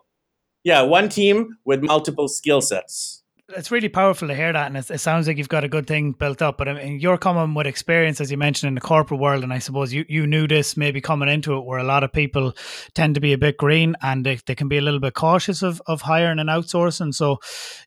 Yeah, 0.64 0.82
one 0.84 1.10
team 1.10 1.58
with 1.66 1.82
multiple 1.82 2.28
skill 2.28 2.62
sets. 2.62 3.23
It's 3.56 3.72
really 3.72 3.90
powerful 3.90 4.28
to 4.28 4.36
hear 4.36 4.52
that, 4.52 4.68
and 4.68 4.78
it 4.78 5.00
sounds 5.00 5.28
like 5.28 5.38
you've 5.38 5.50
got 5.50 5.64
a 5.64 5.68
good 5.68 5.88
thing 5.88 6.12
built 6.12 6.42
up. 6.42 6.58
But 6.58 6.68
I 6.68 6.74
mean, 6.74 7.00
you're 7.00 7.18
coming 7.18 7.54
with 7.54 7.68
experience, 7.68 8.20
as 8.22 8.32
you 8.32 8.38
mentioned, 8.38 8.70
in 8.70 8.76
the 8.76 8.82
corporate 8.82 9.20
world, 9.20 9.44
and 9.44 9.54
I 9.54 9.60
suppose 9.60 9.94
you, 9.94 10.06
you 10.08 10.28
knew 10.28 10.48
this 10.48 10.76
maybe 10.76 11.02
coming 11.02 11.30
into 11.30 11.56
it, 11.58 11.66
where 11.66 11.80
a 11.80 11.84
lot 11.84 12.04
of 12.04 12.12
people 12.12 12.54
tend 12.94 13.16
to 13.16 13.22
be 13.22 13.34
a 13.34 13.38
bit 13.38 13.58
green 13.58 13.96
and 14.02 14.26
they, 14.26 14.40
they 14.46 14.56
can 14.56 14.68
be 14.68 14.78
a 14.78 14.82
little 14.82 15.00
bit 15.00 15.14
cautious 15.14 15.62
of 15.62 15.82
of 15.88 16.02
hiring 16.02 16.40
and 16.40 16.50
outsourcing. 16.50 17.14
So, 17.14 17.40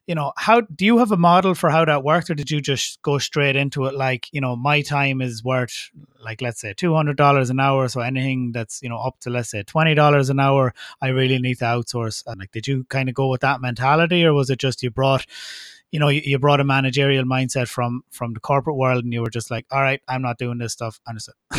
you 0.05 0.15
know, 0.15 0.33
how 0.37 0.61
do 0.61 0.85
you 0.85 0.97
have 0.97 1.11
a 1.11 1.17
model 1.17 1.55
for 1.55 1.69
how 1.69 1.85
that 1.85 2.03
worked, 2.03 2.29
or 2.29 2.35
did 2.35 2.51
you 2.51 2.61
just 2.61 3.01
go 3.01 3.17
straight 3.17 3.55
into 3.55 3.85
it? 3.85 3.93
Like, 3.93 4.27
you 4.31 4.41
know, 4.41 4.55
my 4.55 4.81
time 4.81 5.21
is 5.21 5.43
worth 5.43 5.89
like 6.19 6.41
let's 6.41 6.59
say 6.59 6.73
two 6.73 6.93
hundred 6.93 7.17
dollars 7.17 7.49
an 7.49 7.59
hour, 7.59 7.87
so 7.87 8.01
anything 8.01 8.51
that's 8.51 8.81
you 8.81 8.89
know 8.89 8.97
up 8.97 9.19
to 9.21 9.29
let's 9.29 9.49
say 9.49 9.63
twenty 9.63 9.93
dollars 9.95 10.29
an 10.29 10.39
hour, 10.39 10.73
I 11.01 11.09
really 11.09 11.39
need 11.39 11.59
to 11.59 11.65
outsource. 11.65 12.23
And 12.25 12.39
like, 12.39 12.51
did 12.51 12.67
you 12.67 12.85
kind 12.85 13.09
of 13.09 13.15
go 13.15 13.29
with 13.29 13.41
that 13.41 13.61
mentality, 13.61 14.25
or 14.25 14.33
was 14.33 14.49
it 14.49 14.59
just 14.59 14.83
you 14.83 14.89
brought 14.89 15.25
you 15.91 15.99
know, 15.99 16.09
you, 16.09 16.21
you, 16.23 16.39
brought 16.39 16.59
a 16.59 16.63
managerial 16.63 17.23
mindset 17.23 17.67
from 17.67 18.01
from 18.11 18.33
the 18.33 18.39
corporate 18.39 18.75
world, 18.75 19.03
and 19.03 19.13
you 19.13 19.21
were 19.21 19.29
just 19.29 19.49
like, 19.49 19.65
"All 19.71 19.81
right, 19.81 20.01
I'm 20.07 20.21
not 20.21 20.37
doing 20.37 20.57
this 20.57 20.73
stuff." 20.73 20.99
Understood. 21.07 21.35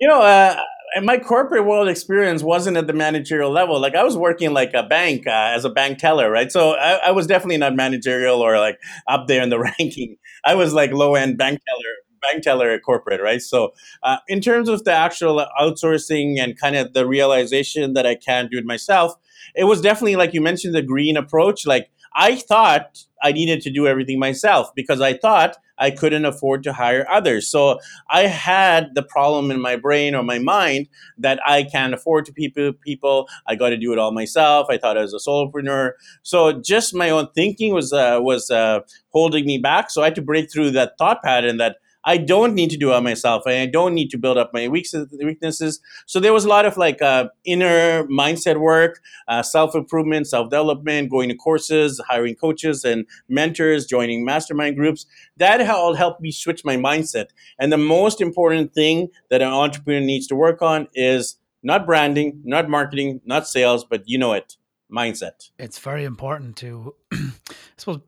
you 0.00 0.08
know, 0.08 0.20
uh, 0.20 0.56
my 1.02 1.18
corporate 1.18 1.66
world 1.66 1.88
experience 1.88 2.42
wasn't 2.42 2.76
at 2.76 2.86
the 2.86 2.92
managerial 2.92 3.50
level. 3.50 3.80
Like 3.80 3.94
I 3.94 4.04
was 4.04 4.16
working 4.16 4.52
like 4.52 4.72
a 4.74 4.82
bank 4.82 5.26
uh, 5.26 5.52
as 5.54 5.64
a 5.64 5.70
bank 5.70 5.98
teller, 5.98 6.30
right? 6.30 6.50
So 6.50 6.72
I, 6.72 7.08
I, 7.08 7.10
was 7.10 7.26
definitely 7.26 7.56
not 7.56 7.74
managerial 7.74 8.40
or 8.40 8.58
like 8.58 8.78
up 9.08 9.26
there 9.26 9.42
in 9.42 9.50
the 9.50 9.58
ranking. 9.78 10.16
I 10.44 10.54
was 10.54 10.72
like 10.72 10.92
low 10.92 11.14
end 11.14 11.38
bank 11.38 11.60
teller. 11.66 11.94
Bank 12.32 12.42
teller 12.42 12.70
at 12.70 12.82
corporate, 12.82 13.20
right? 13.20 13.42
So, 13.42 13.74
uh, 14.02 14.16
in 14.28 14.40
terms 14.40 14.70
of 14.70 14.84
the 14.84 14.92
actual 14.92 15.44
outsourcing 15.60 16.38
and 16.38 16.58
kind 16.58 16.74
of 16.74 16.94
the 16.94 17.06
realization 17.06 17.92
that 17.92 18.06
I 18.06 18.14
can 18.14 18.48
do 18.50 18.56
it 18.56 18.64
myself, 18.64 19.12
it 19.54 19.64
was 19.64 19.82
definitely 19.82 20.16
like 20.16 20.32
you 20.32 20.40
mentioned 20.40 20.74
the 20.74 20.80
green 20.80 21.18
approach. 21.18 21.66
Like 21.66 21.90
I 22.14 22.36
thought 22.36 23.04
I 23.22 23.32
needed 23.32 23.62
to 23.62 23.70
do 23.70 23.86
everything 23.86 24.18
myself 24.18 24.70
because 24.74 25.00
I 25.00 25.14
thought 25.14 25.56
I 25.78 25.90
couldn't 25.90 26.24
afford 26.24 26.62
to 26.64 26.72
hire 26.72 27.06
others. 27.10 27.48
So 27.48 27.80
I 28.08 28.22
had 28.26 28.94
the 28.94 29.02
problem 29.02 29.50
in 29.50 29.60
my 29.60 29.76
brain 29.76 30.14
or 30.14 30.22
my 30.22 30.38
mind 30.38 30.88
that 31.18 31.40
I 31.44 31.64
can't 31.64 31.94
afford 31.94 32.26
to 32.26 32.32
people 32.32 32.72
people. 32.72 33.28
I 33.46 33.56
got 33.56 33.70
to 33.70 33.76
do 33.76 33.92
it 33.92 33.98
all 33.98 34.12
myself. 34.12 34.68
I 34.70 34.78
thought 34.78 34.96
I 34.96 35.02
was 35.02 35.14
a 35.14 35.18
solopreneur. 35.18 35.92
So 36.22 36.52
just 36.52 36.94
my 36.94 37.10
own 37.10 37.28
thinking 37.34 37.74
was 37.74 37.92
uh, 37.92 38.18
was 38.20 38.50
uh, 38.50 38.80
holding 39.08 39.46
me 39.46 39.58
back. 39.58 39.90
So 39.90 40.02
I 40.02 40.06
had 40.06 40.14
to 40.16 40.22
break 40.22 40.52
through 40.52 40.70
that 40.72 40.96
thought 40.98 41.22
pattern 41.22 41.56
that 41.56 41.78
I 42.04 42.18
don't 42.18 42.54
need 42.54 42.70
to 42.70 42.76
do 42.76 42.92
it 42.92 43.00
myself, 43.00 43.44
and 43.46 43.56
I 43.56 43.66
don't 43.66 43.94
need 43.94 44.10
to 44.10 44.18
build 44.18 44.36
up 44.36 44.52
my 44.52 44.68
weaknesses. 44.68 45.80
So 46.06 46.20
there 46.20 46.32
was 46.32 46.44
a 46.44 46.48
lot 46.48 46.66
of 46.66 46.76
like 46.76 47.00
uh, 47.00 47.28
inner 47.44 48.04
mindset 48.04 48.60
work, 48.60 49.00
uh, 49.28 49.42
self 49.42 49.74
improvement, 49.74 50.26
self 50.26 50.50
development, 50.50 51.10
going 51.10 51.28
to 51.30 51.34
courses, 51.34 52.00
hiring 52.06 52.34
coaches 52.34 52.84
and 52.84 53.06
mentors, 53.28 53.86
joining 53.86 54.24
mastermind 54.24 54.76
groups. 54.76 55.06
That 55.38 55.60
all 55.68 55.94
helped 55.94 56.20
me 56.20 56.30
switch 56.30 56.64
my 56.64 56.76
mindset. 56.76 57.28
And 57.58 57.72
the 57.72 57.78
most 57.78 58.20
important 58.20 58.74
thing 58.74 59.08
that 59.30 59.42
an 59.42 59.48
entrepreneur 59.48 60.00
needs 60.00 60.26
to 60.28 60.36
work 60.36 60.62
on 60.62 60.88
is 60.94 61.36
not 61.62 61.86
branding, 61.86 62.40
not 62.44 62.68
marketing, 62.68 63.20
not 63.24 63.48
sales, 63.48 63.84
but 63.84 64.02
you 64.06 64.18
know 64.18 64.34
it, 64.34 64.56
mindset. 64.92 65.50
It's 65.58 65.78
very 65.78 66.04
important 66.04 66.56
to, 66.58 66.94
I 67.12 67.30
suppose, 67.76 68.00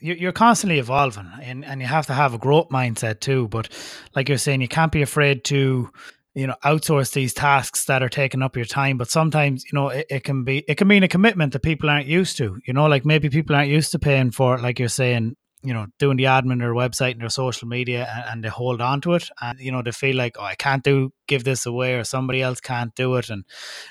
you're 0.00 0.32
constantly 0.32 0.78
evolving 0.78 1.30
and, 1.42 1.64
and 1.64 1.80
you 1.80 1.86
have 1.86 2.06
to 2.06 2.14
have 2.14 2.34
a 2.34 2.38
growth 2.38 2.68
mindset 2.68 3.20
too. 3.20 3.48
But 3.48 3.68
like 4.14 4.28
you're 4.28 4.38
saying, 4.38 4.60
you 4.60 4.68
can't 4.68 4.92
be 4.92 5.02
afraid 5.02 5.44
to, 5.44 5.90
you 6.34 6.46
know, 6.46 6.54
outsource 6.64 7.12
these 7.12 7.34
tasks 7.34 7.86
that 7.86 8.02
are 8.02 8.08
taking 8.08 8.42
up 8.42 8.56
your 8.56 8.64
time. 8.64 8.98
But 8.98 9.10
sometimes, 9.10 9.64
you 9.64 9.76
know, 9.76 9.88
it, 9.88 10.06
it 10.08 10.24
can 10.24 10.44
be, 10.44 10.64
it 10.68 10.76
can 10.76 10.88
mean 10.88 11.02
a 11.02 11.08
commitment 11.08 11.52
that 11.52 11.62
people 11.62 11.90
aren't 11.90 12.06
used 12.06 12.36
to, 12.38 12.58
you 12.66 12.72
know, 12.72 12.86
like 12.86 13.04
maybe 13.04 13.28
people 13.28 13.56
aren't 13.56 13.70
used 13.70 13.90
to 13.92 13.98
paying 13.98 14.30
for, 14.30 14.58
like 14.58 14.78
you're 14.78 14.88
saying, 14.88 15.34
you 15.62 15.74
know 15.74 15.86
doing 15.98 16.16
the 16.16 16.24
admin 16.24 16.60
their 16.60 16.74
website 16.74 17.12
and 17.12 17.20
their 17.20 17.28
social 17.28 17.66
media 17.66 18.08
and, 18.14 18.24
and, 18.28 18.44
they 18.44 18.48
hold 18.48 18.80
on 18.80 19.00
to 19.00 19.14
it. 19.14 19.28
And 19.40 19.58
you 19.58 19.72
know 19.72 19.82
they 19.82 19.90
feel 19.90 20.16
like 20.16 20.36
oh 20.38 20.44
I 20.44 20.54
can't 20.54 20.84
do 20.84 21.12
give 21.26 21.44
this 21.44 21.66
away 21.66 21.94
or 21.94 22.04
somebody 22.04 22.42
else 22.42 22.60
can't 22.60 22.94
do 22.94 23.16
it. 23.16 23.28
And 23.28 23.44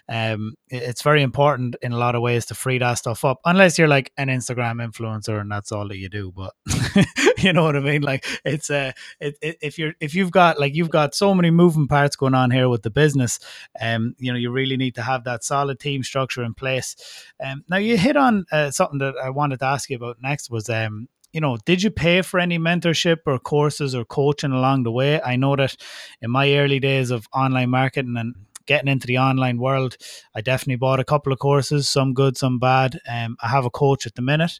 um 0.07 0.55
it's 0.69 1.01
very 1.01 1.21
important 1.21 1.75
in 1.81 1.91
a 1.91 1.97
lot 1.97 2.15
of 2.15 2.21
ways 2.21 2.45
to 2.47 2.55
free 2.55 2.77
that 2.77 2.95
stuff 2.95 3.25
up 3.25 3.39
unless 3.45 3.77
you're 3.77 3.87
like 3.87 4.11
an 4.17 4.29
Instagram 4.29 4.85
influencer 4.85 5.39
and 5.39 5.51
that's 5.51 5.71
all 5.71 5.87
that 5.87 5.97
you 5.97 6.09
do 6.09 6.33
but 6.35 6.53
you 7.37 7.53
know 7.53 7.63
what 7.63 7.75
I 7.75 7.81
mean? 7.81 8.01
Like 8.01 8.25
it's 8.45 8.69
uh 8.69 8.93
it, 9.19 9.37
it, 9.41 9.57
if 9.61 9.77
you're 9.77 9.93
if 9.99 10.15
you've 10.15 10.31
got 10.31 10.59
like 10.59 10.73
you've 10.73 10.89
got 10.89 11.15
so 11.15 11.35
many 11.35 11.51
moving 11.51 11.87
parts 11.87 12.15
going 12.15 12.33
on 12.33 12.49
here 12.49 12.69
with 12.69 12.83
the 12.83 12.89
business 12.89 13.39
um 13.81 14.15
you 14.19 14.31
know 14.31 14.37
you 14.37 14.51
really 14.51 14.77
need 14.77 14.95
to 14.95 15.01
have 15.01 15.25
that 15.25 15.43
solid 15.43 15.79
team 15.79 16.01
structure 16.01 16.43
in 16.43 16.53
place. 16.53 16.95
Um 17.43 17.65
now 17.67 17.77
you 17.77 17.97
hit 17.97 18.15
on 18.15 18.45
uh, 18.53 18.71
something 18.71 18.99
that 18.99 19.15
I 19.21 19.29
wanted 19.31 19.59
to 19.59 19.65
ask 19.65 19.89
you 19.89 19.97
about 19.97 20.21
next 20.21 20.49
was 20.49 20.69
um 20.69 21.09
you 21.33 21.41
know, 21.41 21.57
did 21.65 21.83
you 21.83 21.91
pay 21.91 22.21
for 22.21 22.39
any 22.39 22.57
mentorship 22.57 23.17
or 23.25 23.39
courses 23.39 23.93
or 23.93 24.05
coaching 24.05 24.51
along 24.51 24.83
the 24.83 24.91
way? 24.91 25.21
I 25.21 25.35
know 25.35 25.55
that 25.55 25.75
in 26.21 26.31
my 26.31 26.53
early 26.57 26.79
days 26.79 27.11
of 27.11 27.27
online 27.33 27.69
marketing 27.69 28.15
and 28.17 28.35
getting 28.65 28.89
into 28.89 29.07
the 29.07 29.17
online 29.17 29.57
world, 29.57 29.97
I 30.35 30.41
definitely 30.41 30.75
bought 30.75 30.99
a 30.99 31.05
couple 31.05 31.33
of 31.33 31.39
courses, 31.39 31.89
some 31.89 32.13
good, 32.13 32.37
some 32.37 32.59
bad. 32.59 32.99
Um, 33.09 33.37
I 33.41 33.47
have 33.47 33.65
a 33.65 33.69
coach 33.69 34.05
at 34.05 34.15
the 34.15 34.21
minute, 34.21 34.59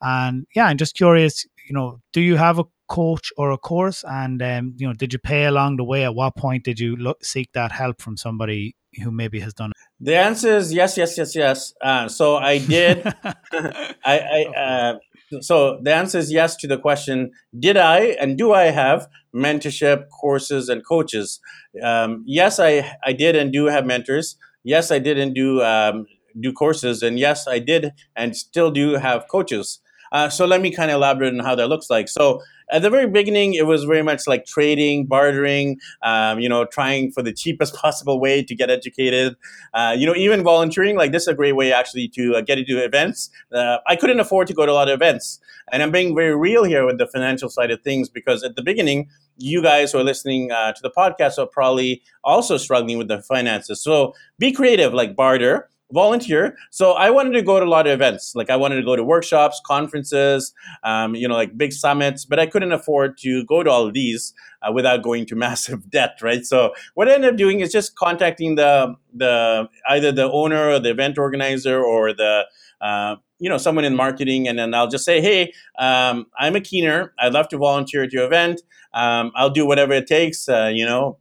and 0.00 0.46
yeah, 0.54 0.66
I'm 0.66 0.78
just 0.78 0.96
curious. 0.96 1.46
You 1.68 1.74
know, 1.74 2.00
do 2.12 2.20
you 2.20 2.36
have 2.36 2.58
a 2.58 2.64
coach 2.88 3.30
or 3.36 3.50
a 3.50 3.58
course? 3.58 4.04
And 4.08 4.42
um, 4.42 4.74
you 4.76 4.86
know, 4.86 4.94
did 4.94 5.12
you 5.12 5.18
pay 5.18 5.44
along 5.44 5.76
the 5.76 5.84
way? 5.84 6.04
At 6.04 6.14
what 6.14 6.36
point 6.36 6.64
did 6.64 6.80
you 6.80 6.96
look, 6.96 7.24
seek 7.24 7.52
that 7.52 7.72
help 7.72 8.00
from 8.00 8.16
somebody 8.16 8.74
who 9.02 9.10
maybe 9.10 9.40
has 9.40 9.54
done 9.54 9.70
it? 9.70 9.76
The 10.00 10.16
answer 10.16 10.56
is 10.56 10.72
yes, 10.72 10.96
yes, 10.96 11.18
yes, 11.18 11.34
yes. 11.36 11.74
Uh, 11.82 12.08
so 12.08 12.36
I 12.36 12.58
did. 12.58 13.04
I, 13.22 13.94
I 14.04 14.44
uh, 14.56 14.98
so 15.40 15.78
the 15.82 15.94
answer 15.94 16.18
is 16.18 16.32
yes 16.32 16.56
to 16.56 16.66
the 16.66 16.78
question 16.78 17.30
Did 17.58 17.76
I 17.76 18.16
and 18.20 18.36
do 18.36 18.52
I 18.52 18.64
have 18.64 19.08
mentorship, 19.34 20.08
courses, 20.08 20.68
and 20.68 20.84
coaches? 20.86 21.40
Um, 21.82 22.24
yes, 22.26 22.58
I, 22.58 22.96
I 23.04 23.12
did 23.12 23.36
and 23.36 23.52
do 23.52 23.66
have 23.66 23.86
mentors. 23.86 24.36
Yes, 24.64 24.90
I 24.90 24.98
did 24.98 25.18
and 25.18 25.34
do, 25.34 25.62
um, 25.62 26.06
do 26.40 26.52
courses. 26.52 27.02
And 27.02 27.18
yes, 27.18 27.46
I 27.46 27.58
did 27.58 27.92
and 28.16 28.36
still 28.36 28.70
do 28.70 28.94
have 28.94 29.26
coaches. 29.28 29.80
Uh, 30.12 30.28
so 30.28 30.46
let 30.46 30.60
me 30.60 30.70
kind 30.70 30.90
of 30.90 30.96
elaborate 30.96 31.32
on 31.34 31.40
how 31.40 31.54
that 31.54 31.68
looks 31.68 31.90
like. 31.90 32.08
So 32.08 32.40
at 32.70 32.82
the 32.82 32.90
very 32.90 33.08
beginning, 33.08 33.54
it 33.54 33.66
was 33.66 33.84
very 33.84 34.02
much 34.02 34.26
like 34.26 34.44
trading, 34.44 35.06
bartering, 35.06 35.78
um, 36.02 36.38
you 36.38 36.48
know, 36.48 36.64
trying 36.66 37.10
for 37.10 37.22
the 37.22 37.32
cheapest 37.32 37.74
possible 37.82 38.20
way 38.20 38.42
to 38.42 38.54
get 38.54 38.70
educated. 38.70 39.36
Uh, 39.72 39.94
you 39.98 40.06
know, 40.06 40.14
even 40.14 40.42
volunteering, 40.42 40.96
like 40.96 41.12
this 41.12 41.22
is 41.22 41.28
a 41.28 41.34
great 41.34 41.56
way 41.56 41.72
actually 41.72 42.08
to 42.08 42.36
uh, 42.36 42.40
get 42.40 42.58
into 42.58 42.82
events. 42.82 43.30
Uh, 43.52 43.78
I 43.86 43.96
couldn't 43.96 44.20
afford 44.20 44.46
to 44.48 44.54
go 44.54 44.66
to 44.66 44.72
a 44.72 44.74
lot 44.74 44.88
of 44.88 44.94
events. 44.94 45.40
And 45.72 45.82
I'm 45.82 45.90
being 45.90 46.14
very 46.14 46.36
real 46.36 46.64
here 46.64 46.84
with 46.86 46.98
the 46.98 47.06
financial 47.06 47.48
side 47.48 47.70
of 47.70 47.82
things 47.82 48.08
because 48.08 48.42
at 48.42 48.56
the 48.56 48.62
beginning, 48.62 49.08
you 49.36 49.62
guys 49.62 49.92
who 49.92 49.98
are 49.98 50.04
listening 50.04 50.50
uh, 50.50 50.72
to 50.72 50.82
the 50.82 50.90
podcast 50.90 51.38
are 51.38 51.46
probably 51.46 52.02
also 52.24 52.56
struggling 52.56 52.98
with 52.98 53.08
the 53.08 53.22
finances. 53.22 53.82
So 53.82 54.14
be 54.38 54.52
creative, 54.52 54.92
like 54.94 55.14
barter 55.14 55.68
volunteer. 55.92 56.56
So 56.70 56.92
I 56.92 57.10
wanted 57.10 57.32
to 57.32 57.42
go 57.42 57.58
to 57.58 57.66
a 57.66 57.68
lot 57.68 57.86
of 57.86 57.92
events. 57.92 58.34
Like 58.34 58.50
I 58.50 58.56
wanted 58.56 58.76
to 58.76 58.82
go 58.82 58.96
to 58.96 59.04
workshops, 59.04 59.60
conferences, 59.64 60.52
um, 60.82 61.14
you 61.14 61.26
know, 61.26 61.34
like 61.34 61.56
big 61.56 61.72
summits, 61.72 62.24
but 62.24 62.38
I 62.38 62.46
couldn't 62.46 62.72
afford 62.72 63.16
to 63.18 63.44
go 63.46 63.62
to 63.62 63.70
all 63.70 63.90
these 63.90 64.34
uh, 64.62 64.72
without 64.72 65.02
going 65.02 65.26
to 65.26 65.36
massive 65.46 65.90
debt, 65.90 66.18
right? 66.22 66.44
So 66.44 66.74
what 66.94 67.08
I 67.08 67.14
ended 67.14 67.30
up 67.30 67.36
doing 67.36 67.60
is 67.60 67.72
just 67.72 67.96
contacting 67.96 68.56
the 68.56 68.94
the 69.14 69.68
either 69.88 70.12
the 70.12 70.30
owner 70.30 70.70
or 70.70 70.78
the 70.78 70.90
event 70.90 71.18
organizer 71.18 71.82
or 71.82 72.12
the 72.12 72.46
uh, 72.80 73.16
you 73.38 73.48
know 73.48 73.58
someone 73.58 73.84
in 73.84 73.94
marketing 73.94 74.48
and 74.48 74.58
then 74.58 74.74
i'll 74.74 74.88
just 74.88 75.04
say 75.04 75.20
hey 75.20 75.52
um, 75.78 76.26
i'm 76.38 76.56
a 76.56 76.60
keener 76.60 77.12
i'd 77.20 77.32
love 77.32 77.48
to 77.48 77.56
volunteer 77.56 78.02
at 78.02 78.12
your 78.12 78.24
event 78.24 78.62
um, 78.94 79.30
i'll 79.34 79.50
do 79.50 79.66
whatever 79.66 79.92
it 79.92 80.06
takes 80.06 80.48
uh, 80.48 80.70
you 80.72 80.84
know 80.84 81.16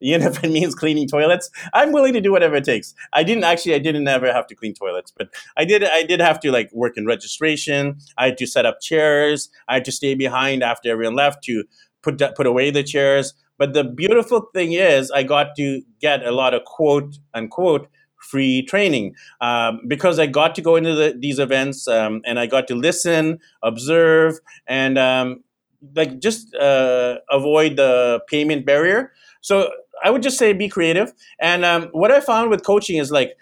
even 0.00 0.22
if 0.26 0.42
it 0.42 0.50
means 0.50 0.74
cleaning 0.74 1.08
toilets, 1.08 1.50
I'm 1.72 1.92
willing 1.92 2.12
to 2.14 2.20
do 2.20 2.32
whatever 2.32 2.56
it 2.56 2.64
takes. 2.64 2.94
I 3.12 3.22
didn't 3.22 3.44
actually, 3.44 3.74
I 3.74 3.78
didn't 3.78 4.06
ever 4.08 4.32
have 4.32 4.46
to 4.48 4.54
clean 4.54 4.74
toilets, 4.74 5.12
but 5.16 5.28
I 5.56 5.64
did, 5.64 5.84
I 5.84 6.02
did 6.02 6.20
have 6.20 6.40
to 6.40 6.52
like 6.52 6.70
work 6.72 6.96
in 6.96 7.06
registration. 7.06 7.98
I 8.16 8.26
had 8.26 8.38
to 8.38 8.46
set 8.46 8.66
up 8.66 8.80
chairs. 8.80 9.48
I 9.68 9.74
had 9.74 9.84
to 9.86 9.92
stay 9.92 10.14
behind 10.14 10.62
after 10.62 10.90
everyone 10.90 11.14
left 11.14 11.42
to 11.44 11.64
put, 12.02 12.22
put 12.36 12.46
away 12.46 12.70
the 12.70 12.82
chairs. 12.82 13.34
But 13.58 13.72
the 13.72 13.84
beautiful 13.84 14.48
thing 14.54 14.72
is, 14.72 15.10
I 15.10 15.24
got 15.24 15.56
to 15.56 15.82
get 16.00 16.24
a 16.24 16.30
lot 16.32 16.54
of 16.54 16.64
quote 16.64 17.18
unquote 17.34 17.88
free 18.18 18.62
training 18.62 19.14
um, 19.40 19.80
because 19.86 20.18
I 20.18 20.26
got 20.26 20.54
to 20.56 20.62
go 20.62 20.76
into 20.76 20.94
the, 20.94 21.16
these 21.18 21.38
events 21.38 21.88
um, 21.88 22.20
and 22.24 22.38
I 22.38 22.46
got 22.46 22.68
to 22.68 22.74
listen, 22.74 23.38
observe, 23.62 24.38
and 24.66 24.98
um, 24.98 25.44
like 25.94 26.18
just 26.18 26.54
uh, 26.54 27.18
avoid 27.30 27.76
the 27.76 28.20
payment 28.28 28.66
barrier. 28.66 29.12
So 29.40 29.70
I 30.04 30.10
would 30.10 30.22
just 30.22 30.38
say 30.38 30.52
be 30.52 30.68
creative. 30.68 31.12
And 31.40 31.64
um, 31.64 31.88
what 31.92 32.10
I 32.10 32.20
found 32.20 32.50
with 32.50 32.64
coaching 32.64 32.98
is 32.98 33.10
like, 33.10 33.36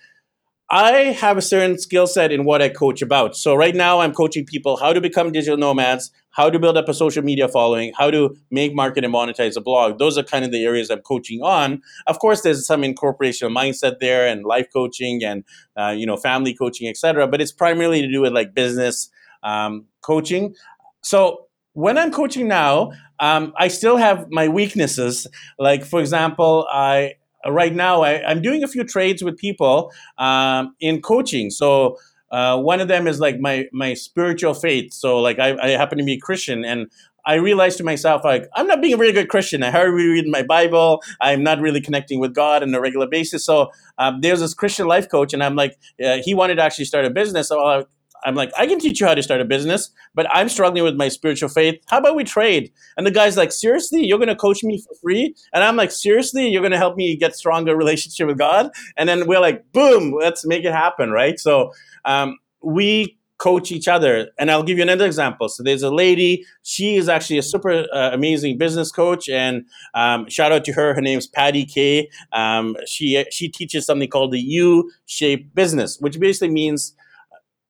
I 0.68 0.90
have 1.20 1.36
a 1.36 1.42
certain 1.42 1.78
skill 1.78 2.08
set 2.08 2.32
in 2.32 2.44
what 2.44 2.60
I 2.60 2.68
coach 2.68 3.00
about. 3.00 3.36
So 3.36 3.54
right 3.54 3.74
now 3.74 4.00
I'm 4.00 4.12
coaching 4.12 4.44
people 4.44 4.76
how 4.76 4.92
to 4.92 5.00
become 5.00 5.30
digital 5.30 5.56
nomads, 5.56 6.10
how 6.30 6.50
to 6.50 6.58
build 6.58 6.76
up 6.76 6.88
a 6.88 6.94
social 6.94 7.22
media 7.22 7.46
following, 7.46 7.92
how 7.96 8.10
to 8.10 8.36
make, 8.50 8.74
market, 8.74 9.04
and 9.04 9.14
monetize 9.14 9.56
a 9.56 9.60
blog. 9.60 9.98
Those 9.98 10.18
are 10.18 10.24
kind 10.24 10.44
of 10.44 10.50
the 10.50 10.64
areas 10.64 10.90
I'm 10.90 11.02
coaching 11.02 11.40
on. 11.40 11.82
Of 12.08 12.18
course, 12.18 12.40
there's 12.40 12.66
some 12.66 12.82
incorporation 12.82 13.46
of 13.46 13.52
mindset 13.52 14.00
there 14.00 14.26
and 14.26 14.44
life 14.44 14.66
coaching 14.72 15.22
and 15.22 15.44
uh, 15.76 15.94
you 15.96 16.04
know 16.04 16.16
family 16.16 16.52
coaching, 16.52 16.88
etc. 16.88 17.28
But 17.28 17.40
it's 17.40 17.52
primarily 17.52 18.02
to 18.02 18.10
do 18.10 18.20
with 18.22 18.32
like 18.32 18.52
business 18.52 19.08
um, 19.44 19.84
coaching. 20.02 20.56
So 21.02 21.46
when 21.74 21.96
I'm 21.96 22.10
coaching 22.10 22.48
now, 22.48 22.90
um, 23.20 23.52
I 23.56 23.68
still 23.68 23.96
have 23.96 24.26
my 24.30 24.48
weaknesses. 24.48 25.26
Like 25.58 25.84
for 25.84 26.00
example, 26.00 26.66
I 26.70 27.14
right 27.48 27.74
now 27.74 28.02
I, 28.02 28.30
am 28.30 28.42
doing 28.42 28.62
a 28.62 28.68
few 28.68 28.84
trades 28.84 29.22
with 29.22 29.36
people 29.36 29.92
um, 30.18 30.74
in 30.80 31.00
coaching. 31.00 31.50
So 31.50 31.98
uh, 32.30 32.58
one 32.60 32.80
of 32.80 32.88
them 32.88 33.06
is 33.06 33.20
like 33.20 33.38
my 33.38 33.66
my 33.72 33.94
spiritual 33.94 34.54
faith. 34.54 34.92
So 34.92 35.20
like 35.20 35.38
I, 35.38 35.56
I 35.58 35.68
happen 35.70 35.98
to 35.98 36.04
be 36.04 36.14
a 36.14 36.20
Christian, 36.20 36.64
and 36.64 36.90
I 37.26 37.34
realized 37.34 37.76
to 37.78 37.84
myself, 37.84 38.24
like, 38.24 38.48
I'm 38.54 38.68
not 38.68 38.80
being 38.80 38.94
a 38.94 38.96
very 38.96 39.10
good 39.10 39.28
Christian. 39.28 39.64
I 39.64 39.72
hardly 39.72 40.06
read 40.06 40.28
my 40.28 40.44
Bible. 40.44 41.02
I'm 41.20 41.42
not 41.42 41.60
really 41.60 41.80
connecting 41.80 42.20
with 42.20 42.32
God 42.32 42.62
on 42.62 42.72
a 42.72 42.80
regular 42.80 43.08
basis. 43.08 43.44
So 43.44 43.72
um, 43.98 44.20
there's 44.20 44.38
this 44.38 44.54
Christian 44.54 44.86
life 44.86 45.10
coach, 45.10 45.34
and 45.34 45.42
I'm 45.42 45.56
like, 45.56 45.76
uh, 46.02 46.18
he 46.24 46.34
wanted 46.34 46.54
to 46.54 46.62
actually 46.62 46.84
start 46.84 47.04
a 47.04 47.10
business. 47.10 47.48
So 47.48 47.60
I, 47.60 47.84
I'm 48.26 48.34
like, 48.34 48.50
I 48.58 48.66
can 48.66 48.80
teach 48.80 49.00
you 49.00 49.06
how 49.06 49.14
to 49.14 49.22
start 49.22 49.40
a 49.40 49.44
business, 49.44 49.90
but 50.14 50.26
I'm 50.34 50.48
struggling 50.48 50.82
with 50.82 50.96
my 50.96 51.08
spiritual 51.08 51.48
faith. 51.48 51.80
How 51.86 51.98
about 51.98 52.16
we 52.16 52.24
trade? 52.24 52.72
And 52.96 53.06
the 53.06 53.12
guy's 53.12 53.36
like, 53.36 53.52
seriously, 53.52 54.04
you're 54.04 54.18
going 54.18 54.28
to 54.28 54.36
coach 54.36 54.64
me 54.64 54.82
for 54.82 54.94
free? 55.00 55.34
And 55.54 55.62
I'm 55.62 55.76
like, 55.76 55.92
seriously, 55.92 56.48
you're 56.48 56.60
going 56.60 56.72
to 56.72 56.78
help 56.78 56.96
me 56.96 57.16
get 57.16 57.36
stronger 57.36 57.76
relationship 57.76 58.26
with 58.26 58.36
God? 58.36 58.70
And 58.96 59.08
then 59.08 59.28
we're 59.28 59.40
like, 59.40 59.70
boom, 59.72 60.12
let's 60.20 60.44
make 60.44 60.64
it 60.64 60.72
happen, 60.72 61.12
right? 61.12 61.38
So 61.38 61.72
um, 62.04 62.36
we 62.60 63.16
coach 63.38 63.70
each 63.70 63.86
other. 63.86 64.30
And 64.38 64.50
I'll 64.50 64.62
give 64.64 64.76
you 64.76 64.82
another 64.82 65.06
example. 65.06 65.48
So 65.48 65.62
there's 65.62 65.82
a 65.82 65.90
lady, 65.90 66.44
she 66.62 66.96
is 66.96 67.08
actually 67.08 67.38
a 67.38 67.42
super 67.42 67.86
uh, 67.92 68.10
amazing 68.12 68.58
business 68.58 68.90
coach. 68.90 69.28
And 69.28 69.66
um, 69.94 70.28
shout 70.28 70.50
out 70.50 70.64
to 70.64 70.72
her. 70.72 70.94
Her 70.94 71.00
name's 71.00 71.26
Patty 71.28 71.64
Kay. 71.64 72.08
Um, 72.32 72.76
she, 72.86 73.24
she 73.30 73.48
teaches 73.48 73.86
something 73.86 74.08
called 74.08 74.32
the 74.32 74.40
U 74.40 74.90
shaped 75.04 75.54
business, 75.54 75.98
which 76.00 76.18
basically 76.18 76.50
means 76.50 76.94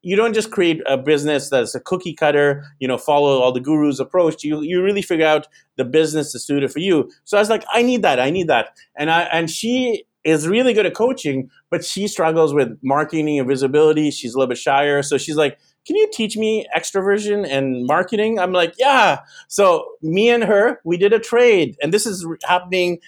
you 0.06 0.14
don't 0.14 0.34
just 0.34 0.52
create 0.52 0.80
a 0.86 0.96
business 0.96 1.50
that's 1.50 1.74
a 1.74 1.80
cookie 1.80 2.14
cutter, 2.14 2.64
you 2.78 2.86
know, 2.86 2.96
follow 2.96 3.40
all 3.40 3.50
the 3.50 3.58
gurus 3.58 3.98
approach. 3.98 4.44
You 4.44 4.62
you 4.62 4.80
really 4.80 5.02
figure 5.02 5.26
out 5.26 5.48
the 5.78 5.84
business 5.84 6.32
that's 6.32 6.44
suited 6.44 6.70
for 6.70 6.78
you. 6.78 7.10
So 7.24 7.36
I 7.36 7.40
was 7.40 7.50
like, 7.50 7.64
I 7.72 7.82
need 7.82 8.02
that, 8.02 8.20
I 8.20 8.30
need 8.30 8.46
that. 8.46 8.68
And 8.96 9.10
I 9.10 9.22
and 9.22 9.50
she 9.50 10.04
is 10.22 10.46
really 10.46 10.72
good 10.74 10.86
at 10.86 10.94
coaching, 10.94 11.50
but 11.70 11.84
she 11.84 12.06
struggles 12.06 12.54
with 12.54 12.78
marketing 12.82 13.36
and 13.40 13.48
visibility. 13.48 14.12
She's 14.12 14.32
a 14.32 14.38
little 14.38 14.48
bit 14.48 14.58
shyer. 14.58 15.02
So 15.02 15.18
she's 15.18 15.36
like, 15.36 15.58
Can 15.84 15.96
you 15.96 16.08
teach 16.12 16.36
me 16.36 16.68
extroversion 16.76 17.44
and 17.44 17.84
marketing? 17.84 18.38
I'm 18.38 18.52
like, 18.52 18.74
Yeah. 18.78 19.18
So 19.48 19.88
me 20.02 20.30
and 20.30 20.44
her, 20.44 20.80
we 20.84 20.96
did 20.98 21.14
a 21.14 21.18
trade. 21.18 21.76
And 21.82 21.92
this 21.92 22.06
is 22.06 22.24
happening 22.44 23.00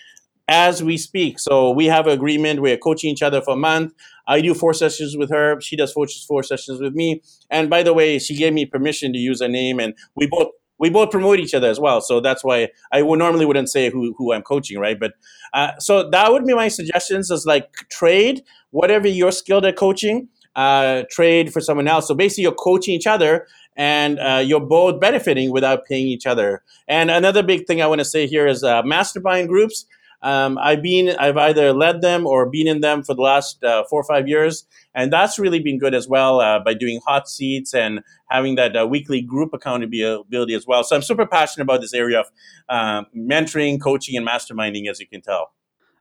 as 0.48 0.82
we 0.82 0.96
speak. 0.96 1.38
So 1.38 1.70
we 1.70 1.86
have 1.86 2.06
an 2.06 2.12
agreement. 2.12 2.60
We're 2.60 2.78
coaching 2.78 3.10
each 3.10 3.22
other 3.22 3.40
for 3.40 3.54
a 3.54 3.56
month. 3.56 3.92
I 4.28 4.40
do 4.40 4.54
four 4.54 4.74
sessions 4.74 5.16
with 5.16 5.30
her. 5.30 5.60
She 5.60 5.74
does 5.74 5.92
four, 5.92 6.06
four 6.28 6.44
sessions 6.44 6.80
with 6.80 6.94
me. 6.94 7.22
And 7.50 7.68
by 7.68 7.82
the 7.82 7.94
way, 7.94 8.18
she 8.20 8.36
gave 8.36 8.52
me 8.52 8.66
permission 8.66 9.12
to 9.14 9.18
use 9.18 9.40
her 9.40 9.48
name, 9.48 9.80
and 9.80 9.94
we 10.14 10.28
both 10.28 10.48
we 10.78 10.90
both 10.90 11.10
promote 11.10 11.40
each 11.40 11.54
other 11.54 11.68
as 11.68 11.80
well. 11.80 12.00
So 12.00 12.20
that's 12.20 12.44
why 12.44 12.68
I 12.92 13.02
would 13.02 13.18
normally 13.18 13.44
wouldn't 13.44 13.68
say 13.68 13.90
who, 13.90 14.14
who 14.16 14.32
I'm 14.32 14.42
coaching, 14.42 14.78
right? 14.78 14.98
But 14.98 15.14
uh, 15.52 15.72
so 15.80 16.08
that 16.08 16.30
would 16.30 16.44
be 16.46 16.54
my 16.54 16.68
suggestions 16.68 17.32
is 17.32 17.44
like 17.46 17.72
trade 17.90 18.44
whatever 18.70 19.08
you're 19.08 19.32
skilled 19.32 19.64
at 19.64 19.76
coaching, 19.76 20.28
uh, 20.54 21.02
trade 21.10 21.52
for 21.52 21.60
someone 21.60 21.88
else. 21.88 22.06
So 22.06 22.14
basically, 22.14 22.42
you're 22.42 22.52
coaching 22.52 22.94
each 22.94 23.06
other 23.06 23.46
and 23.76 24.18
uh, 24.18 24.42
you're 24.44 24.60
both 24.60 25.00
benefiting 25.00 25.52
without 25.52 25.84
paying 25.84 26.06
each 26.08 26.26
other. 26.26 26.62
And 26.88 27.10
another 27.10 27.42
big 27.42 27.66
thing 27.66 27.80
I 27.80 27.86
want 27.86 28.00
to 28.00 28.04
say 28.04 28.26
here 28.26 28.46
is 28.46 28.64
uh, 28.64 28.82
mastermind 28.82 29.48
groups. 29.48 29.86
Um, 30.22 30.58
I've 30.58 30.82
been, 30.82 31.14
I've 31.16 31.36
either 31.36 31.72
led 31.72 32.00
them 32.00 32.26
or 32.26 32.48
been 32.50 32.66
in 32.66 32.80
them 32.80 33.02
for 33.02 33.14
the 33.14 33.22
last 33.22 33.62
uh, 33.62 33.84
four 33.88 34.00
or 34.00 34.04
five 34.04 34.26
years, 34.26 34.66
and 34.94 35.12
that's 35.12 35.38
really 35.38 35.60
been 35.60 35.78
good 35.78 35.94
as 35.94 36.08
well 36.08 36.40
uh, 36.40 36.58
by 36.58 36.74
doing 36.74 37.00
hot 37.06 37.28
seats 37.28 37.74
and 37.74 38.00
having 38.30 38.56
that 38.56 38.76
uh, 38.76 38.86
weekly 38.86 39.22
group 39.22 39.54
accountability 39.54 40.54
as 40.54 40.66
well. 40.66 40.82
So 40.82 40.96
I'm 40.96 41.02
super 41.02 41.26
passionate 41.26 41.64
about 41.64 41.80
this 41.80 41.94
area 41.94 42.20
of 42.20 42.26
um, 42.68 43.06
mentoring, 43.16 43.80
coaching, 43.80 44.16
and 44.16 44.26
masterminding, 44.26 44.90
as 44.90 44.98
you 44.98 45.06
can 45.06 45.20
tell. 45.20 45.52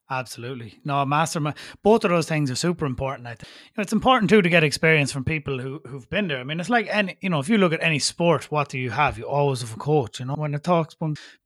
Absolutely. 0.10 0.80
No, 0.86 1.06
mastermind. 1.06 1.58
Both 1.84 2.06
of 2.06 2.12
those 2.12 2.30
things 2.30 2.50
are 2.50 2.56
super 2.56 2.86
important. 2.86 3.28
I 3.28 3.36
think 3.36 3.42
you 3.42 3.72
know, 3.78 3.82
it's 3.82 3.92
important 3.92 4.30
too 4.30 4.42
to 4.42 4.50
get 4.50 4.64
experience 4.64 5.12
from 5.12 5.26
people 5.26 5.60
who 5.60 5.82
who've 5.86 6.10
been 6.10 6.30
there. 6.30 6.40
I 6.40 6.46
mean, 6.46 6.62
it's 6.62 6.70
like 6.70 6.88
any 6.90 7.18
you 7.20 7.30
know, 7.30 7.40
if 7.40 7.50
you 7.50 7.58
look 7.58 7.74
at 7.74 7.84
any 7.84 8.00
sport, 8.00 8.50
what 8.50 8.70
do 8.70 8.80
you 8.80 8.90
have? 8.90 9.18
You 9.18 9.26
always 9.26 9.62
have 9.62 9.74
a 9.74 9.78
coach. 9.78 10.22
You 10.22 10.28
know, 10.28 10.36
when 10.36 10.54
it 10.54 10.64
talks 10.64 10.96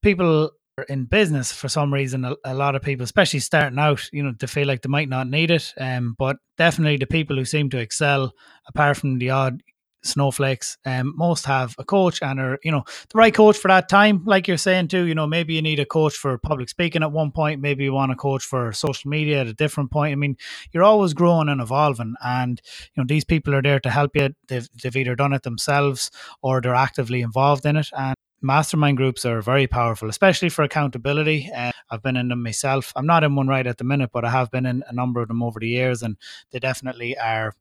people 0.04 0.52
in 0.90 1.06
business 1.06 1.52
for 1.52 1.68
some 1.68 1.94
reason 1.94 2.26
a, 2.26 2.36
a, 2.46 2.54
lot 2.54 2.76
of 2.76 2.82
people 2.82 3.04
especially 3.04 3.40
starting 3.40 3.80
out 3.80 4.08
you 4.12 4.24
know 4.24 4.34
to 4.34 4.48
feel 4.48 4.68
like 4.68 4.82
they 4.82 4.90
might 4.90 5.10
not 5.10 5.28
need 5.28 5.52
it. 5.52 5.74
Um 5.78 6.16
but 6.18 6.38
definitely 6.58 6.98
the 6.98 7.08
people 7.08 7.36
who 7.36 7.46
seem 7.46 7.70
to 7.72 7.78
excel 7.78 8.34
apart 8.68 8.98
from 8.98 9.20
the 9.20 9.30
odd 9.32 9.62
snowflakes 10.04 10.80
um 10.88 11.14
most 11.16 11.46
have 11.46 11.76
a 11.78 11.84
coach 11.84 12.24
and 12.24 12.40
are 12.40 12.58
you 12.64 12.72
know 12.72 12.84
the 13.12 13.18
right 13.18 13.36
coach 13.36 13.56
for 13.56 13.68
that 13.68 13.88
time 13.88 14.24
like 14.26 14.48
you're 14.48 14.58
saying 14.58 14.88
too. 14.88 15.04
You 15.04 15.14
know 15.14 15.28
maybe 15.28 15.54
you 15.54 15.62
need 15.62 15.80
a 15.80 15.86
coach 15.86 16.16
for 16.16 16.38
public 16.38 16.70
speaking 16.70 17.04
at 17.04 17.12
one 17.12 17.32
point. 17.32 17.62
Maybe 17.62 17.84
you 17.84 17.94
want 17.94 18.12
a 18.12 18.16
coach 18.16 18.44
for 18.44 18.72
social 18.72 19.10
media 19.10 19.42
at 19.42 19.48
a 19.48 19.54
different 19.54 19.92
point. 19.92 20.14
I 20.14 20.16
mean 20.16 20.38
you're 20.72 20.84
always 20.84 21.14
growing 21.14 21.50
and 21.50 21.62
evolving. 21.62 22.16
And 22.24 22.62
you 22.96 23.04
know 23.04 23.08
these 23.08 23.26
people 23.26 23.54
are 23.54 23.62
there 23.62 23.80
to 23.82 23.90
help 23.90 24.16
you. 24.16 24.30
They've, 24.48 24.68
they've 24.82 24.96
either 24.96 25.16
done 25.16 25.34
it 25.34 25.44
themselves 25.44 26.10
or 26.42 26.62
they're 26.62 26.76
actively 26.76 27.22
involved 27.22 27.66
in 27.66 27.76
it. 27.76 27.90
And 27.96 28.16
mastermind 28.42 28.98
groups 28.98 29.26
are 29.26 29.42
very 29.42 29.68
powerful, 29.68 30.10
especially 30.10 30.50
for 30.50 30.64
accountability. 30.64 31.50
Uh, 31.56 31.72
I've 31.90 32.02
been 32.02 32.18
in 32.18 32.30
them 32.30 32.44
myself. 32.44 32.92
I'm 32.96 33.06
not 33.06 33.24
in 33.24 33.36
one 33.36 33.48
right 33.48 33.68
at 33.68 33.78
the 33.78 33.84
minute, 33.84 34.12
but 34.14 34.26
I 34.26 34.32
have 34.32 34.52
been 34.52 34.66
in 34.66 34.84
a 34.88 34.94
number 34.94 35.22
of 35.22 35.28
them 35.28 35.44
over 35.44 35.60
the 35.60 35.68
years, 35.68 36.02
and 36.02 36.18
they 36.52 36.60
definitely 36.60 37.18
are 37.18 37.54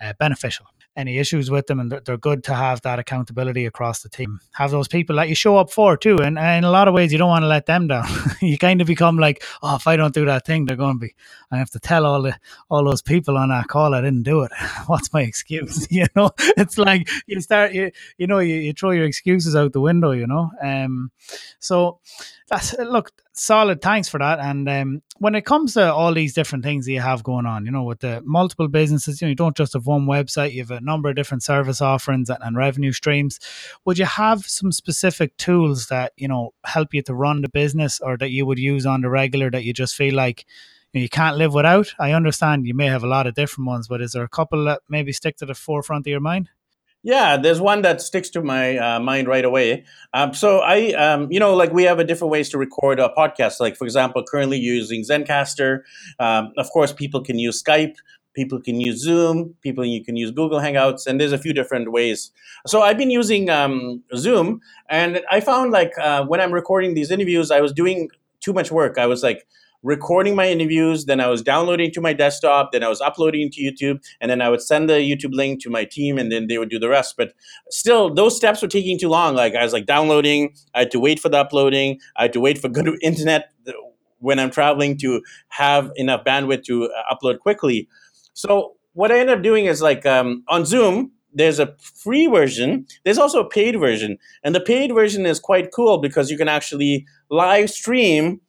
uh, 0.00 0.12
beneficial 0.18 0.66
any 0.96 1.18
issues 1.18 1.50
with 1.50 1.66
them, 1.66 1.80
and 1.80 1.90
they're, 1.90 2.00
they're, 2.00 2.16
good 2.16 2.44
to 2.44 2.54
have 2.54 2.82
that 2.82 2.98
accountability 2.98 3.66
across 3.66 4.02
the 4.02 4.08
team. 4.08 4.40
Have 4.52 4.70
those 4.70 4.88
people 4.88 5.16
that 5.16 5.28
you 5.28 5.34
show 5.34 5.56
up 5.56 5.70
for 5.70 5.96
too, 5.96 6.18
and, 6.18 6.38
and 6.38 6.58
in 6.58 6.64
a 6.64 6.70
lot 6.70 6.88
of 6.88 6.94
ways, 6.94 7.12
you 7.12 7.18
don't 7.18 7.28
want 7.28 7.42
to 7.42 7.48
let 7.48 7.66
them 7.66 7.88
down. 7.88 8.06
you 8.42 8.58
kind 8.58 8.80
of 8.80 8.86
become 8.86 9.18
like, 9.18 9.42
oh, 9.62 9.76
if 9.76 9.86
I 9.86 9.96
don't 9.96 10.14
do 10.14 10.24
that 10.26 10.44
thing, 10.44 10.66
they're 10.66 10.76
going 10.76 10.96
to 10.96 11.00
be. 11.00 11.14
I 11.50 11.58
have 11.58 11.70
to 11.70 11.80
tell 11.80 12.06
all 12.06 12.22
the 12.22 12.36
all 12.70 12.84
those 12.84 13.02
people 13.02 13.36
on 13.36 13.48
that 13.48 13.68
call 13.68 13.94
I 13.94 14.00
didn't 14.00 14.22
do 14.22 14.42
it. 14.42 14.52
What's 14.86 15.12
my 15.12 15.22
excuse? 15.22 15.86
you 15.90 16.06
know, 16.14 16.30
it's 16.56 16.78
like 16.78 17.08
you 17.26 17.40
start, 17.40 17.72
you 17.72 17.90
you 18.18 18.26
know, 18.26 18.38
you, 18.38 18.56
you 18.56 18.72
throw 18.72 18.90
your 18.90 19.06
excuses 19.06 19.56
out 19.56 19.72
the 19.72 19.80
window. 19.80 20.12
You 20.12 20.26
know, 20.26 20.50
um, 20.62 21.10
so 21.58 22.00
that's 22.48 22.78
look 22.78 23.12
solid. 23.32 23.80
Thanks 23.80 24.08
for 24.08 24.18
that. 24.18 24.38
And 24.38 24.68
um, 24.68 25.02
when 25.18 25.34
it 25.34 25.44
comes 25.44 25.74
to 25.74 25.92
all 25.92 26.12
these 26.12 26.34
different 26.34 26.64
things 26.64 26.86
that 26.86 26.92
you 26.92 27.00
have 27.00 27.22
going 27.22 27.46
on, 27.46 27.64
you 27.64 27.72
know, 27.72 27.82
with 27.82 28.00
the 28.00 28.22
multiple 28.24 28.68
businesses, 28.68 29.20
you 29.20 29.26
know, 29.26 29.30
you 29.30 29.34
don't 29.34 29.56
just 29.56 29.72
have 29.72 29.86
one 29.86 30.06
website, 30.06 30.52
you 30.52 30.60
have 30.60 30.70
a 30.70 30.80
number 30.80 31.08
of 31.08 31.16
different 31.16 31.42
service 31.42 31.80
offerings 31.80 32.28
and, 32.28 32.38
and 32.42 32.56
revenue 32.56 32.92
streams. 32.92 33.38
Would 33.84 33.98
you 33.98 34.04
have 34.04 34.46
some 34.46 34.72
specific 34.72 35.36
tools 35.36 35.86
that, 35.88 36.12
you 36.16 36.28
know, 36.28 36.52
help 36.64 36.94
you 36.94 37.02
to 37.02 37.14
run 37.14 37.42
the 37.42 37.48
business 37.48 38.00
or 38.00 38.16
that 38.18 38.30
you 38.30 38.46
would 38.46 38.58
use 38.58 38.86
on 38.86 39.00
the 39.00 39.10
regular 39.10 39.50
that 39.50 39.64
you 39.64 39.72
just 39.72 39.94
feel 39.94 40.14
like 40.14 40.44
you, 40.92 41.00
know, 41.00 41.02
you 41.02 41.08
can't 41.08 41.36
live 41.36 41.54
without? 41.54 41.94
I 41.98 42.12
understand 42.12 42.66
you 42.66 42.74
may 42.74 42.86
have 42.86 43.04
a 43.04 43.08
lot 43.08 43.26
of 43.26 43.34
different 43.34 43.66
ones, 43.66 43.88
but 43.88 44.02
is 44.02 44.12
there 44.12 44.24
a 44.24 44.28
couple 44.28 44.64
that 44.66 44.82
maybe 44.88 45.12
stick 45.12 45.36
to 45.38 45.46
the 45.46 45.54
forefront 45.54 46.06
of 46.06 46.10
your 46.10 46.20
mind? 46.20 46.50
Yeah, 47.04 47.36
there's 47.36 47.60
one 47.60 47.82
that 47.82 48.00
sticks 48.00 48.30
to 48.30 48.42
my 48.42 48.78
uh, 48.78 49.00
mind 49.00 49.26
right 49.26 49.44
away. 49.44 49.84
Um, 50.14 50.34
so 50.34 50.60
I, 50.60 50.92
um, 50.92 51.26
you 51.32 51.40
know, 51.40 51.54
like 51.54 51.72
we 51.72 51.82
have 51.82 51.98
a 51.98 52.04
different 52.04 52.30
ways 52.30 52.48
to 52.50 52.58
record 52.58 53.00
a 53.00 53.08
podcast. 53.16 53.58
Like 53.58 53.76
for 53.76 53.84
example, 53.84 54.22
currently 54.22 54.58
using 54.58 55.02
Zencastr. 55.02 55.80
Um, 56.20 56.52
of 56.56 56.70
course, 56.70 56.92
people 56.92 57.20
can 57.20 57.38
use 57.40 57.60
Skype. 57.60 57.96
People 58.34 58.60
can 58.60 58.80
use 58.80 59.02
Zoom. 59.02 59.54
People 59.62 59.84
you 59.84 60.04
can 60.04 60.16
use 60.16 60.30
Google 60.30 60.60
Hangouts, 60.60 61.06
and 61.06 61.20
there's 61.20 61.32
a 61.32 61.38
few 61.38 61.52
different 61.52 61.90
ways. 61.90 62.30
So 62.66 62.82
I've 62.82 62.96
been 62.96 63.10
using 63.10 63.50
um, 63.50 64.02
Zoom, 64.16 64.60
and 64.88 65.20
I 65.30 65.40
found 65.40 65.72
like 65.72 65.92
uh, 65.98 66.24
when 66.24 66.40
I'm 66.40 66.52
recording 66.52 66.94
these 66.94 67.10
interviews, 67.10 67.50
I 67.50 67.60
was 67.60 67.72
doing 67.72 68.10
too 68.40 68.52
much 68.52 68.70
work. 68.70 68.96
I 68.96 69.06
was 69.06 69.22
like 69.22 69.46
recording 69.82 70.36
my 70.36 70.48
interviews, 70.48 71.06
then 71.06 71.20
I 71.20 71.28
was 71.28 71.42
downloading 71.42 71.90
to 71.92 72.00
my 72.00 72.12
desktop, 72.12 72.72
then 72.72 72.82
I 72.82 72.88
was 72.88 73.00
uploading 73.00 73.50
to 73.50 73.60
YouTube, 73.60 74.00
and 74.20 74.30
then 74.30 74.40
I 74.40 74.48
would 74.48 74.62
send 74.62 74.88
the 74.88 74.94
YouTube 74.94 75.34
link 75.34 75.62
to 75.62 75.70
my 75.70 75.84
team, 75.84 76.18
and 76.18 76.30
then 76.30 76.46
they 76.46 76.58
would 76.58 76.70
do 76.70 76.78
the 76.78 76.88
rest. 76.88 77.14
But 77.16 77.32
still, 77.70 78.12
those 78.12 78.36
steps 78.36 78.62
were 78.62 78.68
taking 78.68 78.98
too 78.98 79.08
long. 79.08 79.34
Like 79.34 79.54
I 79.54 79.62
was 79.62 79.72
like 79.72 79.86
downloading, 79.86 80.54
I 80.74 80.80
had 80.80 80.90
to 80.92 81.00
wait 81.00 81.20
for 81.20 81.28
the 81.28 81.38
uploading, 81.38 82.00
I 82.16 82.22
had 82.22 82.32
to 82.34 82.40
wait 82.40 82.58
for 82.58 82.68
good 82.72 82.88
internet 83.02 83.50
when 84.18 84.38
I'm 84.38 84.50
traveling 84.50 84.96
to 84.98 85.22
have 85.48 85.90
enough 85.96 86.24
bandwidth 86.24 86.64
to 86.64 86.84
uh, 86.84 87.14
upload 87.14 87.40
quickly. 87.40 87.88
So 88.34 88.76
what 88.94 89.10
I 89.10 89.18
ended 89.18 89.36
up 89.36 89.42
doing 89.42 89.66
is 89.66 89.82
like 89.82 90.06
um, 90.06 90.44
on 90.48 90.64
Zoom, 90.64 91.10
there's 91.34 91.58
a 91.58 91.74
free 91.80 92.26
version. 92.26 92.86
There's 93.04 93.18
also 93.18 93.40
a 93.40 93.48
paid 93.48 93.78
version, 93.78 94.18
and 94.44 94.54
the 94.54 94.60
paid 94.60 94.94
version 94.94 95.26
is 95.26 95.40
quite 95.40 95.72
cool 95.72 95.98
because 95.98 96.30
you 96.30 96.36
can 96.36 96.48
actually 96.48 97.06
live 97.30 97.70
stream 97.70 98.40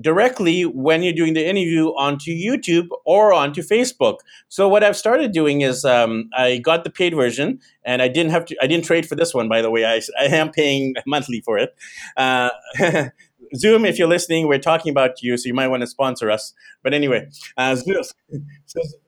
directly 0.00 0.62
when 0.64 1.02
you're 1.02 1.12
doing 1.12 1.34
the 1.34 1.46
interview 1.46 1.88
onto 1.88 2.30
YouTube 2.30 2.88
or 3.04 3.32
onto 3.32 3.62
Facebook. 3.62 4.18
So 4.48 4.68
what 4.68 4.82
I've 4.82 4.96
started 4.96 5.32
doing 5.32 5.60
is 5.60 5.84
um, 5.84 6.30
I 6.36 6.58
got 6.58 6.84
the 6.84 6.90
paid 6.90 7.14
version, 7.14 7.60
and 7.84 8.00
I 8.00 8.08
didn't 8.08 8.32
have 8.32 8.44
to. 8.46 8.56
I 8.62 8.66
didn't 8.66 8.84
trade 8.84 9.06
for 9.06 9.14
this 9.14 9.34
one, 9.34 9.48
by 9.48 9.62
the 9.62 9.70
way. 9.70 9.84
I, 9.84 10.00
I 10.18 10.24
am 10.26 10.50
paying 10.50 10.94
monthly 11.06 11.40
for 11.40 11.58
it. 11.58 11.74
Uh, 12.16 12.50
Zoom, 13.54 13.84
if 13.84 13.98
you're 13.98 14.08
listening, 14.08 14.48
we're 14.48 14.58
talking 14.58 14.90
about 14.90 15.22
you, 15.22 15.36
so 15.36 15.46
you 15.46 15.54
might 15.54 15.68
want 15.68 15.82
to 15.82 15.86
sponsor 15.86 16.30
us. 16.30 16.54
But 16.82 16.94
anyway, 16.94 17.28
uh, 17.56 17.76
Zoom, 17.76 18.02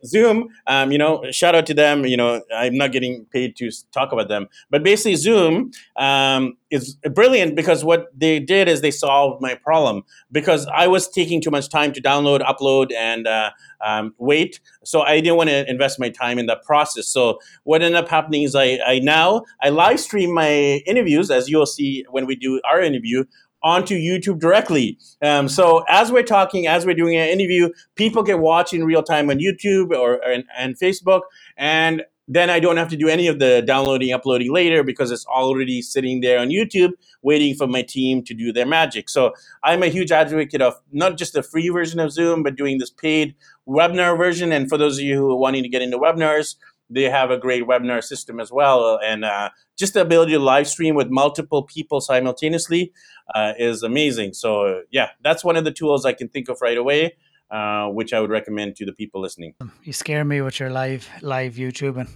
Zoom 0.05 0.49
um, 0.67 0.93
you 0.93 0.99
know, 0.99 1.25
shout 1.31 1.55
out 1.55 1.67
to 1.67 1.75
them. 1.75 2.05
You 2.05 2.17
know, 2.17 2.43
I'm 2.55 2.77
not 2.77 2.93
getting 2.93 3.25
paid 3.27 3.57
to 3.57 3.71
talk 3.93 4.13
about 4.13 4.29
them, 4.29 4.49
but 4.71 4.83
basically, 4.83 5.17
Zoom 5.17 5.73
um, 5.97 6.57
is 6.71 6.95
brilliant 7.15 7.57
because 7.57 7.85
what 7.85 8.09
they 8.19 8.39
did 8.41 8.69
is 8.69 8.81
they 8.81 8.91
solved 8.91 9.41
my 9.41 9.55
problem 9.55 10.03
because 10.33 10.67
I 10.75 10.87
was 10.89 11.09
taking 11.09 11.41
too 11.41 11.51
much 11.51 11.69
time 11.69 11.93
to 11.93 12.03
download, 12.03 12.41
upload, 12.41 12.93
and 12.93 13.27
uh, 13.27 13.51
um, 13.85 14.15
wait. 14.19 14.61
So 14.85 15.03
I 15.03 15.21
didn't 15.21 15.37
want 15.37 15.51
to 15.51 15.69
invest 15.71 15.99
my 16.01 16.11
time 16.11 16.39
in 16.39 16.47
that 16.47 16.63
process. 16.65 17.07
So 17.09 17.39
what 17.65 17.83
ended 17.83 18.03
up 18.03 18.09
happening 18.09 18.43
is 18.43 18.55
I, 18.55 18.79
I 18.87 18.99
now 19.01 19.45
I 19.63 19.71
live 19.71 20.01
stream 20.01 20.33
my 20.35 20.83
interviews 20.87 21.31
as 21.31 21.49
you'll 21.49 21.67
see 21.67 22.05
when 22.11 22.27
we 22.27 22.37
do 22.37 22.61
our 22.65 22.81
interview 22.81 23.25
onto 23.65 23.97
YouTube 23.97 24.39
directly. 24.39 24.99
Um, 25.23 25.49
so 25.49 25.85
as 25.89 26.13
we're 26.13 26.23
talking, 26.23 26.69
as 26.69 26.87
we're 26.87 26.95
doing 26.95 27.17
an 27.17 27.29
interview, 27.29 27.71
people 27.97 28.23
can 28.23 28.41
watch 28.41 28.73
in 28.73 28.85
real 28.85 29.03
time 29.03 29.31
on 29.31 29.39
YouTube 29.39 29.91
or, 29.91 30.17
or 30.17 30.31
and, 30.31 30.45
and 30.57 30.79
Facebook, 30.79 31.23
and 31.57 32.05
then 32.27 32.49
I 32.49 32.59
don't 32.59 32.79
have 32.79 32.89
to 32.89 32.97
do 32.97 33.09
any 33.09 33.27
of 33.27 33.39
the 33.39 33.63
downloading, 33.67 34.13
uploading 34.13 34.53
later 34.53 34.83
because 34.83 35.11
it's 35.11 35.27
already 35.27 35.83
sitting 35.83 36.21
there 36.21 36.39
on 36.39 36.49
YouTube 36.49 36.93
waiting 37.23 37.55
for 37.55 37.67
my 37.67 37.83
team 37.83 38.23
to 38.25 38.35
do 38.35 38.53
their 38.53 38.67
magic. 38.67 39.11
So 39.11 39.35
I'm 39.63 39.83
a 39.83 39.89
huge 39.89 40.11
advocate 40.11 40.63
of 40.63 40.75
not 40.93 41.19
just 41.19 41.35
the 41.35 41.43
free 41.43 41.69
version 41.69 42.01
of 42.01 42.13
Zoom, 42.13 42.43
but 42.43 42.57
doing 42.57 42.79
this 42.79 42.91
paid 42.91 43.35
webinar 43.69 44.17
version. 44.17 44.53
And 44.53 44.69
for 44.69 44.79
those 44.79 44.99
of 44.99 45.05
you 45.05 45.17
who 45.17 45.31
are 45.33 45.37
wanting 45.37 45.63
to 45.65 45.69
get 45.69 45.83
into 45.83 45.99
webinars, 45.99 46.57
they 46.91 47.05
have 47.05 47.31
a 47.31 47.39
great 47.39 47.65
webinar 47.65 48.03
system 48.03 48.41
as 48.41 48.53
well. 48.53 48.99
And 49.05 49.25
uh, 49.25 49.51
just 49.77 49.95
the 49.95 50.01
ability 50.01 50.33
to 50.33 50.39
live 50.39 50.69
stream 50.69 50.95
with 50.95 51.09
multiple 51.11 51.63
people 51.63 52.01
simultaneously 52.01 52.93
uh, 53.35 53.55
is 53.59 53.83
amazing. 53.83 54.35
So, 54.35 54.83
yeah, 54.91 55.11
that's 55.23 55.45
one 55.45 55.57
of 55.57 55.65
the 55.65 55.73
tools 55.73 56.05
I 56.05 56.13
can 56.13 56.29
think 56.29 56.49
of 56.49 56.59
right 56.61 56.79
away. 56.79 57.17
Uh, 57.51 57.89
which 57.89 58.13
I 58.13 58.21
would 58.21 58.31
recommend 58.31 58.75
to 58.77 58.87
the 58.87 58.93
people 58.93 59.21
listening. 59.21 59.55
You 59.85 59.93
scare 59.93 60.25
me 60.25 60.41
with 60.41 60.59
your 60.59 60.71
live 60.71 61.09
live 61.21 61.55
YouTubing. 61.55 62.09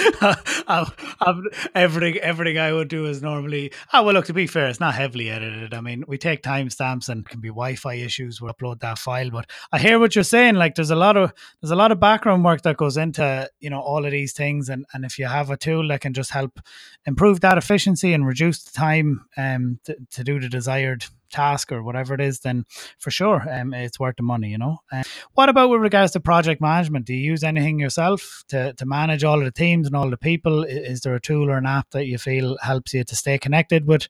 i 0.20 0.90
i 1.20 1.40
everything 1.74 2.16
everything 2.18 2.58
I 2.58 2.72
would 2.72 2.88
do 2.88 3.06
is 3.06 3.22
normally. 3.22 3.72
Oh 3.92 4.02
well, 4.02 4.14
look. 4.14 4.26
To 4.26 4.32
be 4.32 4.46
fair, 4.46 4.68
it's 4.68 4.80
not 4.80 4.94
heavily 4.94 5.30
edited. 5.30 5.74
I 5.74 5.80
mean, 5.80 6.04
we 6.06 6.18
take 6.18 6.42
timestamps 6.42 7.08
and 7.08 7.28
can 7.28 7.40
be 7.40 7.48
Wi-Fi 7.48 7.94
issues. 7.94 8.40
We'll 8.40 8.52
upload 8.54 8.80
that 8.80 8.98
file. 8.98 9.30
But 9.30 9.50
I 9.72 9.78
hear 9.78 9.98
what 9.98 10.14
you're 10.14 10.24
saying. 10.24 10.54
Like, 10.54 10.74
there's 10.74 10.90
a 10.90 10.96
lot 10.96 11.16
of 11.16 11.32
there's 11.60 11.70
a 11.70 11.76
lot 11.76 11.92
of 11.92 12.00
background 12.00 12.44
work 12.44 12.62
that 12.62 12.76
goes 12.76 12.96
into 12.96 13.48
you 13.60 13.70
know 13.70 13.80
all 13.80 14.04
of 14.04 14.10
these 14.10 14.32
things. 14.32 14.68
And 14.68 14.86
and 14.92 15.04
if 15.04 15.18
you 15.18 15.26
have 15.26 15.50
a 15.50 15.56
tool 15.56 15.88
that 15.88 16.00
can 16.00 16.14
just 16.14 16.30
help 16.30 16.60
improve 17.06 17.40
that 17.40 17.58
efficiency 17.58 18.12
and 18.12 18.26
reduce 18.26 18.62
the 18.64 18.72
time 18.72 19.26
um 19.36 19.80
to, 19.84 19.96
to 20.12 20.24
do 20.24 20.40
the 20.40 20.48
desired 20.48 21.04
task 21.30 21.72
or 21.72 21.82
whatever 21.82 22.14
it 22.14 22.20
is, 22.20 22.40
then 22.40 22.64
for 22.98 23.10
sure, 23.10 23.46
um, 23.50 23.72
it's 23.74 23.98
worth 23.98 24.16
the 24.16 24.22
money, 24.22 24.50
you 24.50 24.58
know. 24.58 24.78
Um, 24.92 25.02
what 25.34 25.48
about 25.48 25.70
with 25.70 25.80
regards 25.80 26.12
to 26.12 26.20
project 26.20 26.60
management? 26.60 27.06
Do 27.06 27.14
you 27.14 27.30
use 27.30 27.44
anything 27.44 27.78
yourself 27.78 28.44
to, 28.48 28.72
to 28.74 28.86
manage 28.86 29.24
all 29.24 29.38
of 29.38 29.44
the 29.44 29.50
teams 29.50 29.86
and 29.86 29.96
all 29.96 30.10
the 30.10 30.16
people? 30.16 30.64
Is 30.64 31.00
there 31.00 31.14
a 31.14 31.20
tool 31.20 31.50
or 31.50 31.58
an 31.58 31.66
app 31.66 31.90
that 31.90 32.06
you 32.06 32.18
feel 32.18 32.58
helps 32.62 32.94
you 32.94 33.04
to 33.04 33.16
stay 33.16 33.38
connected 33.38 33.86
with 33.86 34.08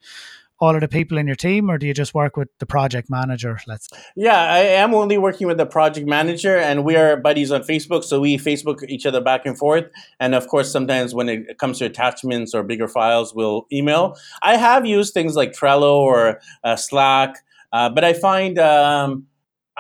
all 0.61 0.75
of 0.75 0.83
the 0.83 0.89
people 0.89 1.17
in 1.17 1.27
your 1.27 1.37
team, 1.37 1.71
or 1.71 1.79
do 1.79 1.87
you 1.87 1.95
just 1.95 2.15
work 2.15 2.37
with 2.37 2.49
the 2.59 2.67
project 2.67 3.09
manager? 3.09 3.59
Let's. 3.67 3.89
Yeah, 4.15 4.39
I 4.39 4.59
am 4.59 4.95
only 4.95 5.17
working 5.17 5.47
with 5.47 5.57
the 5.57 5.67
project 5.67 6.07
manager, 6.07 6.57
and 6.57 6.85
we 6.85 6.97
are 6.97 7.17
buddies 7.17 7.51
on 7.51 7.63
Facebook, 7.63 8.05
so 8.05 8.21
we 8.21 8.37
Facebook 8.37 8.85
each 8.89 9.07
other 9.07 9.21
back 9.21 9.47
and 9.47 9.57
forth. 9.57 9.87
And 10.19 10.35
of 10.35 10.49
course, 10.49 10.71
sometimes 10.71 11.15
when 11.15 11.29
it 11.29 11.59
comes 11.59 11.79
to 11.79 11.87
attachments 11.87 12.55
or 12.55 12.63
bigger 12.63 12.89
files, 12.89 13.35
we'll 13.35 13.67
email. 13.73 14.17
I 14.43 14.57
have 14.57 14.85
used 14.85 15.15
things 15.15 15.35
like 15.35 15.53
Trello 15.53 15.95
or 15.95 16.41
uh, 16.63 16.77
Slack, 16.77 17.37
uh, 17.73 17.89
but 17.89 18.05
I 18.05 18.13
find. 18.13 18.59
Um, 18.59 19.27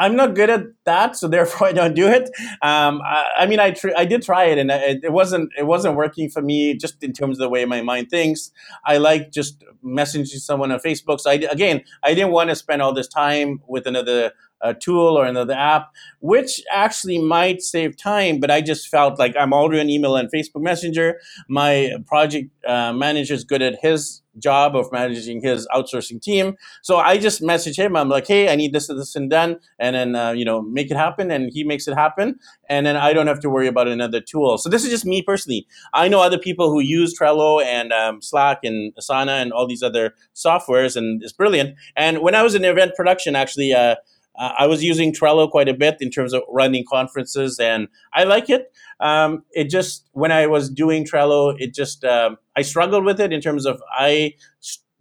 I'm 0.00 0.16
not 0.16 0.34
good 0.34 0.48
at 0.48 0.64
that, 0.86 1.14
so 1.14 1.28
therefore 1.28 1.68
I 1.68 1.72
don't 1.72 1.94
do 1.94 2.08
it. 2.08 2.30
Um, 2.62 3.02
I, 3.04 3.26
I, 3.40 3.46
mean, 3.46 3.60
I 3.60 3.72
tr- 3.72 3.96
I 3.96 4.06
did 4.06 4.22
try 4.22 4.44
it, 4.44 4.58
and 4.58 4.70
it, 4.70 5.12
wasn't 5.12 5.50
it 5.58 5.66
wasn't 5.66 5.94
working 5.94 6.30
for 6.30 6.40
me. 6.40 6.74
Just 6.74 7.04
in 7.04 7.12
terms 7.12 7.36
of 7.36 7.40
the 7.40 7.48
way 7.48 7.64
my 7.66 7.82
mind 7.82 8.08
thinks, 8.10 8.50
I 8.86 8.96
like 8.96 9.30
just 9.30 9.62
messaging 9.84 10.26
someone 10.26 10.72
on 10.72 10.80
Facebook. 10.80 11.20
So 11.20 11.30
I, 11.30 11.34
again, 11.34 11.82
I 12.02 12.14
didn't 12.14 12.32
want 12.32 12.48
to 12.48 12.56
spend 12.56 12.80
all 12.80 12.94
this 12.94 13.08
time 13.08 13.60
with 13.68 13.86
another 13.86 14.32
a 14.62 14.74
tool 14.74 15.18
or 15.18 15.24
another 15.24 15.54
app, 15.54 15.90
which 16.20 16.62
actually 16.72 17.18
might 17.18 17.62
save 17.62 17.96
time. 17.96 18.40
But 18.40 18.50
I 18.50 18.60
just 18.60 18.88
felt 18.88 19.18
like 19.18 19.34
I'm 19.38 19.52
already 19.52 19.80
on 19.80 19.90
email 19.90 20.16
and 20.16 20.30
Facebook 20.30 20.62
Messenger. 20.62 21.20
My 21.48 21.92
project 22.06 22.50
uh, 22.66 22.92
manager 22.92 23.34
is 23.34 23.44
good 23.44 23.62
at 23.62 23.78
his 23.80 24.22
job 24.38 24.76
of 24.76 24.90
managing 24.92 25.40
his 25.42 25.66
outsourcing 25.74 26.20
team. 26.20 26.56
So 26.82 26.98
I 26.98 27.18
just 27.18 27.42
message 27.42 27.78
him. 27.78 27.96
I'm 27.96 28.08
like, 28.08 28.26
hey, 28.26 28.48
I 28.48 28.56
need 28.56 28.72
this, 28.72 28.88
and 28.88 28.98
this, 28.98 29.16
and 29.16 29.28
done, 29.30 29.58
and 29.78 29.96
then 29.96 30.14
uh, 30.14 30.32
you 30.32 30.44
know 30.44 30.62
make 30.62 30.90
it 30.90 30.96
happen, 30.96 31.30
and 31.30 31.50
he 31.52 31.64
makes 31.64 31.88
it 31.88 31.94
happen, 31.94 32.38
and 32.68 32.86
then 32.86 32.96
I 32.96 33.12
don't 33.12 33.26
have 33.26 33.40
to 33.40 33.50
worry 33.50 33.66
about 33.66 33.88
another 33.88 34.20
tool. 34.20 34.58
So 34.58 34.68
this 34.68 34.84
is 34.84 34.90
just 34.90 35.04
me 35.04 35.22
personally. 35.22 35.66
I 35.92 36.08
know 36.08 36.20
other 36.20 36.38
people 36.38 36.70
who 36.70 36.80
use 36.80 37.18
Trello 37.18 37.62
and 37.64 37.92
um, 37.92 38.22
Slack 38.22 38.60
and 38.62 38.94
Asana 38.96 39.42
and 39.42 39.52
all 39.52 39.66
these 39.66 39.82
other 39.82 40.14
softwares, 40.34 40.96
and 40.96 41.22
it's 41.22 41.32
brilliant. 41.32 41.76
And 41.96 42.20
when 42.20 42.34
I 42.34 42.42
was 42.42 42.54
in 42.54 42.64
event 42.64 42.92
production, 42.96 43.36
actually. 43.36 43.72
Uh, 43.72 43.96
uh, 44.38 44.52
I 44.58 44.66
was 44.66 44.82
using 44.82 45.12
Trello 45.12 45.50
quite 45.50 45.68
a 45.68 45.74
bit 45.74 45.96
in 46.00 46.10
terms 46.10 46.32
of 46.32 46.42
running 46.48 46.84
conferences, 46.88 47.58
and 47.58 47.88
I 48.14 48.24
like 48.24 48.48
it. 48.50 48.72
Um, 49.00 49.44
it 49.52 49.70
just 49.70 50.08
when 50.12 50.32
I 50.32 50.46
was 50.46 50.70
doing 50.70 51.04
Trello, 51.04 51.54
it 51.58 51.74
just 51.74 52.04
um, 52.04 52.38
I 52.56 52.62
struggled 52.62 53.04
with 53.04 53.20
it 53.20 53.32
in 53.32 53.40
terms 53.40 53.66
of 53.66 53.82
I 53.90 54.34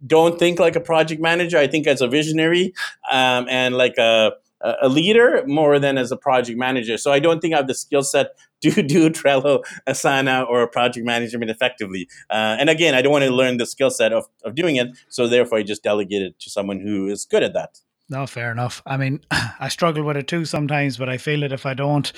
don't 0.06 0.38
think 0.38 0.58
like 0.58 0.76
a 0.76 0.80
project 0.80 1.20
manager. 1.20 1.58
I 1.58 1.66
think 1.66 1.86
as 1.86 2.00
a 2.00 2.08
visionary 2.08 2.72
um, 3.10 3.46
and 3.48 3.76
like 3.76 3.98
a 3.98 4.32
a 4.62 4.88
leader 4.88 5.42
more 5.46 5.78
than 5.78 5.96
as 5.96 6.12
a 6.12 6.16
project 6.16 6.58
manager. 6.58 6.98
So 6.98 7.10
I 7.12 7.18
don't 7.18 7.40
think 7.40 7.54
I 7.54 7.58
have 7.58 7.66
the 7.66 7.74
skill 7.74 8.02
set 8.02 8.36
to 8.60 8.82
do 8.82 9.08
Trello, 9.08 9.64
Asana, 9.88 10.46
or 10.46 10.66
project 10.66 11.06
management 11.06 11.50
effectively. 11.50 12.08
Uh, 12.28 12.56
and 12.60 12.68
again, 12.68 12.94
I 12.94 13.00
don't 13.00 13.12
want 13.12 13.24
to 13.24 13.30
learn 13.30 13.56
the 13.56 13.64
skill 13.64 13.90
set 13.90 14.12
of, 14.12 14.26
of 14.44 14.54
doing 14.54 14.76
it. 14.76 14.88
So 15.08 15.26
therefore, 15.26 15.58
I 15.58 15.62
just 15.62 15.82
delegate 15.82 16.20
it 16.20 16.38
to 16.40 16.50
someone 16.50 16.78
who 16.78 17.08
is 17.08 17.24
good 17.24 17.42
at 17.42 17.54
that. 17.54 17.80
No, 18.10 18.26
fair 18.26 18.50
enough. 18.50 18.82
I 18.84 18.96
mean, 18.96 19.20
I 19.30 19.68
struggle 19.68 20.02
with 20.02 20.16
it 20.16 20.26
too 20.26 20.44
sometimes, 20.44 20.96
but 20.96 21.08
I 21.08 21.16
feel 21.16 21.40
that 21.40 21.52
if 21.52 21.64
I 21.64 21.74
don't 21.74 22.12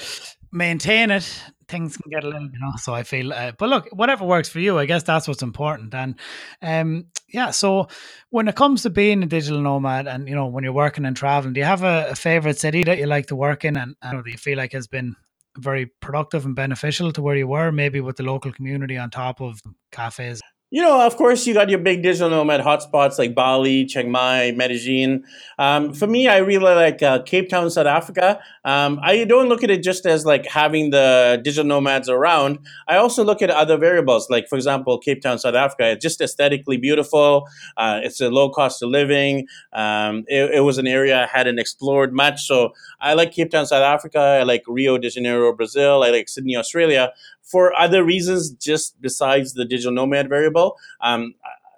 maintain 0.50 1.10
it, 1.10 1.24
things 1.68 1.96
can 1.98 2.10
get 2.10 2.24
a 2.24 2.28
little, 2.28 2.50
you 2.50 2.58
know. 2.58 2.72
So 2.78 2.94
I 2.94 3.02
feel, 3.02 3.32
uh, 3.32 3.52
but 3.58 3.68
look, 3.68 3.88
whatever 3.92 4.24
works 4.24 4.48
for 4.48 4.58
you, 4.58 4.78
I 4.78 4.86
guess 4.86 5.02
that's 5.02 5.28
what's 5.28 5.42
important. 5.42 5.94
And 5.94 6.14
um, 6.62 7.06
yeah, 7.28 7.50
so 7.50 7.88
when 8.30 8.48
it 8.48 8.56
comes 8.56 8.82
to 8.82 8.90
being 8.90 9.22
a 9.22 9.26
digital 9.26 9.60
nomad, 9.60 10.08
and 10.08 10.26
you 10.28 10.34
know, 10.34 10.46
when 10.46 10.64
you're 10.64 10.72
working 10.72 11.04
and 11.04 11.14
traveling, 11.16 11.52
do 11.52 11.60
you 11.60 11.66
have 11.66 11.82
a, 11.84 12.08
a 12.10 12.14
favorite 12.16 12.58
city 12.58 12.82
that 12.84 12.98
you 12.98 13.06
like 13.06 13.26
to 13.26 13.36
work 13.36 13.64
in, 13.64 13.76
and, 13.76 13.94
and 14.02 14.18
that 14.18 14.30
you 14.30 14.38
feel 14.38 14.56
like 14.56 14.72
has 14.72 14.86
been 14.86 15.14
very 15.58 15.84
productive 16.00 16.46
and 16.46 16.56
beneficial 16.56 17.12
to 17.12 17.20
where 17.20 17.36
you 17.36 17.46
were, 17.46 17.70
maybe 17.70 18.00
with 18.00 18.16
the 18.16 18.22
local 18.22 18.50
community 18.50 18.96
on 18.96 19.10
top 19.10 19.42
of 19.42 19.60
cafes? 19.90 20.40
You 20.74 20.80
know, 20.80 21.04
of 21.04 21.16
course, 21.18 21.46
you 21.46 21.52
got 21.52 21.68
your 21.68 21.80
big 21.80 22.02
digital 22.02 22.30
nomad 22.30 22.62
hotspots 22.62 23.18
like 23.18 23.34
Bali, 23.34 23.84
Chiang 23.84 24.10
Mai, 24.10 24.52
Medellin. 24.52 25.22
Um, 25.58 25.92
for 25.92 26.06
me, 26.06 26.28
I 26.28 26.38
really 26.38 26.74
like 26.74 27.02
uh, 27.02 27.20
Cape 27.24 27.50
Town, 27.50 27.70
South 27.70 27.86
Africa. 27.86 28.40
Um, 28.64 28.98
I 29.02 29.24
don't 29.24 29.50
look 29.50 29.62
at 29.62 29.68
it 29.68 29.82
just 29.82 30.06
as 30.06 30.24
like 30.24 30.46
having 30.46 30.88
the 30.88 31.38
digital 31.44 31.66
nomads 31.66 32.08
around. 32.08 32.58
I 32.88 32.96
also 32.96 33.22
look 33.22 33.42
at 33.42 33.50
other 33.50 33.76
variables, 33.76 34.30
like 34.30 34.48
for 34.48 34.56
example, 34.56 34.96
Cape 34.96 35.20
Town, 35.20 35.38
South 35.38 35.54
Africa. 35.54 35.90
It's 35.90 36.02
just 36.02 36.22
aesthetically 36.22 36.78
beautiful. 36.78 37.46
Uh, 37.76 38.00
it's 38.02 38.22
a 38.22 38.30
low 38.30 38.48
cost 38.48 38.82
of 38.82 38.88
living. 38.88 39.48
Um, 39.74 40.24
it, 40.26 40.54
it, 40.54 40.60
was 40.60 40.78
an 40.78 40.86
area 40.86 41.22
I 41.22 41.26
hadn't 41.26 41.58
explored 41.58 42.14
much, 42.14 42.46
so 42.46 42.72
I 42.98 43.12
like 43.12 43.32
Cape 43.32 43.50
Town, 43.50 43.66
South 43.66 43.82
Africa. 43.82 44.38
I 44.40 44.44
like 44.44 44.62
Rio 44.66 44.96
de 44.96 45.10
Janeiro, 45.10 45.54
Brazil. 45.54 46.02
I 46.02 46.08
like 46.08 46.30
Sydney, 46.30 46.56
Australia 46.56 47.12
for 47.42 47.74
other 47.78 48.04
reasons 48.04 48.50
just 48.50 49.00
besides 49.00 49.54
the 49.54 49.64
digital 49.64 49.92
nomad 49.92 50.28
variable. 50.28 50.76
Um, 51.00 51.34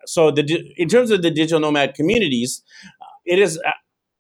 so 0.07 0.31
the 0.31 0.73
in 0.77 0.89
terms 0.89 1.11
of 1.11 1.23
the 1.23 1.31
digital 1.31 1.61
nomad 1.61 1.95
communities, 1.95 2.63
it 3.25 3.39
is 3.39 3.59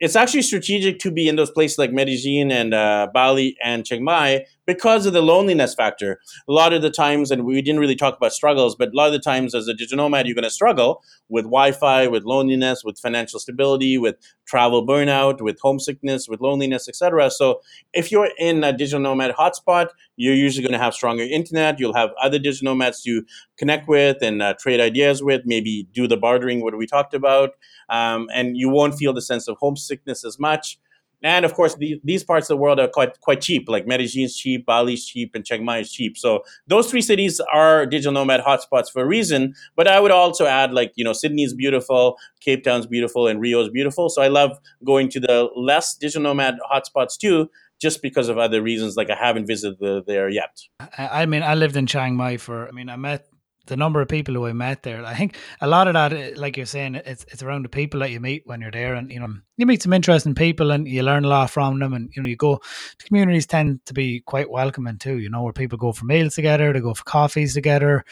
it's 0.01 0.17
actually 0.17 0.43
strategic 0.43 0.99
to 0.99 1.11
be 1.11 1.29
in 1.29 1.37
those 1.37 1.51
places 1.51 1.79
like 1.79 1.93
Medellin 1.93 2.51
and 2.51 2.75
uh, 2.75 3.09
Bali 3.15 3.57
and 3.63 3.87
Chiang 3.87 4.05
Mai 4.05 4.45
because 4.67 5.07
of 5.07 5.13
the 5.13 5.23
loneliness 5.23 5.75
factor. 5.75 6.21
A 6.49 6.53
lot 6.53 6.73
of 6.73 6.83
the 6.83 6.91
times, 6.91 7.31
and 7.31 7.45
we 7.45 7.63
didn't 7.63 7.81
really 7.81 7.95
talk 7.95 8.17
about 8.17 8.33
struggles, 8.33 8.75
but 8.75 8.89
a 8.89 8.97
lot 8.97 9.07
of 9.07 9.13
the 9.13 9.19
times 9.19 9.55
as 9.55 9.69
a 9.69 9.73
digital 9.73 10.05
nomad, 10.05 10.27
you're 10.27 10.35
going 10.35 10.43
to 10.43 10.51
struggle 10.51 11.03
with 11.29 11.45
Wi-Fi, 11.45 12.09
with 12.09 12.25
loneliness, 12.25 12.83
with 12.85 12.99
financial 12.99 13.39
stability, 13.39 13.97
with 13.97 14.17
travel 14.47 14.87
burnout, 14.87 15.41
with 15.41 15.59
homesickness, 15.61 16.29
with 16.29 16.41
loneliness, 16.41 16.89
etc. 16.89 17.31
So 17.31 17.61
if 17.93 18.11
you're 18.13 18.31
in 18.39 18.65
a 18.65 18.73
digital 18.73 19.01
nomad 19.01 19.35
hotspot, 19.35 19.89
you're 20.17 20.35
usually 20.35 20.63
going 20.63 20.79
to 20.79 20.85
have 20.85 20.95
stronger 20.95 21.23
internet. 21.23 21.79
You'll 21.79 21.95
have 21.95 22.11
other 22.21 22.39
digital 22.39 22.73
nomads 22.73 23.03
to 23.03 23.25
connect 23.57 23.89
with 23.89 24.19
and 24.23 24.43
uh, 24.43 24.55
trade 24.59 24.81
ideas 24.81 25.23
with, 25.23 25.43
maybe 25.45 25.87
do 25.93 26.07
the 26.07 26.17
bartering, 26.17 26.63
what 26.63 26.77
we 26.77 26.87
talked 26.87 27.15
about, 27.15 27.51
um, 27.89 28.29
and 28.33 28.57
you 28.57 28.69
won't 28.69 28.95
feel 28.95 29.13
the 29.13 29.23
sense 29.23 29.49
of 29.49 29.57
homesickness 29.59 30.25
as 30.25 30.39
much. 30.39 30.79
And 31.25 31.47
of 31.47 31.55
course, 31.55 31.75
the, 31.75 31.99
these 32.05 32.23
parts 32.23 32.51
of 32.51 32.57
the 32.57 32.61
world 32.61 32.79
are 32.79 32.87
quite 32.87 33.19
quite 33.21 33.41
cheap. 33.41 33.67
Like 33.67 33.87
Medellin 33.87 34.25
is 34.25 34.37
cheap, 34.37 34.67
Bali 34.67 34.93
is 34.93 35.07
cheap, 35.07 35.35
and 35.35 35.45
Chiang 35.45 35.65
Mai 35.65 35.79
is 35.79 35.91
cheap. 35.91 36.19
So 36.19 36.45
those 36.67 36.91
three 36.91 37.01
cities 37.01 37.41
are 37.53 37.87
digital 37.87 38.13
nomad 38.13 38.43
hotspots 38.43 38.93
for 38.93 39.03
a 39.03 39.07
reason. 39.07 39.55
But 39.75 39.89
I 39.89 40.01
would 40.01 40.11
also 40.11 40.45
add 40.45 40.73
like 40.73 40.93
you 40.97 41.05
know 41.05 41.15
Sydney 41.15 41.43
is 41.43 41.55
beautiful, 41.55 42.19
Cape 42.41 42.63
Town's 42.63 42.87
beautiful, 42.87 43.27
and 43.27 43.41
Rio 43.41 43.63
is 43.63 43.71
beautiful. 43.71 44.11
So 44.11 44.21
I 44.21 44.29
love 44.29 44.59
going 44.85 45.09
to 45.11 45.21
the 45.21 45.49
less 45.57 45.95
digital 45.95 46.23
nomad 46.23 46.57
hotspots 46.71 47.17
too 47.19 47.49
just 47.81 48.03
because 48.03 48.29
of 48.29 48.37
other 48.37 48.61
reasons. 48.61 48.95
Like 48.95 49.09
I 49.09 49.17
haven't 49.17 49.47
visited 49.47 49.79
the, 49.81 50.05
there 50.07 50.29
yet. 50.29 50.61
I 50.99 51.25
mean, 51.25 51.43
I 51.43 51.55
lived 51.55 51.77
in 51.77 51.87
Chiang 51.87 52.17
Mai 52.17 52.37
for. 52.37 52.69
I 52.69 52.71
mean, 52.71 52.91
I 52.91 52.97
met 52.97 53.27
the 53.67 53.77
number 53.77 54.01
of 54.01 54.09
people 54.09 54.35
who 54.35 54.47
I 54.47 54.53
met 54.53 54.83
there. 54.83 55.05
I 55.05 55.15
think 55.15 55.37
a 55.61 55.67
lot 55.67 55.89
of 55.89 55.95
that, 55.95 56.37
like 56.37 56.57
you're 56.57 56.67
saying, 56.67 56.97
it's 56.97 57.25
it's 57.31 57.43
around 57.43 57.65
the 57.65 57.69
people 57.69 58.01
that 58.01 58.11
you 58.11 58.21
meet 58.21 58.47
when 58.47 58.61
you're 58.61 58.71
there, 58.71 58.95
and 58.95 59.11
you 59.11 59.21
know 59.21 59.29
you 59.57 59.67
meet 59.67 59.83
some 59.83 59.93
interesting 59.93 60.35
people 60.35 60.71
and 60.73 60.87
you 60.87 61.03
learn 61.03 61.25
a 61.25 61.29
lot 61.29 61.51
from 61.51 61.79
them, 61.79 61.93
and 61.95 62.11
you 62.15 62.23
know 62.23 62.29
you 62.29 62.37
go. 62.37 62.61
The 62.99 63.05
communities 63.05 63.47
tend 63.47 63.85
to 63.87 63.95
be 63.95 64.21
quite 64.21 64.51
welcoming 64.51 64.99
too. 64.99 65.19
You 65.19 65.31
know 65.31 65.43
where 65.43 65.53
people 65.53 65.79
go 65.79 65.93
for 65.93 66.05
meals 66.05 66.35
together, 66.35 66.73
they 66.73 66.81
go 66.81 66.95
for 66.95 67.05
coffees 67.05 67.55
together, 67.55 68.05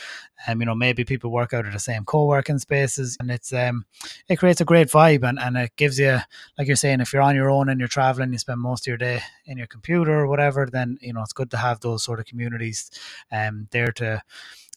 and 0.46 0.56
um, 0.56 0.60
you 0.60 0.66
know 0.66 0.74
maybe 0.74 1.04
people 1.04 1.30
work 1.30 1.52
out 1.52 1.66
of 1.66 1.72
the 1.72 1.78
same 1.78 2.04
co-working 2.04 2.58
spaces, 2.58 3.16
and 3.20 3.30
it's 3.30 3.52
um 3.52 3.84
it 4.28 4.36
creates 4.36 4.60
a 4.60 4.64
great 4.64 4.88
vibe, 4.88 5.28
and 5.28 5.38
and 5.38 5.56
it 5.56 5.76
gives 5.76 5.98
you 5.98 6.18
like 6.58 6.66
you're 6.66 6.76
saying 6.76 7.00
if 7.00 7.12
you're 7.12 7.22
on 7.22 7.36
your 7.36 7.50
own 7.50 7.68
and 7.68 7.78
you're 7.78 7.88
traveling, 7.88 8.32
you 8.32 8.38
spend 8.38 8.60
most 8.60 8.84
of 8.84 8.88
your 8.88 8.96
day 8.96 9.20
in 9.46 9.58
your 9.58 9.66
computer 9.66 10.20
or 10.20 10.26
whatever, 10.26 10.66
then 10.70 10.98
you 11.00 11.12
know 11.12 11.22
it's 11.22 11.32
good 11.32 11.50
to 11.50 11.56
have 11.56 11.80
those 11.80 12.02
sort 12.02 12.20
of 12.20 12.26
communities 12.26 12.90
um 13.30 13.68
there 13.70 13.92
to 13.92 14.22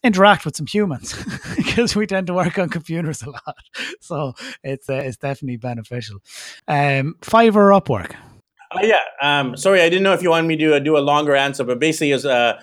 interact 0.02 0.44
with 0.44 0.56
some 0.56 0.66
humans 0.66 1.14
because 1.56 1.96
we 1.96 2.06
tend 2.06 2.26
to 2.28 2.34
work 2.34 2.58
on 2.58 2.68
computers 2.68 3.22
a 3.22 3.30
lot. 3.30 3.56
So 4.00 4.34
it's 4.62 4.88
uh, 4.88 4.94
it's 4.94 5.16
definitely 5.16 5.56
beneficial. 5.56 6.18
Um, 6.68 7.16
Fiverr 7.22 7.78
Upwork. 7.78 8.14
Uh, 8.70 8.80
yeah. 8.82 9.00
Um, 9.20 9.56
sorry, 9.56 9.80
I 9.80 9.88
didn't 9.88 10.04
know 10.04 10.12
if 10.12 10.22
you 10.22 10.30
wanted 10.30 10.46
me 10.46 10.56
to 10.56 10.76
uh, 10.76 10.78
do 10.78 10.96
a 10.96 11.00
longer 11.00 11.34
answer, 11.34 11.64
but 11.64 11.80
basically, 11.80 12.12
is 12.12 12.24
uh, 12.24 12.60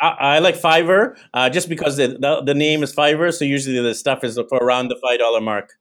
I, 0.00 0.08
I, 0.08 0.38
like 0.38 0.56
Fiverr 0.56 1.16
uh, 1.34 1.50
just 1.50 1.68
because 1.68 1.96
the, 1.96 2.08
the, 2.08 2.42
the 2.44 2.54
name 2.54 2.82
is 2.82 2.94
Fiverr. 2.94 3.32
So 3.34 3.44
usually 3.44 3.80
the 3.80 3.94
stuff 3.94 4.24
is 4.24 4.38
for 4.48 4.58
around 4.58 4.88
the 4.88 4.96
five 4.96 5.18
dollar 5.18 5.40
mark. 5.40 5.74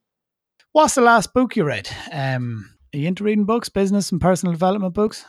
What's 0.74 0.96
the 0.96 1.02
last 1.02 1.34
book 1.34 1.56
you 1.56 1.64
read? 1.64 1.90
Um, 2.12 2.70
are 2.94 2.98
you 2.98 3.08
into 3.08 3.24
reading 3.24 3.46
books, 3.46 3.70
business 3.70 4.12
and 4.12 4.22
personal 4.22 4.54
development 4.54 4.94
books? 4.94 5.26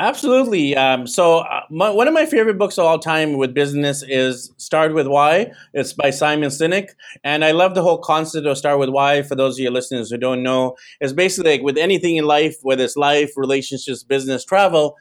Absolutely. 0.00 0.74
Um, 0.74 1.06
so, 1.06 1.40
uh, 1.40 1.60
my, 1.68 1.90
one 1.90 2.08
of 2.08 2.14
my 2.14 2.24
favorite 2.24 2.56
books 2.56 2.78
of 2.78 2.86
all 2.86 2.98
time 2.98 3.34
with 3.36 3.52
business 3.52 4.02
is 4.02 4.50
Start 4.56 4.94
with 4.94 5.06
Why. 5.06 5.52
It's 5.74 5.92
by 5.92 6.08
Simon 6.08 6.48
Sinek. 6.48 6.88
And 7.22 7.44
I 7.44 7.50
love 7.50 7.74
the 7.74 7.82
whole 7.82 7.98
concept 7.98 8.46
of 8.46 8.56
Start 8.56 8.78
with 8.78 8.88
Why. 8.88 9.20
For 9.20 9.34
those 9.34 9.58
of 9.58 9.62
your 9.62 9.72
listeners 9.72 10.10
who 10.10 10.16
don't 10.16 10.42
know, 10.42 10.74
it's 11.02 11.12
basically 11.12 11.50
like 11.52 11.62
with 11.62 11.76
anything 11.76 12.16
in 12.16 12.24
life, 12.24 12.56
whether 12.62 12.82
it's 12.82 12.96
life, 12.96 13.32
relationships, 13.36 14.02
business, 14.02 14.42
travel, 14.42 14.96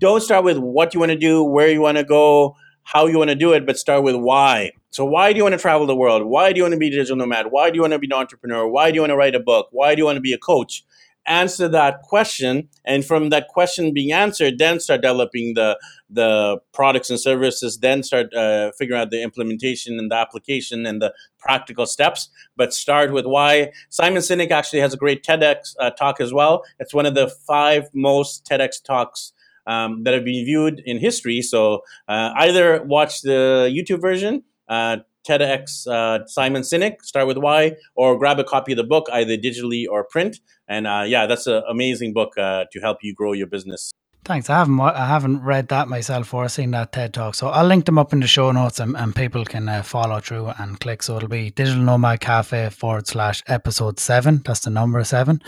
don't 0.00 0.20
start 0.20 0.42
with 0.44 0.58
what 0.58 0.94
you 0.94 1.00
want 1.00 1.12
to 1.12 1.18
do, 1.18 1.44
where 1.44 1.68
you 1.68 1.80
want 1.80 1.98
to 1.98 2.04
go, 2.04 2.56
how 2.82 3.06
you 3.06 3.18
want 3.18 3.30
to 3.30 3.36
do 3.36 3.52
it, 3.52 3.64
but 3.64 3.78
start 3.78 4.02
with 4.02 4.16
why. 4.16 4.72
So, 4.90 5.04
why 5.04 5.32
do 5.32 5.36
you 5.36 5.44
want 5.44 5.52
to 5.52 5.60
travel 5.60 5.86
the 5.86 5.94
world? 5.94 6.24
Why 6.24 6.52
do 6.52 6.58
you 6.58 6.64
want 6.64 6.72
to 6.74 6.78
be 6.78 6.88
a 6.88 6.90
digital 6.90 7.14
nomad? 7.14 7.52
Why 7.52 7.70
do 7.70 7.76
you 7.76 7.82
want 7.82 7.92
to 7.92 8.00
be 8.00 8.08
an 8.08 8.14
entrepreneur? 8.14 8.66
Why 8.66 8.90
do 8.90 8.96
you 8.96 9.02
want 9.02 9.12
to 9.12 9.16
write 9.16 9.36
a 9.36 9.40
book? 9.40 9.68
Why 9.70 9.94
do 9.94 10.00
you 10.00 10.06
want 10.06 10.16
to 10.16 10.20
be 10.20 10.32
a 10.32 10.38
coach? 10.38 10.84
Answer 11.26 11.68
that 11.68 12.02
question 12.02 12.68
and 12.84 13.04
from 13.04 13.30
that 13.30 13.48
question 13.48 13.92
being 13.92 14.12
answered 14.12 14.58
then 14.58 14.80
start 14.80 15.02
developing 15.02 15.54
the 15.54 15.78
the 16.08 16.58
products 16.72 17.10
and 17.10 17.20
services 17.20 17.78
then 17.78 18.02
start 18.02 18.32
uh, 18.34 18.72
figuring 18.78 19.00
out 19.00 19.10
the 19.10 19.22
implementation 19.22 19.98
and 19.98 20.10
the 20.10 20.16
application 20.16 20.86
and 20.86 21.00
the 21.00 21.12
practical 21.38 21.86
steps. 21.86 22.28
But 22.56 22.74
start 22.74 23.12
with 23.12 23.26
why. 23.26 23.72
Simon 23.88 24.22
sinek 24.22 24.50
actually 24.50 24.80
has 24.80 24.94
a 24.94 24.96
great 24.96 25.22
tedx 25.24 25.74
uh, 25.78 25.90
talk 25.90 26.20
as 26.20 26.32
well. 26.32 26.64
It's 26.78 26.94
one 26.94 27.06
of 27.06 27.14
the 27.14 27.28
five 27.46 27.88
most 27.94 28.46
tedx 28.50 28.82
talks 28.82 29.32
um, 29.66 30.02
that 30.04 30.14
have 30.14 30.24
been 30.24 30.44
viewed 30.44 30.82
in 30.84 30.98
history. 30.98 31.42
So 31.42 31.82
uh, 32.08 32.32
either 32.36 32.82
watch 32.82 33.22
the 33.22 33.70
youtube 33.72 34.00
version 34.00 34.42
uh, 34.68 34.98
TEDx 35.28 35.86
uh, 35.86 36.26
Simon 36.26 36.62
Sinek, 36.62 37.02
start 37.02 37.26
with 37.26 37.38
why, 37.38 37.76
or 37.94 38.18
grab 38.18 38.38
a 38.38 38.44
copy 38.44 38.72
of 38.72 38.76
the 38.76 38.84
book, 38.84 39.06
either 39.12 39.36
digitally 39.36 39.84
or 39.90 40.04
print. 40.04 40.38
And 40.68 40.86
uh, 40.86 41.04
yeah, 41.06 41.26
that's 41.26 41.46
an 41.46 41.62
amazing 41.68 42.12
book 42.12 42.36
uh, 42.38 42.64
to 42.72 42.80
help 42.80 42.98
you 43.02 43.14
grow 43.14 43.32
your 43.32 43.46
business. 43.46 43.92
Thanks. 44.24 44.50
I 44.50 44.58
haven't 44.58 44.78
I 44.80 45.06
haven't 45.06 45.42
read 45.42 45.68
that 45.68 45.88
myself 45.88 46.34
or 46.34 46.46
seen 46.48 46.72
that 46.72 46.92
TED 46.92 47.14
talk, 47.14 47.34
so 47.34 47.48
I'll 47.48 47.64
link 47.64 47.86
them 47.86 47.98
up 47.98 48.12
in 48.12 48.20
the 48.20 48.26
show 48.26 48.52
notes 48.52 48.78
and, 48.78 48.94
and 48.94 49.16
people 49.16 49.46
can 49.46 49.66
uh, 49.66 49.82
follow 49.82 50.20
through 50.20 50.48
and 50.58 50.78
click. 50.78 51.02
So 51.02 51.16
it'll 51.16 51.28
be 51.28 51.50
Digital 51.50 51.82
Nomad 51.82 52.20
Cafe 52.20 52.68
forward 52.68 53.06
slash 53.06 53.42
episode 53.46 53.98
seven. 53.98 54.42
That's 54.44 54.60
the 54.60 54.70
number 54.70 55.02
seven. 55.04 55.40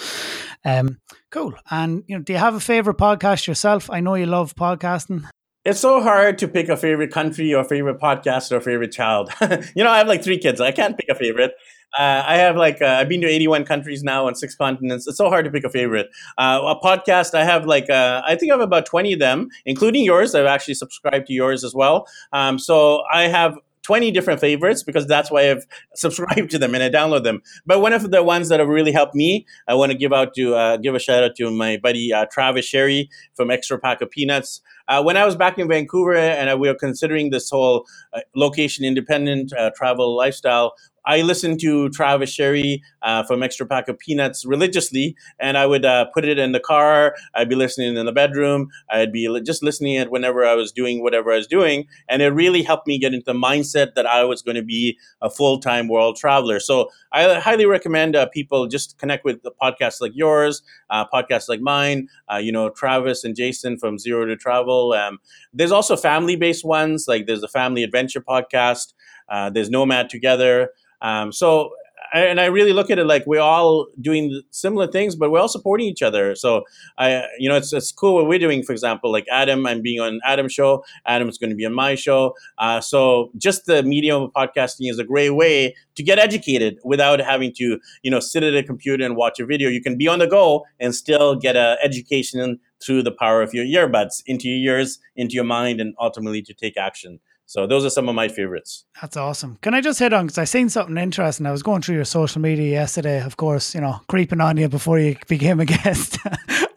Um, 0.64 1.00
cool. 1.30 1.52
And 1.70 2.02
you 2.06 2.16
know, 2.16 2.22
do 2.22 2.32
you 2.32 2.38
have 2.38 2.54
a 2.54 2.60
favorite 2.60 2.96
podcast 2.96 3.46
yourself? 3.46 3.90
I 3.90 4.00
know 4.00 4.14
you 4.14 4.26
love 4.26 4.54
podcasting 4.54 5.28
it's 5.64 5.80
so 5.80 6.00
hard 6.00 6.38
to 6.38 6.48
pick 6.48 6.68
a 6.68 6.76
favorite 6.76 7.12
country 7.12 7.54
or 7.54 7.62
favorite 7.64 8.00
podcast 8.00 8.50
or 8.50 8.60
favorite 8.60 8.92
child. 8.92 9.30
you 9.74 9.84
know, 9.84 9.90
I 9.90 9.98
have 9.98 10.08
like 10.08 10.22
three 10.24 10.38
kids. 10.38 10.60
I 10.60 10.72
can't 10.72 10.96
pick 10.98 11.08
a 11.08 11.14
favorite. 11.14 11.52
Uh, 11.96 12.24
I 12.26 12.36
have 12.36 12.56
like 12.56 12.80
uh, 12.80 12.86
I've 13.00 13.08
been 13.08 13.20
to 13.20 13.28
81 13.28 13.64
countries 13.64 14.02
now 14.02 14.26
on 14.26 14.34
six 14.34 14.54
continents. 14.56 15.06
It's 15.06 15.18
so 15.18 15.28
hard 15.28 15.44
to 15.44 15.50
pick 15.50 15.64
a 15.64 15.70
favorite. 15.70 16.08
Uh, 16.38 16.60
a 16.64 16.80
podcast 16.80 17.34
I 17.34 17.44
have 17.44 17.66
like 17.66 17.90
uh, 17.90 18.22
I 18.26 18.34
think 18.34 18.50
I 18.50 18.54
have 18.54 18.62
about 18.62 18.86
20 18.86 19.12
of 19.12 19.18
them, 19.18 19.48
including 19.66 20.04
yours. 20.04 20.34
I've 20.34 20.46
actually 20.46 20.74
subscribed 20.74 21.26
to 21.26 21.32
yours 21.32 21.64
as 21.64 21.74
well. 21.74 22.06
Um, 22.32 22.58
so 22.58 23.02
I 23.12 23.24
have 23.24 23.56
20 23.82 24.10
different 24.12 24.40
favorites 24.40 24.82
because 24.82 25.06
that's 25.06 25.30
why 25.30 25.50
I've 25.50 25.66
subscribed 25.94 26.50
to 26.52 26.58
them 26.58 26.74
and 26.74 26.82
I 26.82 26.88
download 26.88 27.24
them. 27.24 27.42
But 27.66 27.80
one 27.80 27.92
of 27.92 28.10
the 28.10 28.22
ones 28.22 28.48
that 28.48 28.60
have 28.60 28.68
really 28.68 28.92
helped 28.92 29.14
me, 29.14 29.46
I 29.68 29.74
want 29.74 29.92
to 29.92 29.98
give 29.98 30.12
out 30.12 30.34
to 30.34 30.54
uh, 30.54 30.76
give 30.78 30.94
a 30.94 30.98
shout 30.98 31.22
out 31.22 31.36
to 31.36 31.50
my 31.50 31.76
buddy 31.76 32.12
uh, 32.12 32.26
Travis 32.30 32.64
Sherry 32.64 33.10
from 33.34 33.50
Extra 33.50 33.78
Pack 33.78 34.00
of 34.00 34.10
Peanuts. 34.10 34.60
Uh, 34.88 35.02
when 35.02 35.16
I 35.16 35.24
was 35.24 35.36
back 35.36 35.58
in 35.58 35.68
Vancouver 35.68 36.14
and 36.14 36.60
we 36.60 36.68
were 36.68 36.74
considering 36.74 37.30
this 37.30 37.50
whole 37.50 37.86
uh, 38.12 38.20
location 38.34 38.84
independent 38.84 39.52
uh, 39.52 39.70
travel 39.76 40.16
lifestyle, 40.16 40.74
I 41.04 41.22
listened 41.22 41.60
to 41.60 41.88
Travis 41.90 42.30
Sherry 42.30 42.82
uh, 43.02 43.24
from 43.24 43.42
Extra 43.42 43.66
Pack 43.66 43.88
of 43.88 43.98
Peanuts 43.98 44.44
religiously, 44.44 45.16
and 45.40 45.58
I 45.58 45.66
would 45.66 45.84
uh, 45.84 46.06
put 46.14 46.24
it 46.24 46.38
in 46.38 46.52
the 46.52 46.60
car. 46.60 47.14
I'd 47.34 47.48
be 47.48 47.56
listening 47.56 47.96
in 47.96 48.06
the 48.06 48.12
bedroom. 48.12 48.68
I'd 48.90 49.12
be 49.12 49.40
just 49.42 49.62
listening 49.62 49.94
it 49.94 50.10
whenever 50.10 50.44
I 50.44 50.54
was 50.54 50.72
doing 50.72 51.02
whatever 51.02 51.32
I 51.32 51.36
was 51.36 51.46
doing, 51.46 51.86
and 52.08 52.22
it 52.22 52.28
really 52.28 52.62
helped 52.62 52.86
me 52.86 52.98
get 52.98 53.14
into 53.14 53.24
the 53.24 53.34
mindset 53.38 53.94
that 53.94 54.06
I 54.06 54.24
was 54.24 54.42
going 54.42 54.56
to 54.56 54.62
be 54.62 54.98
a 55.20 55.30
full 55.30 55.58
time 55.60 55.88
world 55.88 56.16
traveler. 56.16 56.60
So 56.60 56.90
I 57.12 57.40
highly 57.40 57.66
recommend 57.66 58.16
uh, 58.16 58.26
people 58.26 58.66
just 58.66 58.98
connect 58.98 59.24
with 59.24 59.42
podcasts 59.60 60.00
like 60.00 60.12
yours, 60.14 60.62
uh, 60.90 61.06
podcasts 61.06 61.48
like 61.48 61.60
mine. 61.60 62.08
Uh, 62.32 62.38
you 62.38 62.52
know, 62.52 62.70
Travis 62.70 63.24
and 63.24 63.36
Jason 63.36 63.78
from 63.78 63.98
Zero 63.98 64.26
to 64.26 64.36
Travel. 64.36 64.92
Um, 64.92 65.18
there's 65.52 65.72
also 65.72 65.96
family 65.96 66.36
based 66.36 66.64
ones 66.64 67.06
like 67.08 67.26
there's 67.26 67.42
a 67.42 67.48
Family 67.48 67.82
Adventure 67.82 68.20
podcast. 68.20 68.94
Uh, 69.28 69.50
there's 69.50 69.70
Nomad 69.70 70.10
Together. 70.10 70.68
Um, 71.02 71.32
so, 71.32 71.70
and 72.14 72.40
I 72.40 72.46
really 72.46 72.72
look 72.72 72.90
at 72.90 72.98
it 72.98 73.06
like 73.06 73.26
we're 73.26 73.40
all 73.40 73.86
doing 74.00 74.42
similar 74.50 74.86
things, 74.86 75.16
but 75.16 75.30
we're 75.30 75.40
all 75.40 75.48
supporting 75.48 75.86
each 75.86 76.02
other. 76.02 76.34
So, 76.34 76.64
I, 76.98 77.24
you 77.38 77.48
know, 77.48 77.56
it's, 77.56 77.72
it's 77.72 77.90
cool 77.90 78.16
what 78.16 78.26
we're 78.26 78.38
doing. 78.38 78.62
For 78.62 78.72
example, 78.72 79.10
like 79.10 79.26
Adam, 79.30 79.66
I'm 79.66 79.80
being 79.80 80.00
on 80.00 80.20
Adam's 80.24 80.52
show. 80.52 80.84
Adam's 81.06 81.38
going 81.38 81.50
to 81.50 81.56
be 81.56 81.64
on 81.64 81.74
my 81.74 81.94
show. 81.94 82.34
Uh, 82.58 82.80
so, 82.80 83.30
just 83.38 83.66
the 83.66 83.82
medium 83.82 84.24
of 84.24 84.32
podcasting 84.32 84.90
is 84.90 84.98
a 84.98 85.04
great 85.04 85.30
way 85.30 85.74
to 85.94 86.02
get 86.02 86.18
educated 86.18 86.78
without 86.84 87.20
having 87.20 87.52
to, 87.54 87.78
you 88.02 88.10
know, 88.10 88.20
sit 88.20 88.42
at 88.42 88.54
a 88.54 88.62
computer 88.62 89.04
and 89.04 89.16
watch 89.16 89.40
a 89.40 89.46
video. 89.46 89.68
You 89.68 89.82
can 89.82 89.96
be 89.96 90.08
on 90.08 90.18
the 90.18 90.26
go 90.26 90.64
and 90.80 90.94
still 90.94 91.34
get 91.34 91.56
an 91.56 91.78
education 91.82 92.58
through 92.84 93.02
the 93.02 93.12
power 93.12 93.42
of 93.42 93.54
your 93.54 93.64
earbuds 93.64 94.22
into 94.26 94.48
your 94.48 94.76
ears, 94.76 94.98
into 95.16 95.34
your 95.34 95.44
mind, 95.44 95.80
and 95.80 95.94
ultimately 95.98 96.42
to 96.42 96.52
take 96.52 96.76
action. 96.76 97.20
So 97.52 97.66
those 97.66 97.84
are 97.84 97.90
some 97.90 98.08
of 98.08 98.14
my 98.14 98.28
favorites. 98.28 98.86
That's 99.02 99.14
awesome. 99.14 99.58
Can 99.60 99.74
I 99.74 99.82
just 99.82 99.98
hit 99.98 100.14
on 100.14 100.24
because 100.24 100.38
I 100.38 100.44
seen 100.44 100.70
something 100.70 100.96
interesting. 100.96 101.44
I 101.44 101.50
was 101.50 101.62
going 101.62 101.82
through 101.82 101.96
your 101.96 102.06
social 102.06 102.40
media 102.40 102.70
yesterday, 102.70 103.20
of 103.22 103.36
course, 103.36 103.74
you 103.74 103.82
know, 103.82 104.00
creeping 104.08 104.40
on 104.40 104.56
you 104.56 104.70
before 104.70 104.98
you 104.98 105.16
became 105.28 105.60
a 105.60 105.64
guest, 105.66 106.16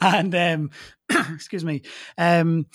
and 0.02 0.36
um, 0.36 0.70
excuse 1.34 1.64
me, 1.64 1.82
um, 2.18 2.66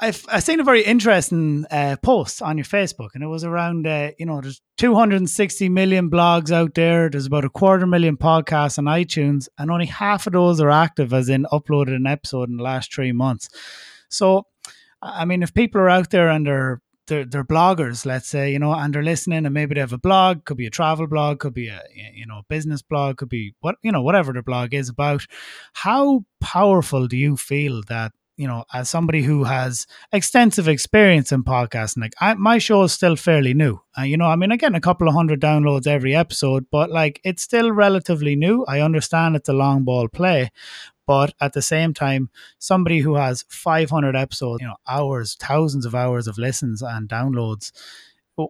I've 0.00 0.24
I 0.28 0.40
seen 0.40 0.58
a 0.58 0.64
very 0.64 0.82
interesting 0.82 1.64
uh, 1.70 1.94
post 2.02 2.42
on 2.42 2.58
your 2.58 2.64
Facebook, 2.64 3.10
and 3.14 3.22
it 3.22 3.28
was 3.28 3.44
around 3.44 3.86
uh, 3.86 4.10
you 4.18 4.26
know 4.26 4.40
there's 4.40 4.60
260 4.78 5.68
million 5.68 6.10
blogs 6.10 6.50
out 6.50 6.74
there. 6.74 7.08
There's 7.08 7.26
about 7.26 7.44
a 7.44 7.50
quarter 7.50 7.86
million 7.86 8.16
podcasts 8.16 8.78
on 8.78 8.86
iTunes, 8.86 9.46
and 9.58 9.70
only 9.70 9.86
half 9.86 10.26
of 10.26 10.32
those 10.32 10.60
are 10.60 10.70
active, 10.70 11.12
as 11.12 11.28
in 11.28 11.46
uploaded 11.52 11.94
an 11.94 12.08
episode 12.08 12.48
in 12.48 12.56
the 12.56 12.64
last 12.64 12.92
three 12.92 13.12
months. 13.12 13.48
So, 14.08 14.48
I 15.00 15.24
mean, 15.24 15.44
if 15.44 15.54
people 15.54 15.80
are 15.80 15.88
out 15.88 16.10
there 16.10 16.28
and 16.28 16.44
they're 16.44 16.80
they're, 17.06 17.24
they're 17.24 17.44
bloggers, 17.44 18.06
let's 18.06 18.28
say, 18.28 18.52
you 18.52 18.58
know, 18.58 18.72
and 18.72 18.94
they're 18.94 19.02
listening 19.02 19.44
and 19.44 19.54
maybe 19.54 19.74
they 19.74 19.80
have 19.80 19.92
a 19.92 19.98
blog, 19.98 20.44
could 20.44 20.56
be 20.56 20.66
a 20.66 20.70
travel 20.70 21.06
blog, 21.06 21.38
could 21.38 21.54
be 21.54 21.68
a, 21.68 21.82
you 22.14 22.26
know, 22.26 22.42
business 22.48 22.82
blog, 22.82 23.18
could 23.18 23.28
be 23.28 23.54
what, 23.60 23.76
you 23.82 23.92
know, 23.92 24.02
whatever 24.02 24.32
their 24.32 24.42
blog 24.42 24.74
is 24.74 24.88
about. 24.88 25.26
How 25.74 26.24
powerful 26.40 27.06
do 27.06 27.16
you 27.16 27.36
feel 27.36 27.82
that, 27.88 28.12
you 28.36 28.48
know, 28.48 28.64
as 28.72 28.88
somebody 28.88 29.22
who 29.22 29.44
has 29.44 29.86
extensive 30.12 30.66
experience 30.66 31.30
in 31.30 31.44
podcasting, 31.44 31.98
like 31.98 32.14
I, 32.20 32.34
my 32.34 32.58
show 32.58 32.82
is 32.82 32.92
still 32.92 33.14
fairly 33.16 33.54
new. 33.54 33.80
Uh, 33.96 34.02
you 34.02 34.16
know, 34.16 34.26
I 34.26 34.34
mean, 34.34 34.50
i 34.50 34.54
again, 34.54 34.74
a 34.74 34.80
couple 34.80 35.06
of 35.06 35.14
hundred 35.14 35.40
downloads 35.40 35.86
every 35.86 36.16
episode, 36.16 36.66
but 36.70 36.90
like 36.90 37.20
it's 37.22 37.42
still 37.42 37.70
relatively 37.70 38.34
new. 38.34 38.64
I 38.66 38.80
understand 38.80 39.36
it's 39.36 39.48
a 39.48 39.52
long 39.52 39.84
ball 39.84 40.08
play, 40.08 40.50
But 41.06 41.34
at 41.40 41.52
the 41.52 41.62
same 41.62 41.94
time, 41.94 42.30
somebody 42.58 43.00
who 43.00 43.16
has 43.16 43.44
500 43.48 44.16
episodes, 44.16 44.62
you 44.62 44.66
know, 44.66 44.76
hours, 44.88 45.36
thousands 45.38 45.86
of 45.86 45.94
hours 45.94 46.26
of 46.26 46.38
listens 46.38 46.82
and 46.82 47.08
downloads, 47.08 47.72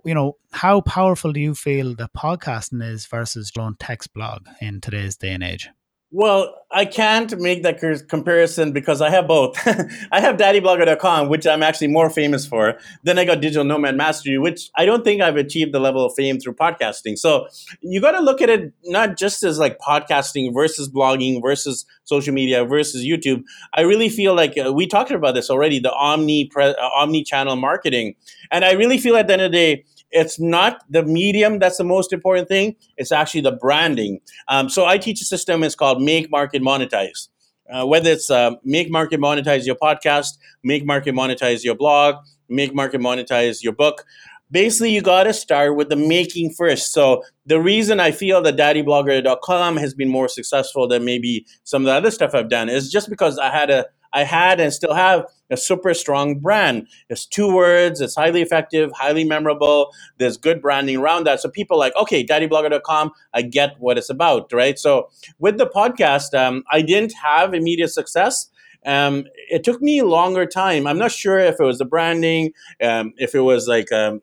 you 0.05 0.15
know, 0.15 0.37
how 0.53 0.81
powerful 0.81 1.33
do 1.33 1.41
you 1.41 1.55
feel 1.55 1.95
that 1.97 2.13
podcasting 2.15 2.83
is 2.83 3.07
versus 3.07 3.53
your 3.55 3.65
own 3.65 3.77
text 3.79 4.15
blog 4.15 4.47
in 4.61 4.81
today's 4.81 5.17
day 5.17 5.33
and 5.33 5.43
age? 5.43 5.69
Well, 6.17 6.55
I 6.71 6.85
can't 6.85 7.37
make 7.41 7.65
that 7.65 7.81
comparison 8.09 8.71
because 8.71 9.03
I 9.03 9.11
have 9.11 9.27
both. 9.27 9.59
I 10.13 10.21
have 10.21 10.37
daddyblogger.com, 10.37 11.29
which 11.29 11.45
I'm 11.45 11.61
actually 11.61 11.89
more 11.89 12.09
famous 12.09 12.47
for. 12.47 12.79
Then 13.03 13.19
I 13.19 13.25
got 13.25 13.41
Digital 13.41 13.65
Nomad 13.65 13.97
Mastery, 13.97 14.39
which 14.39 14.71
I 14.77 14.87
don't 14.87 15.03
think 15.03 15.21
I've 15.21 15.35
achieved 15.35 15.75
the 15.75 15.81
level 15.81 16.07
of 16.07 16.13
fame 16.17 16.39
through 16.39 16.55
podcasting. 16.55 17.19
So 17.19 17.49
you 17.81 18.01
got 18.01 18.13
to 18.13 18.21
look 18.21 18.41
at 18.41 18.49
it 18.49 18.73
not 18.85 19.17
just 19.17 19.43
as 19.43 19.59
like 19.59 19.81
podcasting 19.81 20.55
versus 20.55 20.89
blogging 20.89 21.43
versus 21.43 21.85
social 22.05 22.33
media 22.33 22.65
versus 22.65 23.05
YouTube. 23.05 23.43
I 23.75 23.81
really 23.81 24.09
feel 24.09 24.37
like 24.37 24.57
uh, 24.57 24.73
we 24.73 24.87
talked 24.87 25.11
about 25.11 25.35
this 25.35 25.51
already, 25.51 25.81
the 25.81 25.93
omni 25.93 26.49
uh, 26.57 26.75
omni 26.95 27.25
channel 27.25 27.57
marketing. 27.57 28.15
And 28.53 28.65
I 28.65 28.75
really 28.75 28.99
feel 28.99 29.17
at 29.17 29.27
the 29.27 29.33
end 29.33 29.43
of 29.43 29.51
the 29.51 29.57
day, 29.57 29.85
it's 30.15 30.39
not 30.39 30.85
the 30.89 31.03
medium 31.03 31.59
that's 31.59 31.77
the 31.77 31.85
most 31.85 32.13
important 32.13 32.49
thing. 32.49 32.77
It's 32.97 33.13
actually 33.13 33.43
the 33.43 33.53
branding. 33.53 34.21
Um, 34.49 34.69
so 34.71 34.87
I 34.87 34.97
teach 34.97 35.21
a 35.21 35.25
system. 35.25 35.63
It's 35.63 35.75
called 35.75 36.01
Make 36.01 36.31
Market 36.31 36.63
Monetize. 36.63 37.29
Uh, 37.73 37.85
whether 37.85 38.11
it's 38.11 38.31
uh, 38.31 38.53
make 38.63 38.91
market 38.91 39.21
monetize 39.21 39.67
your 39.67 39.77
podcast, 39.77 40.39
make 40.63 40.85
market 40.85 41.15
monetize 41.15 41.65
your 41.65 41.75
blog, 41.75 42.17
make 42.49 42.75
market 42.75 43.01
monetize 43.01 43.63
your 43.63 43.73
book. 43.73 44.05
Basically, 44.51 44.91
you 44.91 45.01
got 45.01 45.25
to 45.25 45.33
start 45.33 45.75
with 45.75 45.89
the 45.89 45.97
making 45.97 46.51
first. 46.51 46.93
So, 46.93 47.25
the 47.47 47.59
reason 47.59 48.01
I 48.01 48.11
feel 48.11 48.43
that 48.43 48.57
daddyblogger.com 48.57 49.79
has 49.79 49.95
been 49.95 50.11
more 50.11 50.29
successful 50.29 50.87
than 50.87 51.07
maybe 51.07 51.47
some 51.65 51.83
of 51.83 51.87
the 51.87 51.93
other 51.93 52.11
stuff 52.11 52.35
I've 52.35 52.51
done 52.51 52.69
is 52.69 52.93
just 52.93 53.09
because 53.09 53.39
I 53.39 53.51
had 53.51 53.71
a 53.71 53.87
I 54.15 54.25
had 54.25 54.61
and 54.61 54.73
still 54.73 54.95
have 54.95 55.27
a 55.51 55.57
super 55.57 55.93
strong 55.93 56.39
brand. 56.39 56.87
It's 57.11 57.27
two 57.27 57.53
words, 57.53 58.01
it's 58.01 58.15
highly 58.15 58.41
effective, 58.41 58.93
highly 58.93 59.25
memorable. 59.25 59.91
There's 60.19 60.37
good 60.37 60.63
branding 60.63 60.97
around 60.97 61.25
that. 61.27 61.41
So 61.41 61.51
people 61.51 61.79
like, 61.79 61.95
okay, 61.97 62.25
daddyblogger.com, 62.25 63.11
I 63.35 63.43
get 63.43 63.77
what 63.79 63.99
it's 63.99 64.11
about, 64.11 64.53
right? 64.53 64.79
So 64.79 65.11
with 65.39 65.59
the 65.59 65.67
podcast, 65.67 66.33
um, 66.35 66.65
I 66.71 66.81
didn't 66.81 67.13
have 67.23 67.53
immediate 67.53 67.89
success. 67.89 68.49
Um, 68.87 69.25
it 69.51 69.65
took 69.65 69.83
me 69.83 69.99
a 69.99 70.05
longer 70.05 70.47
time. 70.47 70.87
I'm 70.87 70.99
not 70.99 71.13
sure 71.13 71.39
if 71.39 71.57
it 71.59 71.65
was 71.65 71.79
the 71.79 71.85
branding, 71.85 72.53
um, 72.83 73.13
if 73.17 73.35
it 73.35 73.41
was 73.41 73.67
like 73.67 73.91
um, 73.93 74.21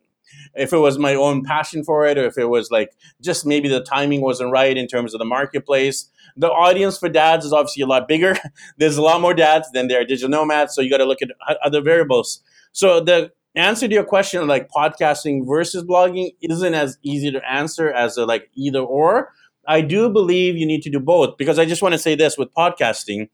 if 0.54 0.74
it 0.74 0.78
was 0.78 0.98
my 0.98 1.16
own 1.16 1.44
passion 1.44 1.84
for 1.84 2.06
it 2.06 2.18
or 2.18 2.26
if 2.26 2.38
it 2.38 2.46
was 2.46 2.72
like 2.72 2.92
just 3.22 3.46
maybe 3.46 3.68
the 3.68 3.82
timing 3.82 4.22
wasn't 4.22 4.52
right 4.52 4.78
in 4.78 4.88
terms 4.88 5.14
of 5.14 5.20
the 5.20 5.26
marketplace. 5.26 6.10
The 6.38 6.50
audience 6.50 6.98
for 6.98 7.10
dads 7.10 7.46
is 7.46 7.54
obviously 7.54 7.84
a 7.84 7.88
lot 7.88 8.08
bigger. 8.08 8.36
There's 8.78 8.98
a 8.98 9.02
lot 9.02 9.22
more 9.22 9.34
dads 9.34 9.70
than 9.72 9.88
there 9.88 10.02
are 10.02 10.06
digital 10.06 10.30
nomads, 10.30 10.76
so 10.76 10.82
you 10.82 10.90
got 10.90 10.98
to 10.98 11.06
look 11.06 11.22
at 11.22 11.30
other 11.64 11.82
variables. 11.82 12.42
So 12.72 13.00
the 13.00 13.32
answer 13.56 13.88
to 13.88 13.94
your 13.94 14.04
question, 14.04 14.48
like 14.48 14.70
podcasting 14.70 15.46
versus 15.48 15.84
blogging, 15.84 16.32
isn't 16.42 16.74
as 16.74 16.98
easy 17.04 17.32
to 17.32 17.42
answer 17.52 17.92
as 17.92 18.18
a, 18.18 18.26
like 18.26 18.50
either 18.56 18.80
or. 18.80 19.34
I 19.68 19.82
do 19.82 20.10
believe 20.10 20.58
you 20.58 20.66
need 20.66 20.82
to 20.84 20.90
do 20.90 21.00
both 21.00 21.38
because 21.38 21.60
I 21.60 21.66
just 21.66 21.82
want 21.82 21.94
to 21.94 22.00
say 22.00 22.16
this 22.16 22.38
with 22.38 22.52
podcasting 22.54 23.30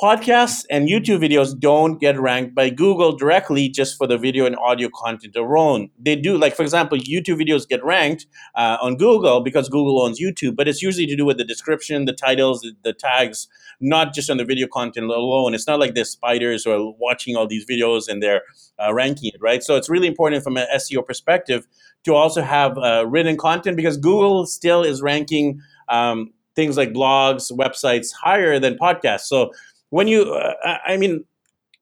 podcasts 0.00 0.64
and 0.70 0.88
YouTube 0.88 1.20
videos 1.20 1.58
don't 1.58 2.00
get 2.00 2.18
ranked 2.18 2.54
by 2.54 2.70
Google 2.70 3.14
directly 3.14 3.68
just 3.68 3.96
for 3.96 4.06
the 4.06 4.16
video 4.16 4.46
and 4.46 4.56
audio 4.56 4.88
content 4.94 5.36
alone. 5.36 5.90
They 5.98 6.16
do, 6.16 6.36
like, 6.38 6.56
for 6.56 6.62
example, 6.62 6.98
YouTube 6.98 7.40
videos 7.40 7.68
get 7.68 7.84
ranked 7.84 8.26
uh, 8.54 8.78
on 8.80 8.96
Google 8.96 9.40
because 9.42 9.68
Google 9.68 10.02
owns 10.02 10.20
YouTube, 10.20 10.56
but 10.56 10.66
it's 10.66 10.82
usually 10.82 11.06
to 11.06 11.16
do 11.16 11.24
with 11.24 11.36
the 11.36 11.44
description, 11.44 12.06
the 12.06 12.12
titles, 12.12 12.62
the, 12.62 12.72
the 12.82 12.92
tags, 12.92 13.48
not 13.80 14.14
just 14.14 14.30
on 14.30 14.38
the 14.38 14.44
video 14.44 14.66
content 14.66 15.06
alone. 15.10 15.54
It's 15.54 15.66
not 15.66 15.78
like 15.78 15.94
there's 15.94 16.10
spiders 16.10 16.64
who 16.64 16.70
are 16.72 16.92
watching 16.98 17.36
all 17.36 17.46
these 17.46 17.66
videos 17.66 18.08
and 18.08 18.22
they're 18.22 18.42
uh, 18.82 18.92
ranking 18.94 19.30
it, 19.34 19.40
right? 19.40 19.62
So 19.62 19.76
it's 19.76 19.90
really 19.90 20.08
important 20.08 20.42
from 20.42 20.56
an 20.56 20.66
SEO 20.74 21.06
perspective 21.06 21.66
to 22.04 22.14
also 22.14 22.42
have 22.42 22.78
uh, 22.78 23.06
written 23.06 23.36
content 23.36 23.76
because 23.76 23.98
Google 23.98 24.46
still 24.46 24.82
is 24.82 25.02
ranking 25.02 25.60
um, 25.88 26.32
things 26.54 26.76
like 26.76 26.92
blogs, 26.92 27.52
websites 27.52 28.08
higher 28.12 28.58
than 28.58 28.76
podcasts. 28.76 29.22
So 29.22 29.52
when 29.92 30.08
you, 30.08 30.32
uh, 30.32 30.78
I 30.84 30.96
mean, 30.96 31.24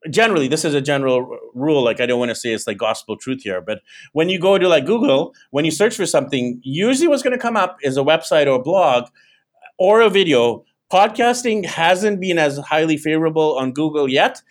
generally 0.08 0.48
this 0.48 0.64
is 0.64 0.72
a 0.72 0.80
general 0.80 1.38
rule 1.52 1.84
like 1.84 2.00
i 2.00 2.06
don't 2.06 2.18
want 2.18 2.30
to 2.30 2.34
say 2.34 2.54
it's 2.54 2.66
like 2.66 2.78
gospel 2.78 3.18
truth 3.18 3.42
here 3.42 3.60
but 3.60 3.82
when 4.12 4.30
you 4.30 4.38
go 4.38 4.56
to 4.56 4.66
like 4.66 4.86
google 4.86 5.34
when 5.50 5.66
you 5.66 5.70
search 5.70 5.94
for 5.94 6.06
something 6.06 6.58
usually 6.62 7.06
what's 7.06 7.22
going 7.22 7.36
to 7.36 7.38
come 7.38 7.54
up 7.54 7.76
is 7.82 7.98
a 7.98 8.00
website 8.00 8.46
or 8.46 8.54
a 8.54 8.62
blog 8.62 9.10
or 9.80 10.02
a 10.02 10.10
video. 10.10 10.62
Podcasting 10.92 11.64
hasn't 11.64 12.20
been 12.20 12.38
as 12.38 12.58
highly 12.58 12.96
favorable 12.96 13.58
on 13.58 13.72
google 13.72 14.08
yet. 14.08 14.42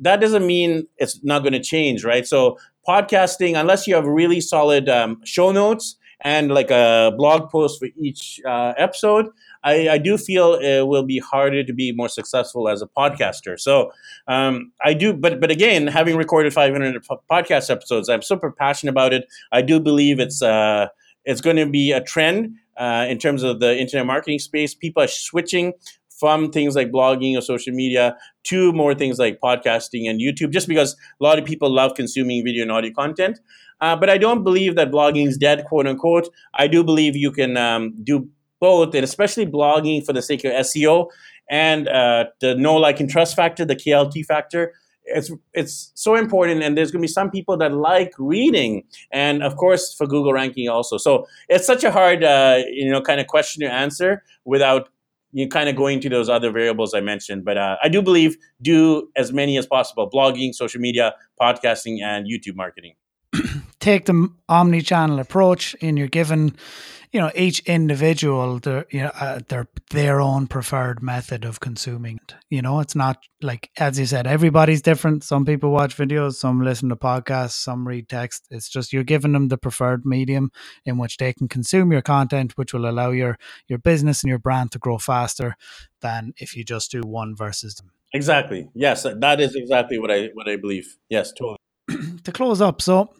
That 0.00 0.20
doesn't 0.20 0.46
mean 0.46 0.86
it's 0.96 1.22
not 1.22 1.40
going 1.40 1.52
to 1.52 1.60
change 1.60 2.04
right? 2.04 2.26
So 2.26 2.56
podcasting 2.88 3.58
unless 3.58 3.86
you 3.86 3.94
have 3.94 4.06
really 4.06 4.40
solid 4.40 4.88
um, 4.88 5.20
show 5.24 5.50
notes 5.50 5.96
and 6.20 6.52
like 6.52 6.70
a 6.70 7.12
blog 7.16 7.50
post 7.50 7.78
for 7.78 7.88
each 7.96 8.40
uh, 8.46 8.74
episode 8.76 9.26
I, 9.62 9.88
I 9.88 9.98
do 9.98 10.16
feel 10.16 10.54
it 10.54 10.86
will 10.86 11.02
be 11.02 11.18
harder 11.18 11.64
to 11.64 11.72
be 11.72 11.92
more 11.92 12.08
successful 12.08 12.68
as 12.68 12.82
a 12.82 12.86
podcaster. 12.86 13.58
So 13.58 13.90
um, 14.26 14.72
I 14.84 14.94
do, 14.94 15.12
but 15.12 15.40
but 15.40 15.50
again, 15.50 15.86
having 15.86 16.16
recorded 16.16 16.52
500 16.52 17.04
podcast 17.30 17.70
episodes, 17.70 18.08
I'm 18.08 18.22
super 18.22 18.50
passionate 18.50 18.90
about 18.90 19.12
it. 19.12 19.26
I 19.52 19.62
do 19.62 19.80
believe 19.80 20.20
it's 20.20 20.42
uh, 20.42 20.88
it's 21.24 21.40
going 21.40 21.56
to 21.56 21.66
be 21.66 21.92
a 21.92 22.00
trend 22.00 22.56
uh, 22.76 23.06
in 23.08 23.18
terms 23.18 23.42
of 23.42 23.60
the 23.60 23.76
internet 23.76 24.06
marketing 24.06 24.38
space. 24.38 24.74
People 24.74 25.02
are 25.02 25.08
switching 25.08 25.72
from 26.18 26.50
things 26.50 26.74
like 26.74 26.90
blogging 26.90 27.36
or 27.36 27.40
social 27.40 27.72
media 27.72 28.16
to 28.42 28.72
more 28.72 28.92
things 28.92 29.18
like 29.18 29.38
podcasting 29.40 30.10
and 30.10 30.20
YouTube, 30.20 30.50
just 30.50 30.66
because 30.66 30.96
a 31.20 31.24
lot 31.24 31.38
of 31.38 31.44
people 31.44 31.70
love 31.70 31.94
consuming 31.94 32.44
video 32.44 32.62
and 32.62 32.72
audio 32.72 32.92
content. 32.92 33.38
Uh, 33.80 33.96
but 33.96 34.10
I 34.10 34.18
don't 34.18 34.42
believe 34.42 34.74
that 34.76 34.90
blogging 34.90 35.26
is 35.26 35.36
dead, 35.36 35.64
quote 35.64 35.86
unquote. 35.86 36.28
I 36.54 36.66
do 36.66 36.82
believe 36.82 37.16
you 37.16 37.30
can 37.30 37.56
um, 37.56 37.94
do 38.02 38.28
both, 38.60 38.94
and 38.94 39.04
especially 39.04 39.46
blogging 39.46 40.04
for 40.04 40.12
the 40.12 40.22
sake 40.22 40.44
of 40.44 40.52
SEO 40.52 41.08
and 41.50 41.88
uh, 41.88 42.26
the 42.40 42.54
know, 42.54 42.74
like, 42.74 43.00
and 43.00 43.08
trust 43.08 43.36
factor, 43.36 43.64
the 43.64 43.76
KLT 43.76 44.24
factor. 44.26 44.74
It's 45.04 45.30
it's 45.54 45.90
so 45.94 46.16
important, 46.16 46.62
and 46.62 46.76
there's 46.76 46.90
going 46.90 47.00
to 47.00 47.04
be 47.04 47.12
some 47.12 47.30
people 47.30 47.56
that 47.58 47.72
like 47.72 48.12
reading, 48.18 48.84
and 49.10 49.42
of 49.42 49.56
course 49.56 49.94
for 49.94 50.06
Google 50.06 50.34
ranking 50.34 50.68
also. 50.68 50.98
So 50.98 51.26
it's 51.48 51.66
such 51.66 51.82
a 51.82 51.90
hard, 51.90 52.22
uh, 52.22 52.62
you 52.70 52.90
know, 52.90 53.00
kind 53.00 53.18
of 53.18 53.26
question 53.26 53.62
to 53.62 53.72
answer 53.72 54.22
without 54.44 54.90
you 55.32 55.48
kind 55.48 55.68
of 55.70 55.76
going 55.76 56.00
to 56.00 56.10
those 56.10 56.28
other 56.28 56.50
variables 56.50 56.92
I 56.92 57.00
mentioned. 57.00 57.44
But 57.44 57.56
uh, 57.56 57.76
I 57.82 57.88
do 57.88 58.02
believe 58.02 58.36
do 58.60 59.08
as 59.16 59.32
many 59.32 59.56
as 59.56 59.66
possible: 59.66 60.10
blogging, 60.10 60.54
social 60.54 60.80
media, 60.80 61.14
podcasting, 61.40 62.02
and 62.02 62.26
YouTube 62.26 62.56
marketing. 62.56 62.94
Take 63.88 64.04
the 64.04 64.28
omni-channel 64.50 65.18
approach, 65.18 65.74
and 65.80 65.96
you're 65.96 66.08
given 66.08 66.54
you 67.10 67.20
know 67.20 67.30
each 67.34 67.60
individual 67.60 68.58
their 68.58 68.84
you 68.90 69.00
know 69.00 69.12
uh, 69.18 69.40
their 69.48 69.66
their 69.92 70.20
own 70.20 70.46
preferred 70.46 71.02
method 71.02 71.46
of 71.46 71.60
consuming 71.60 72.20
it. 72.22 72.34
You 72.50 72.60
know 72.60 72.80
it's 72.80 72.94
not 72.94 73.16
like 73.40 73.70
as 73.78 73.98
you 73.98 74.04
said 74.04 74.26
everybody's 74.26 74.82
different. 74.82 75.24
Some 75.24 75.46
people 75.46 75.70
watch 75.70 75.96
videos 75.96 76.34
some 76.34 76.60
listen 76.60 76.90
to 76.90 76.96
podcasts 76.96 77.52
some 77.52 77.88
read 77.88 78.10
text. 78.10 78.46
It's 78.50 78.68
just 78.68 78.92
you're 78.92 79.04
giving 79.04 79.32
them 79.32 79.48
the 79.48 79.56
preferred 79.56 80.04
medium 80.04 80.50
in 80.84 80.98
which 80.98 81.16
they 81.16 81.32
can 81.32 81.48
consume 81.48 81.90
your 81.90 82.02
content 82.02 82.58
which 82.58 82.74
will 82.74 82.86
allow 82.86 83.10
your 83.10 83.38
your 83.68 83.78
business 83.78 84.22
and 84.22 84.28
your 84.28 84.38
brand 84.38 84.70
to 84.72 84.78
grow 84.78 84.98
faster 84.98 85.56
than 86.02 86.34
if 86.36 86.54
you 86.54 86.62
just 86.62 86.90
do 86.90 87.00
one 87.00 87.34
versus 87.34 87.76
them. 87.76 87.90
Exactly. 88.12 88.68
Yes 88.74 89.04
that 89.04 89.40
is 89.40 89.54
exactly 89.54 89.98
what 89.98 90.10
i 90.10 90.26
what 90.34 90.46
i 90.46 90.56
believe. 90.56 90.98
Yes 91.08 91.32
totally. 91.32 91.56
To 92.24 92.32
close 92.32 92.60
up 92.60 92.82
so 92.82 93.14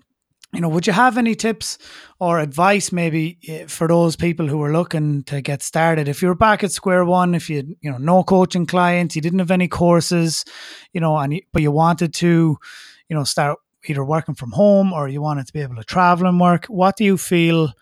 you 0.55 0.61
know, 0.61 0.69
would 0.69 0.87
you 0.87 0.95
have 0.95 1.19
any 1.19 1.35
tips 1.35 1.77
or 2.21 2.41
advice 2.41 2.91
maybe 2.91 3.39
eh, 3.47 3.67
for 3.67 3.87
those 3.87 4.17
people 4.17 4.49
who 4.49 4.63
are 4.63 4.73
looking 4.73 5.23
to 5.25 5.43
get 5.43 5.63
started? 5.63 6.09
If 6.09 6.23
you're 6.23 6.35
back 6.35 6.65
at 6.65 6.73
square 6.73 7.05
one, 7.05 7.35
if 7.35 7.51
you 7.51 7.77
you 7.81 7.91
know 7.91 7.99
no 7.99 8.23
coaching 8.23 8.67
clients, 8.67 9.15
you 9.15 9.23
didn't 9.23 9.41
have 9.41 9.51
any 9.51 9.69
courses, 9.69 10.45
you 10.93 11.01
know, 11.01 11.19
and 11.19 11.41
but 11.53 11.61
you 11.63 11.71
wanted 11.71 12.15
to, 12.15 12.57
you 13.09 13.17
know, 13.17 13.25
start 13.25 13.59
either 13.87 14.05
working 14.05 14.35
from 14.35 14.53
home 14.53 14.93
or 14.93 15.09
you 15.09 15.21
wanted 15.21 15.47
to 15.47 15.53
be 15.53 15.61
able 15.61 15.77
to 15.77 15.85
travel 15.85 16.27
and 16.27 16.41
work. 16.41 16.65
What 16.67 16.97
do 16.97 17.05
you 17.05 17.19
feel? 17.19 17.73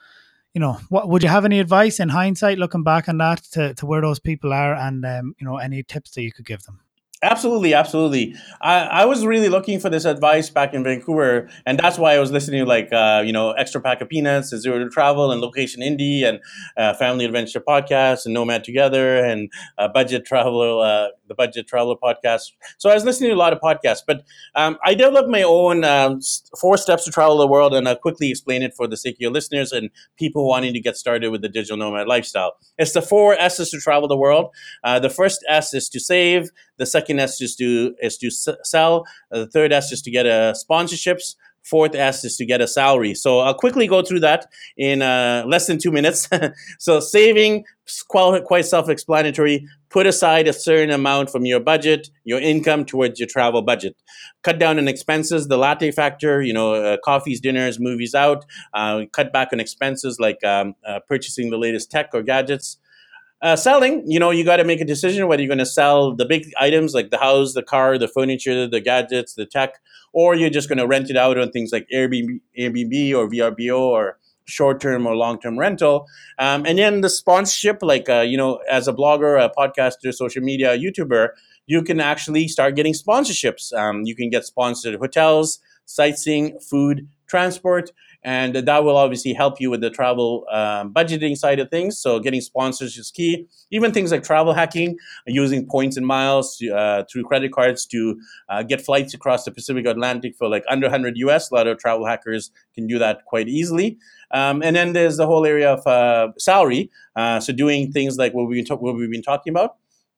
You 0.52 0.60
know, 0.60 0.80
what 0.88 1.08
would 1.08 1.22
you 1.22 1.28
have 1.28 1.44
any 1.44 1.60
advice 1.60 2.00
in 2.00 2.08
hindsight, 2.08 2.58
looking 2.58 2.82
back 2.82 3.08
on 3.08 3.18
that, 3.18 3.42
to, 3.52 3.74
to 3.74 3.86
where 3.86 4.00
those 4.00 4.18
people 4.18 4.52
are, 4.52 4.74
and 4.74 5.04
um, 5.04 5.34
you 5.38 5.46
know, 5.46 5.58
any 5.58 5.82
tips 5.82 6.12
that 6.12 6.22
you 6.22 6.32
could 6.32 6.46
give 6.46 6.62
them? 6.64 6.80
Absolutely, 7.22 7.72
absolutely. 7.72 8.34
I, 8.60 8.80
I 8.80 9.04
was 9.06 9.24
really 9.24 9.48
looking 9.48 9.80
for 9.80 9.88
this 9.88 10.04
advice 10.04 10.50
back 10.50 10.74
in 10.74 10.84
Vancouver, 10.84 11.48
and 11.64 11.78
that's 11.78 11.96
why 11.96 12.14
I 12.14 12.18
was 12.18 12.30
listening 12.30 12.60
to 12.62 12.68
like 12.68 12.92
uh, 12.92 13.22
you 13.24 13.32
know 13.32 13.52
extra 13.52 13.80
pack 13.80 14.02
of 14.02 14.10
peanuts, 14.10 14.54
zero 14.54 14.78
to 14.78 14.90
travel, 14.90 15.32
and 15.32 15.40
location 15.40 15.80
indie, 15.80 16.24
and 16.24 16.40
uh, 16.76 16.92
family 16.92 17.24
adventure 17.24 17.58
podcast, 17.58 18.26
and 18.26 18.34
Nomad 18.34 18.64
Together, 18.64 19.16
and 19.24 19.50
uh, 19.78 19.88
budget 19.88 20.26
travel, 20.26 20.80
uh, 20.82 21.08
the 21.26 21.34
budget 21.34 21.66
traveler 21.66 21.94
podcast. 21.96 22.52
So 22.76 22.90
I 22.90 22.94
was 22.94 23.04
listening 23.06 23.30
to 23.30 23.34
a 23.34 23.38
lot 23.38 23.54
of 23.54 23.60
podcasts, 23.60 24.02
but 24.06 24.22
um, 24.54 24.76
I 24.84 24.92
developed 24.92 25.30
my 25.30 25.42
own 25.42 25.84
um, 25.84 26.20
four 26.60 26.76
steps 26.76 27.04
to 27.04 27.10
travel 27.10 27.38
the 27.38 27.46
world, 27.46 27.74
and 27.74 27.88
I'll 27.88 27.96
quickly 27.96 28.30
explain 28.30 28.62
it 28.62 28.74
for 28.74 28.86
the 28.86 28.96
sake 28.96 29.14
of 29.16 29.20
your 29.20 29.30
listeners 29.30 29.72
and 29.72 29.88
people 30.18 30.46
wanting 30.46 30.74
to 30.74 30.80
get 30.80 30.96
started 30.98 31.30
with 31.30 31.40
the 31.40 31.48
digital 31.48 31.78
nomad 31.78 32.08
lifestyle. 32.08 32.52
It's 32.76 32.92
the 32.92 33.00
four 33.02 33.34
S's 33.34 33.70
to 33.70 33.80
travel 33.80 34.06
the 34.06 34.16
world. 34.18 34.50
Uh, 34.84 34.98
the 34.98 35.10
first 35.10 35.44
S 35.48 35.74
is 35.74 35.88
to 35.90 36.00
save. 36.00 36.50
The 36.78 36.86
second 36.86 37.05
S 37.10 37.40
is 37.40 37.56
to 37.56 37.94
is 38.00 38.18
to 38.18 38.30
sell. 38.30 39.06
Uh, 39.32 39.40
the 39.40 39.46
third 39.46 39.72
S 39.72 39.92
is 39.92 40.02
to 40.02 40.10
get 40.10 40.26
a 40.26 40.54
sponsorships. 40.54 41.36
Fourth 41.62 41.96
S 41.96 42.24
is 42.24 42.36
to 42.36 42.46
get 42.46 42.60
a 42.60 42.68
salary. 42.68 43.12
So 43.12 43.40
I'll 43.40 43.54
quickly 43.54 43.88
go 43.88 44.00
through 44.00 44.20
that 44.20 44.46
in 44.76 45.02
uh, 45.02 45.42
less 45.48 45.66
than 45.66 45.78
two 45.78 45.90
minutes. 45.90 46.28
so 46.78 47.00
saving, 47.00 47.64
quite, 48.06 48.44
quite 48.44 48.66
self-explanatory. 48.66 49.66
Put 49.90 50.06
aside 50.06 50.46
a 50.46 50.52
certain 50.52 50.90
amount 50.90 51.30
from 51.30 51.44
your 51.44 51.58
budget, 51.58 52.08
your 52.22 52.40
income 52.40 52.84
towards 52.84 53.18
your 53.18 53.26
travel 53.26 53.62
budget. 53.62 53.96
Cut 54.42 54.60
down 54.60 54.78
on 54.78 54.86
expenses, 54.86 55.48
the 55.48 55.56
latte 55.56 55.90
factor, 55.90 56.40
you 56.40 56.52
know, 56.52 56.74
uh, 56.74 56.98
coffees, 57.04 57.40
dinners, 57.40 57.80
movies 57.80 58.14
out. 58.14 58.46
Uh, 58.72 59.06
cut 59.10 59.32
back 59.32 59.48
on 59.52 59.58
expenses 59.58 60.20
like 60.20 60.44
um, 60.44 60.76
uh, 60.86 61.00
purchasing 61.08 61.50
the 61.50 61.58
latest 61.58 61.90
tech 61.90 62.10
or 62.14 62.22
gadgets. 62.22 62.78
Uh, 63.46 63.54
selling, 63.54 64.02
you 64.10 64.18
know, 64.18 64.32
you 64.32 64.42
got 64.42 64.56
to 64.56 64.64
make 64.64 64.80
a 64.80 64.84
decision 64.84 65.28
whether 65.28 65.40
you're 65.40 65.48
going 65.48 65.56
to 65.56 65.64
sell 65.64 66.12
the 66.16 66.24
big 66.24 66.50
items 66.58 66.94
like 66.94 67.10
the 67.10 67.16
house, 67.18 67.52
the 67.52 67.62
car, 67.62 67.96
the 67.96 68.08
furniture, 68.08 68.66
the 68.66 68.80
gadgets, 68.80 69.34
the 69.34 69.46
tech, 69.46 69.74
or 70.12 70.34
you're 70.34 70.50
just 70.50 70.68
going 70.68 70.78
to 70.78 70.86
rent 70.86 71.10
it 71.10 71.16
out 71.16 71.38
on 71.38 71.52
things 71.52 71.70
like 71.70 71.86
Airbnb, 71.94 72.40
Airbnb 72.58 73.14
or 73.14 73.30
VRBO 73.30 73.78
or 73.78 74.18
short-term 74.46 75.06
or 75.06 75.14
long-term 75.14 75.56
rental. 75.56 76.08
Um, 76.40 76.66
and 76.66 76.76
then 76.76 77.02
the 77.02 77.08
sponsorship, 77.08 77.78
like 77.82 78.08
uh, 78.08 78.22
you 78.22 78.36
know, 78.36 78.58
as 78.68 78.88
a 78.88 78.92
blogger, 78.92 79.38
a 79.40 79.48
podcaster, 79.56 80.12
social 80.12 80.42
media 80.42 80.76
YouTuber, 80.76 81.28
you 81.66 81.82
can 81.84 82.00
actually 82.00 82.48
start 82.48 82.74
getting 82.74 82.94
sponsorships. 82.94 83.72
Um, 83.72 84.02
you 84.06 84.16
can 84.16 84.28
get 84.28 84.44
sponsored 84.44 84.98
hotels, 84.98 85.60
sightseeing, 85.84 86.58
food, 86.58 87.06
transport, 87.28 87.92
and 88.22 88.54
that 88.54 88.84
will 88.84 88.96
obviously 88.96 89.32
help 89.32 89.60
you 89.60 89.70
with 89.70 89.80
the 89.80 89.90
travel 89.90 90.46
um, 90.50 90.92
budgeting 90.92 91.36
side 91.36 91.58
of 91.60 91.70
things. 91.70 91.98
So 91.98 92.18
getting 92.18 92.40
sponsors 92.40 92.96
is 92.96 93.10
key. 93.10 93.46
Even 93.70 93.92
things 93.92 94.12
like 94.12 94.22
travel 94.24 94.52
hacking, 94.52 94.96
using 95.26 95.66
points 95.66 95.96
and 95.96 96.06
miles 96.06 96.60
uh, 96.62 97.04
through 97.10 97.24
credit 97.24 97.52
cards 97.52 97.86
to 97.86 98.20
uh, 98.48 98.62
get 98.62 98.80
flights 98.80 99.14
across 99.14 99.44
the 99.44 99.50
Pacific 99.50 99.86
Atlantic 99.86 100.34
for 100.36 100.48
like 100.48 100.64
under 100.68 100.86
100 100.86 101.16
US. 101.18 101.50
A 101.50 101.54
lot 101.54 101.66
of 101.66 101.78
travel 101.78 102.06
hackers 102.06 102.50
can 102.74 102.86
do 102.86 102.98
that 102.98 103.24
quite 103.24 103.48
easily. 103.48 103.98
Um, 104.30 104.62
and 104.62 104.74
then 104.74 104.92
there's 104.92 105.16
the 105.16 105.26
whole 105.26 105.46
area 105.46 105.72
of 105.72 105.86
uh, 105.86 106.32
salary. 106.38 106.90
Uh, 107.14 107.40
so 107.40 107.52
doing 107.52 107.92
things 107.92 108.16
like 108.16 108.34
what 108.34 108.48
we've, 108.48 108.68
what 108.68 108.94
we've 108.94 109.10
been 109.10 109.22
talking 109.22 109.52
about 109.52 109.76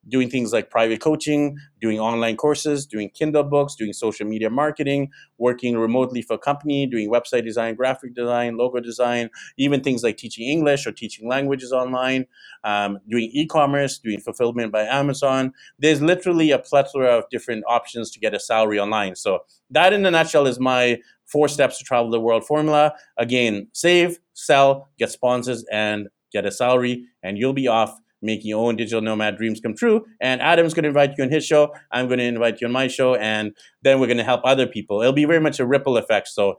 doing 0.08 0.30
things 0.30 0.52
like 0.52 0.70
private 0.70 1.00
coaching, 1.00 1.58
doing 1.80 2.00
online 2.00 2.36
courses, 2.36 2.86
doing 2.86 3.10
Kindle 3.10 3.44
books, 3.44 3.74
doing 3.74 3.92
social 3.92 4.26
media 4.26 4.50
marketing, 4.50 5.10
working 5.38 5.76
remotely 5.76 6.22
for 6.22 6.34
a 6.34 6.38
company, 6.38 6.86
doing 6.86 7.10
website 7.10 7.44
design, 7.44 7.74
graphic 7.74 8.14
design, 8.14 8.56
logo 8.56 8.80
design, 8.80 9.30
even 9.56 9.82
things 9.82 10.02
like 10.02 10.16
teaching 10.16 10.48
English 10.48 10.86
or 10.86 10.92
teaching 10.92 11.28
languages 11.28 11.72
online, 11.72 12.26
um, 12.64 12.98
doing 13.08 13.30
e 13.32 13.46
commerce, 13.46 13.98
doing 13.98 14.20
fulfillment 14.20 14.72
by 14.72 14.82
Amazon. 14.82 15.52
There's 15.78 16.00
literally 16.00 16.50
a 16.50 16.58
plethora 16.58 17.18
of 17.18 17.28
different 17.30 17.64
options 17.68 18.10
to 18.12 18.20
get 18.20 18.34
a 18.34 18.40
salary 18.40 18.78
online. 18.78 19.16
So, 19.16 19.40
that 19.70 19.92
in 19.92 20.04
a 20.06 20.10
nutshell 20.10 20.46
is 20.46 20.58
my 20.58 20.98
four 21.26 21.48
steps 21.48 21.78
to 21.78 21.84
travel 21.84 22.10
the 22.10 22.20
world 22.20 22.46
formula. 22.46 22.94
Again, 23.18 23.68
save, 23.72 24.18
sell, 24.34 24.88
get 24.98 25.10
sponsors, 25.10 25.64
and 25.70 26.08
get 26.32 26.46
a 26.46 26.50
salary, 26.50 27.04
and 27.22 27.38
you'll 27.38 27.52
be 27.52 27.68
off 27.68 27.98
making 28.22 28.48
your 28.48 28.66
own 28.66 28.76
digital 28.76 29.00
nomad 29.00 29.36
dreams 29.36 29.60
come 29.60 29.74
true. 29.74 30.04
And 30.20 30.40
Adam's 30.40 30.74
going 30.74 30.84
to 30.84 30.88
invite 30.88 31.14
you 31.16 31.24
on 31.24 31.30
his 31.30 31.44
show. 31.44 31.72
I'm 31.90 32.06
going 32.06 32.18
to 32.18 32.24
invite 32.24 32.60
you 32.60 32.66
on 32.66 32.72
my 32.72 32.88
show. 32.88 33.14
And 33.14 33.52
then 33.82 34.00
we're 34.00 34.06
going 34.06 34.18
to 34.18 34.24
help 34.24 34.42
other 34.44 34.66
people. 34.66 35.00
It'll 35.00 35.12
be 35.12 35.24
very 35.24 35.40
much 35.40 35.60
a 35.60 35.66
ripple 35.66 35.96
effect. 35.96 36.28
So 36.28 36.58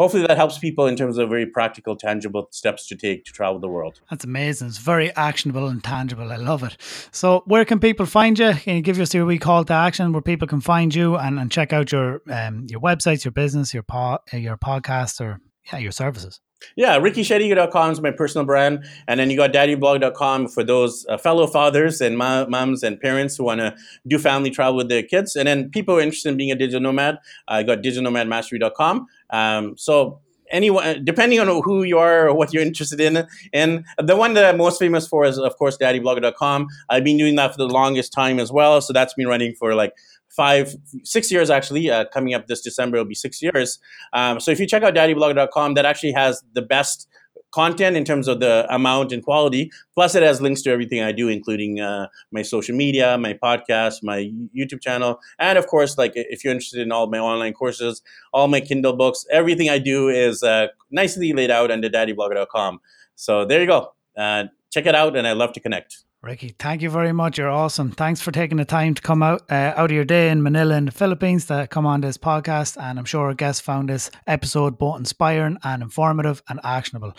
hopefully 0.00 0.26
that 0.26 0.38
helps 0.38 0.56
people 0.56 0.86
in 0.86 0.96
terms 0.96 1.18
of 1.18 1.28
very 1.28 1.44
practical, 1.44 1.94
tangible 1.94 2.48
steps 2.52 2.86
to 2.88 2.96
take 2.96 3.22
to 3.26 3.32
travel 3.32 3.60
the 3.60 3.68
world. 3.68 4.00
That's 4.08 4.24
amazing. 4.24 4.68
It's 4.68 4.78
very 4.78 5.14
actionable 5.14 5.68
and 5.68 5.84
tangible. 5.84 6.32
I 6.32 6.36
love 6.36 6.62
it. 6.62 6.76
So, 7.12 7.42
where 7.44 7.66
can 7.66 7.78
people 7.80 8.06
find 8.06 8.38
you? 8.38 8.54
Can 8.54 8.76
you 8.76 8.82
give 8.82 8.98
us 8.98 9.12
your 9.12 9.26
wee 9.26 9.38
call 9.38 9.62
to 9.66 9.74
action 9.74 10.12
where 10.12 10.22
people 10.22 10.48
can 10.48 10.62
find 10.62 10.94
you 10.94 11.16
and, 11.16 11.38
and 11.38 11.50
check 11.50 11.74
out 11.74 11.92
your 11.92 12.22
um, 12.30 12.66
your 12.70 12.80
websites, 12.80 13.26
your 13.26 13.32
business, 13.32 13.74
your 13.74 13.82
po- 13.82 14.20
your 14.32 14.56
podcast, 14.56 15.20
or 15.20 15.38
yeah, 15.70 15.78
your 15.78 15.92
services? 15.92 16.40
Yeah, 16.76 16.98
rickyshetty.com 16.98 17.92
is 17.92 18.00
my 18.00 18.10
personal 18.10 18.44
brand. 18.44 18.84
And 19.08 19.18
then 19.18 19.30
you 19.30 19.36
got 19.36 19.52
daddyblog.com 19.52 20.48
for 20.48 20.62
those 20.62 21.06
uh, 21.08 21.18
fellow 21.18 21.46
fathers 21.46 22.00
and 22.00 22.16
moms 22.16 22.82
and 22.82 23.00
parents 23.00 23.36
who 23.36 23.44
want 23.44 23.60
to 23.60 23.74
do 24.06 24.18
family 24.18 24.50
travel 24.50 24.76
with 24.76 24.88
their 24.88 25.02
kids. 25.02 25.36
And 25.36 25.46
then 25.46 25.70
people 25.70 25.96
are 25.96 26.00
interested 26.00 26.30
in 26.30 26.36
being 26.36 26.52
a 26.52 26.56
digital 26.56 26.80
nomad, 26.80 27.18
I 27.48 27.62
got 27.62 27.78
digitalnomadmastery.com. 27.78 29.06
Um, 29.30 29.76
so 29.76 30.20
anyone, 30.50 31.04
depending 31.04 31.40
on 31.40 31.62
who 31.62 31.82
you 31.82 31.98
are 31.98 32.28
or 32.28 32.34
what 32.34 32.52
you're 32.52 32.62
interested 32.62 33.00
in. 33.00 33.26
And 33.52 33.84
the 33.98 34.16
one 34.16 34.34
that 34.34 34.44
I'm 34.44 34.58
most 34.58 34.78
famous 34.78 35.06
for 35.06 35.24
is, 35.24 35.38
of 35.38 35.56
course, 35.56 35.78
daddyblogger.com. 35.78 36.68
I've 36.88 37.04
been 37.04 37.16
doing 37.16 37.36
that 37.36 37.52
for 37.52 37.58
the 37.58 37.68
longest 37.68 38.12
time 38.12 38.38
as 38.38 38.52
well. 38.52 38.80
So 38.80 38.92
that's 38.92 39.14
been 39.14 39.28
running 39.28 39.54
for 39.54 39.74
like 39.74 39.94
five, 40.30 40.74
six 41.04 41.30
years 41.30 41.50
actually. 41.50 41.90
Uh, 41.90 42.04
coming 42.06 42.34
up 42.34 42.46
this 42.46 42.60
December, 42.60 42.96
it'll 42.96 43.08
be 43.08 43.14
six 43.14 43.42
years. 43.42 43.78
Um, 44.12 44.40
so 44.40 44.50
if 44.50 44.60
you 44.60 44.66
check 44.66 44.82
out 44.82 44.94
daddyblogger.com, 44.94 45.74
that 45.74 45.84
actually 45.84 46.12
has 46.12 46.42
the 46.54 46.62
best 46.62 47.08
content 47.52 47.96
in 47.96 48.04
terms 48.04 48.28
of 48.28 48.40
the 48.40 48.66
amount 48.72 49.12
and 49.12 49.22
quality. 49.22 49.70
Plus, 49.94 50.14
it 50.14 50.22
has 50.22 50.40
links 50.40 50.62
to 50.62 50.70
everything 50.70 51.02
I 51.02 51.12
do, 51.12 51.28
including 51.28 51.80
uh, 51.80 52.06
my 52.30 52.42
social 52.42 52.76
media, 52.76 53.18
my 53.18 53.34
podcast, 53.34 54.02
my 54.02 54.30
YouTube 54.56 54.80
channel, 54.80 55.18
and 55.38 55.58
of 55.58 55.66
course, 55.66 55.98
like 55.98 56.12
if 56.14 56.44
you're 56.44 56.52
interested 56.52 56.80
in 56.80 56.92
all 56.92 57.08
my 57.08 57.18
online 57.18 57.52
courses, 57.52 58.02
all 58.32 58.48
my 58.48 58.60
Kindle 58.60 58.94
books, 58.94 59.24
everything 59.30 59.68
I 59.68 59.78
do 59.78 60.08
is 60.08 60.42
uh, 60.42 60.68
nicely 60.90 61.32
laid 61.32 61.50
out 61.50 61.70
under 61.70 61.88
daddyblogger.com. 61.88 62.80
So 63.16 63.44
there 63.44 63.60
you 63.60 63.66
go. 63.66 63.92
Uh, 64.16 64.44
check 64.70 64.86
it 64.86 64.94
out, 64.94 65.16
and 65.16 65.26
I'd 65.26 65.36
love 65.36 65.52
to 65.54 65.60
connect. 65.60 65.98
Ricky, 66.22 66.54
thank 66.58 66.82
you 66.82 66.90
very 66.90 67.12
much. 67.12 67.38
You're 67.38 67.48
awesome. 67.48 67.92
Thanks 67.92 68.20
for 68.20 68.30
taking 68.30 68.58
the 68.58 68.66
time 68.66 68.94
to 68.94 69.00
come 69.00 69.22
out 69.22 69.42
uh, 69.50 69.72
out 69.74 69.90
of 69.90 69.92
your 69.92 70.04
day 70.04 70.28
in 70.28 70.42
Manila 70.42 70.74
in 70.76 70.84
the 70.84 70.92
Philippines 70.92 71.46
to 71.46 71.66
come 71.70 71.86
on 71.86 72.02
this 72.02 72.18
podcast. 72.18 72.76
And 72.78 72.98
I'm 72.98 73.06
sure 73.06 73.28
our 73.28 73.34
guests 73.34 73.62
found 73.62 73.88
this 73.88 74.10
episode 74.26 74.78
both 74.78 74.98
inspiring 74.98 75.56
and 75.64 75.82
informative 75.82 76.42
and 76.46 76.60
actionable. 76.62 77.14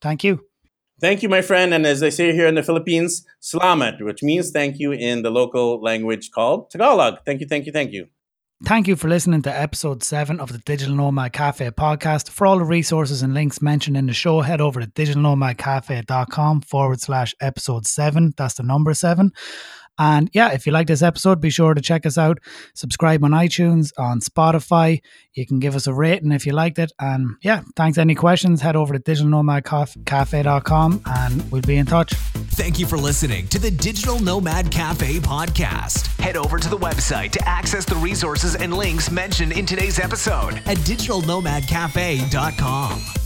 Thank 0.00 0.24
you. 0.24 0.40
Thank 0.98 1.22
you, 1.22 1.28
my 1.28 1.42
friend. 1.42 1.74
And 1.74 1.84
as 1.84 2.00
they 2.00 2.08
say 2.08 2.32
here 2.32 2.46
in 2.46 2.54
the 2.54 2.62
Philippines, 2.62 3.26
salamat, 3.42 4.02
which 4.02 4.22
means 4.22 4.50
thank 4.50 4.78
you 4.78 4.92
in 4.92 5.22
the 5.22 5.30
local 5.30 5.82
language 5.82 6.30
called 6.30 6.70
Tagalog. 6.70 7.18
Thank 7.26 7.42
you, 7.42 7.46
thank 7.46 7.66
you, 7.66 7.72
thank 7.72 7.92
you. 7.92 8.06
Thank 8.64 8.88
you 8.88 8.96
for 8.96 9.06
listening 9.08 9.42
to 9.42 9.54
episode 9.54 10.02
7 10.02 10.40
of 10.40 10.50
the 10.50 10.58
Digital 10.58 10.94
Nomad 10.94 11.34
Cafe 11.34 11.70
podcast. 11.72 12.30
For 12.30 12.46
all 12.46 12.56
the 12.56 12.64
resources 12.64 13.20
and 13.20 13.34
links 13.34 13.60
mentioned 13.60 13.98
in 13.98 14.06
the 14.06 14.14
show, 14.14 14.40
head 14.40 14.62
over 14.62 14.80
to 14.80 14.86
digitalnomadcafe.com 14.86 16.62
forward 16.62 17.00
slash 17.02 17.34
episode 17.38 17.86
7. 17.86 18.32
That's 18.34 18.54
the 18.54 18.62
number 18.62 18.94
7. 18.94 19.30
And 19.98 20.30
yeah, 20.32 20.52
if 20.52 20.66
you 20.66 20.72
like 20.72 20.86
this 20.86 21.02
episode, 21.02 21.40
be 21.40 21.50
sure 21.50 21.74
to 21.74 21.80
check 21.80 22.06
us 22.06 22.16
out. 22.18 22.38
Subscribe 22.74 23.24
on 23.24 23.32
iTunes, 23.32 23.92
on 23.98 24.20
Spotify. 24.20 25.00
You 25.34 25.46
can 25.46 25.58
give 25.58 25.74
us 25.74 25.86
a 25.86 25.94
rating 25.94 26.32
if 26.32 26.46
you 26.46 26.52
liked 26.52 26.78
it. 26.78 26.92
And 26.98 27.36
yeah, 27.42 27.62
thanks. 27.76 27.98
Any 27.98 28.14
questions, 28.14 28.60
head 28.60 28.76
over 28.76 28.96
to 28.96 29.00
digitalnomadcafe.com 29.00 31.02
and 31.06 31.52
we'll 31.52 31.62
be 31.62 31.76
in 31.76 31.86
touch. 31.86 32.12
Thank 32.14 32.78
you 32.78 32.86
for 32.86 32.96
listening 32.96 33.48
to 33.48 33.58
the 33.58 33.70
Digital 33.70 34.18
Nomad 34.18 34.70
Cafe 34.70 35.18
podcast. 35.18 36.06
Head 36.18 36.36
over 36.36 36.58
to 36.58 36.70
the 36.70 36.78
website 36.78 37.32
to 37.32 37.48
access 37.48 37.84
the 37.84 37.96
resources 37.96 38.54
and 38.54 38.72
links 38.72 39.10
mentioned 39.10 39.52
in 39.52 39.66
today's 39.66 39.98
episode 39.98 40.54
at 40.66 40.78
digitalnomadcafe.com. 40.78 43.25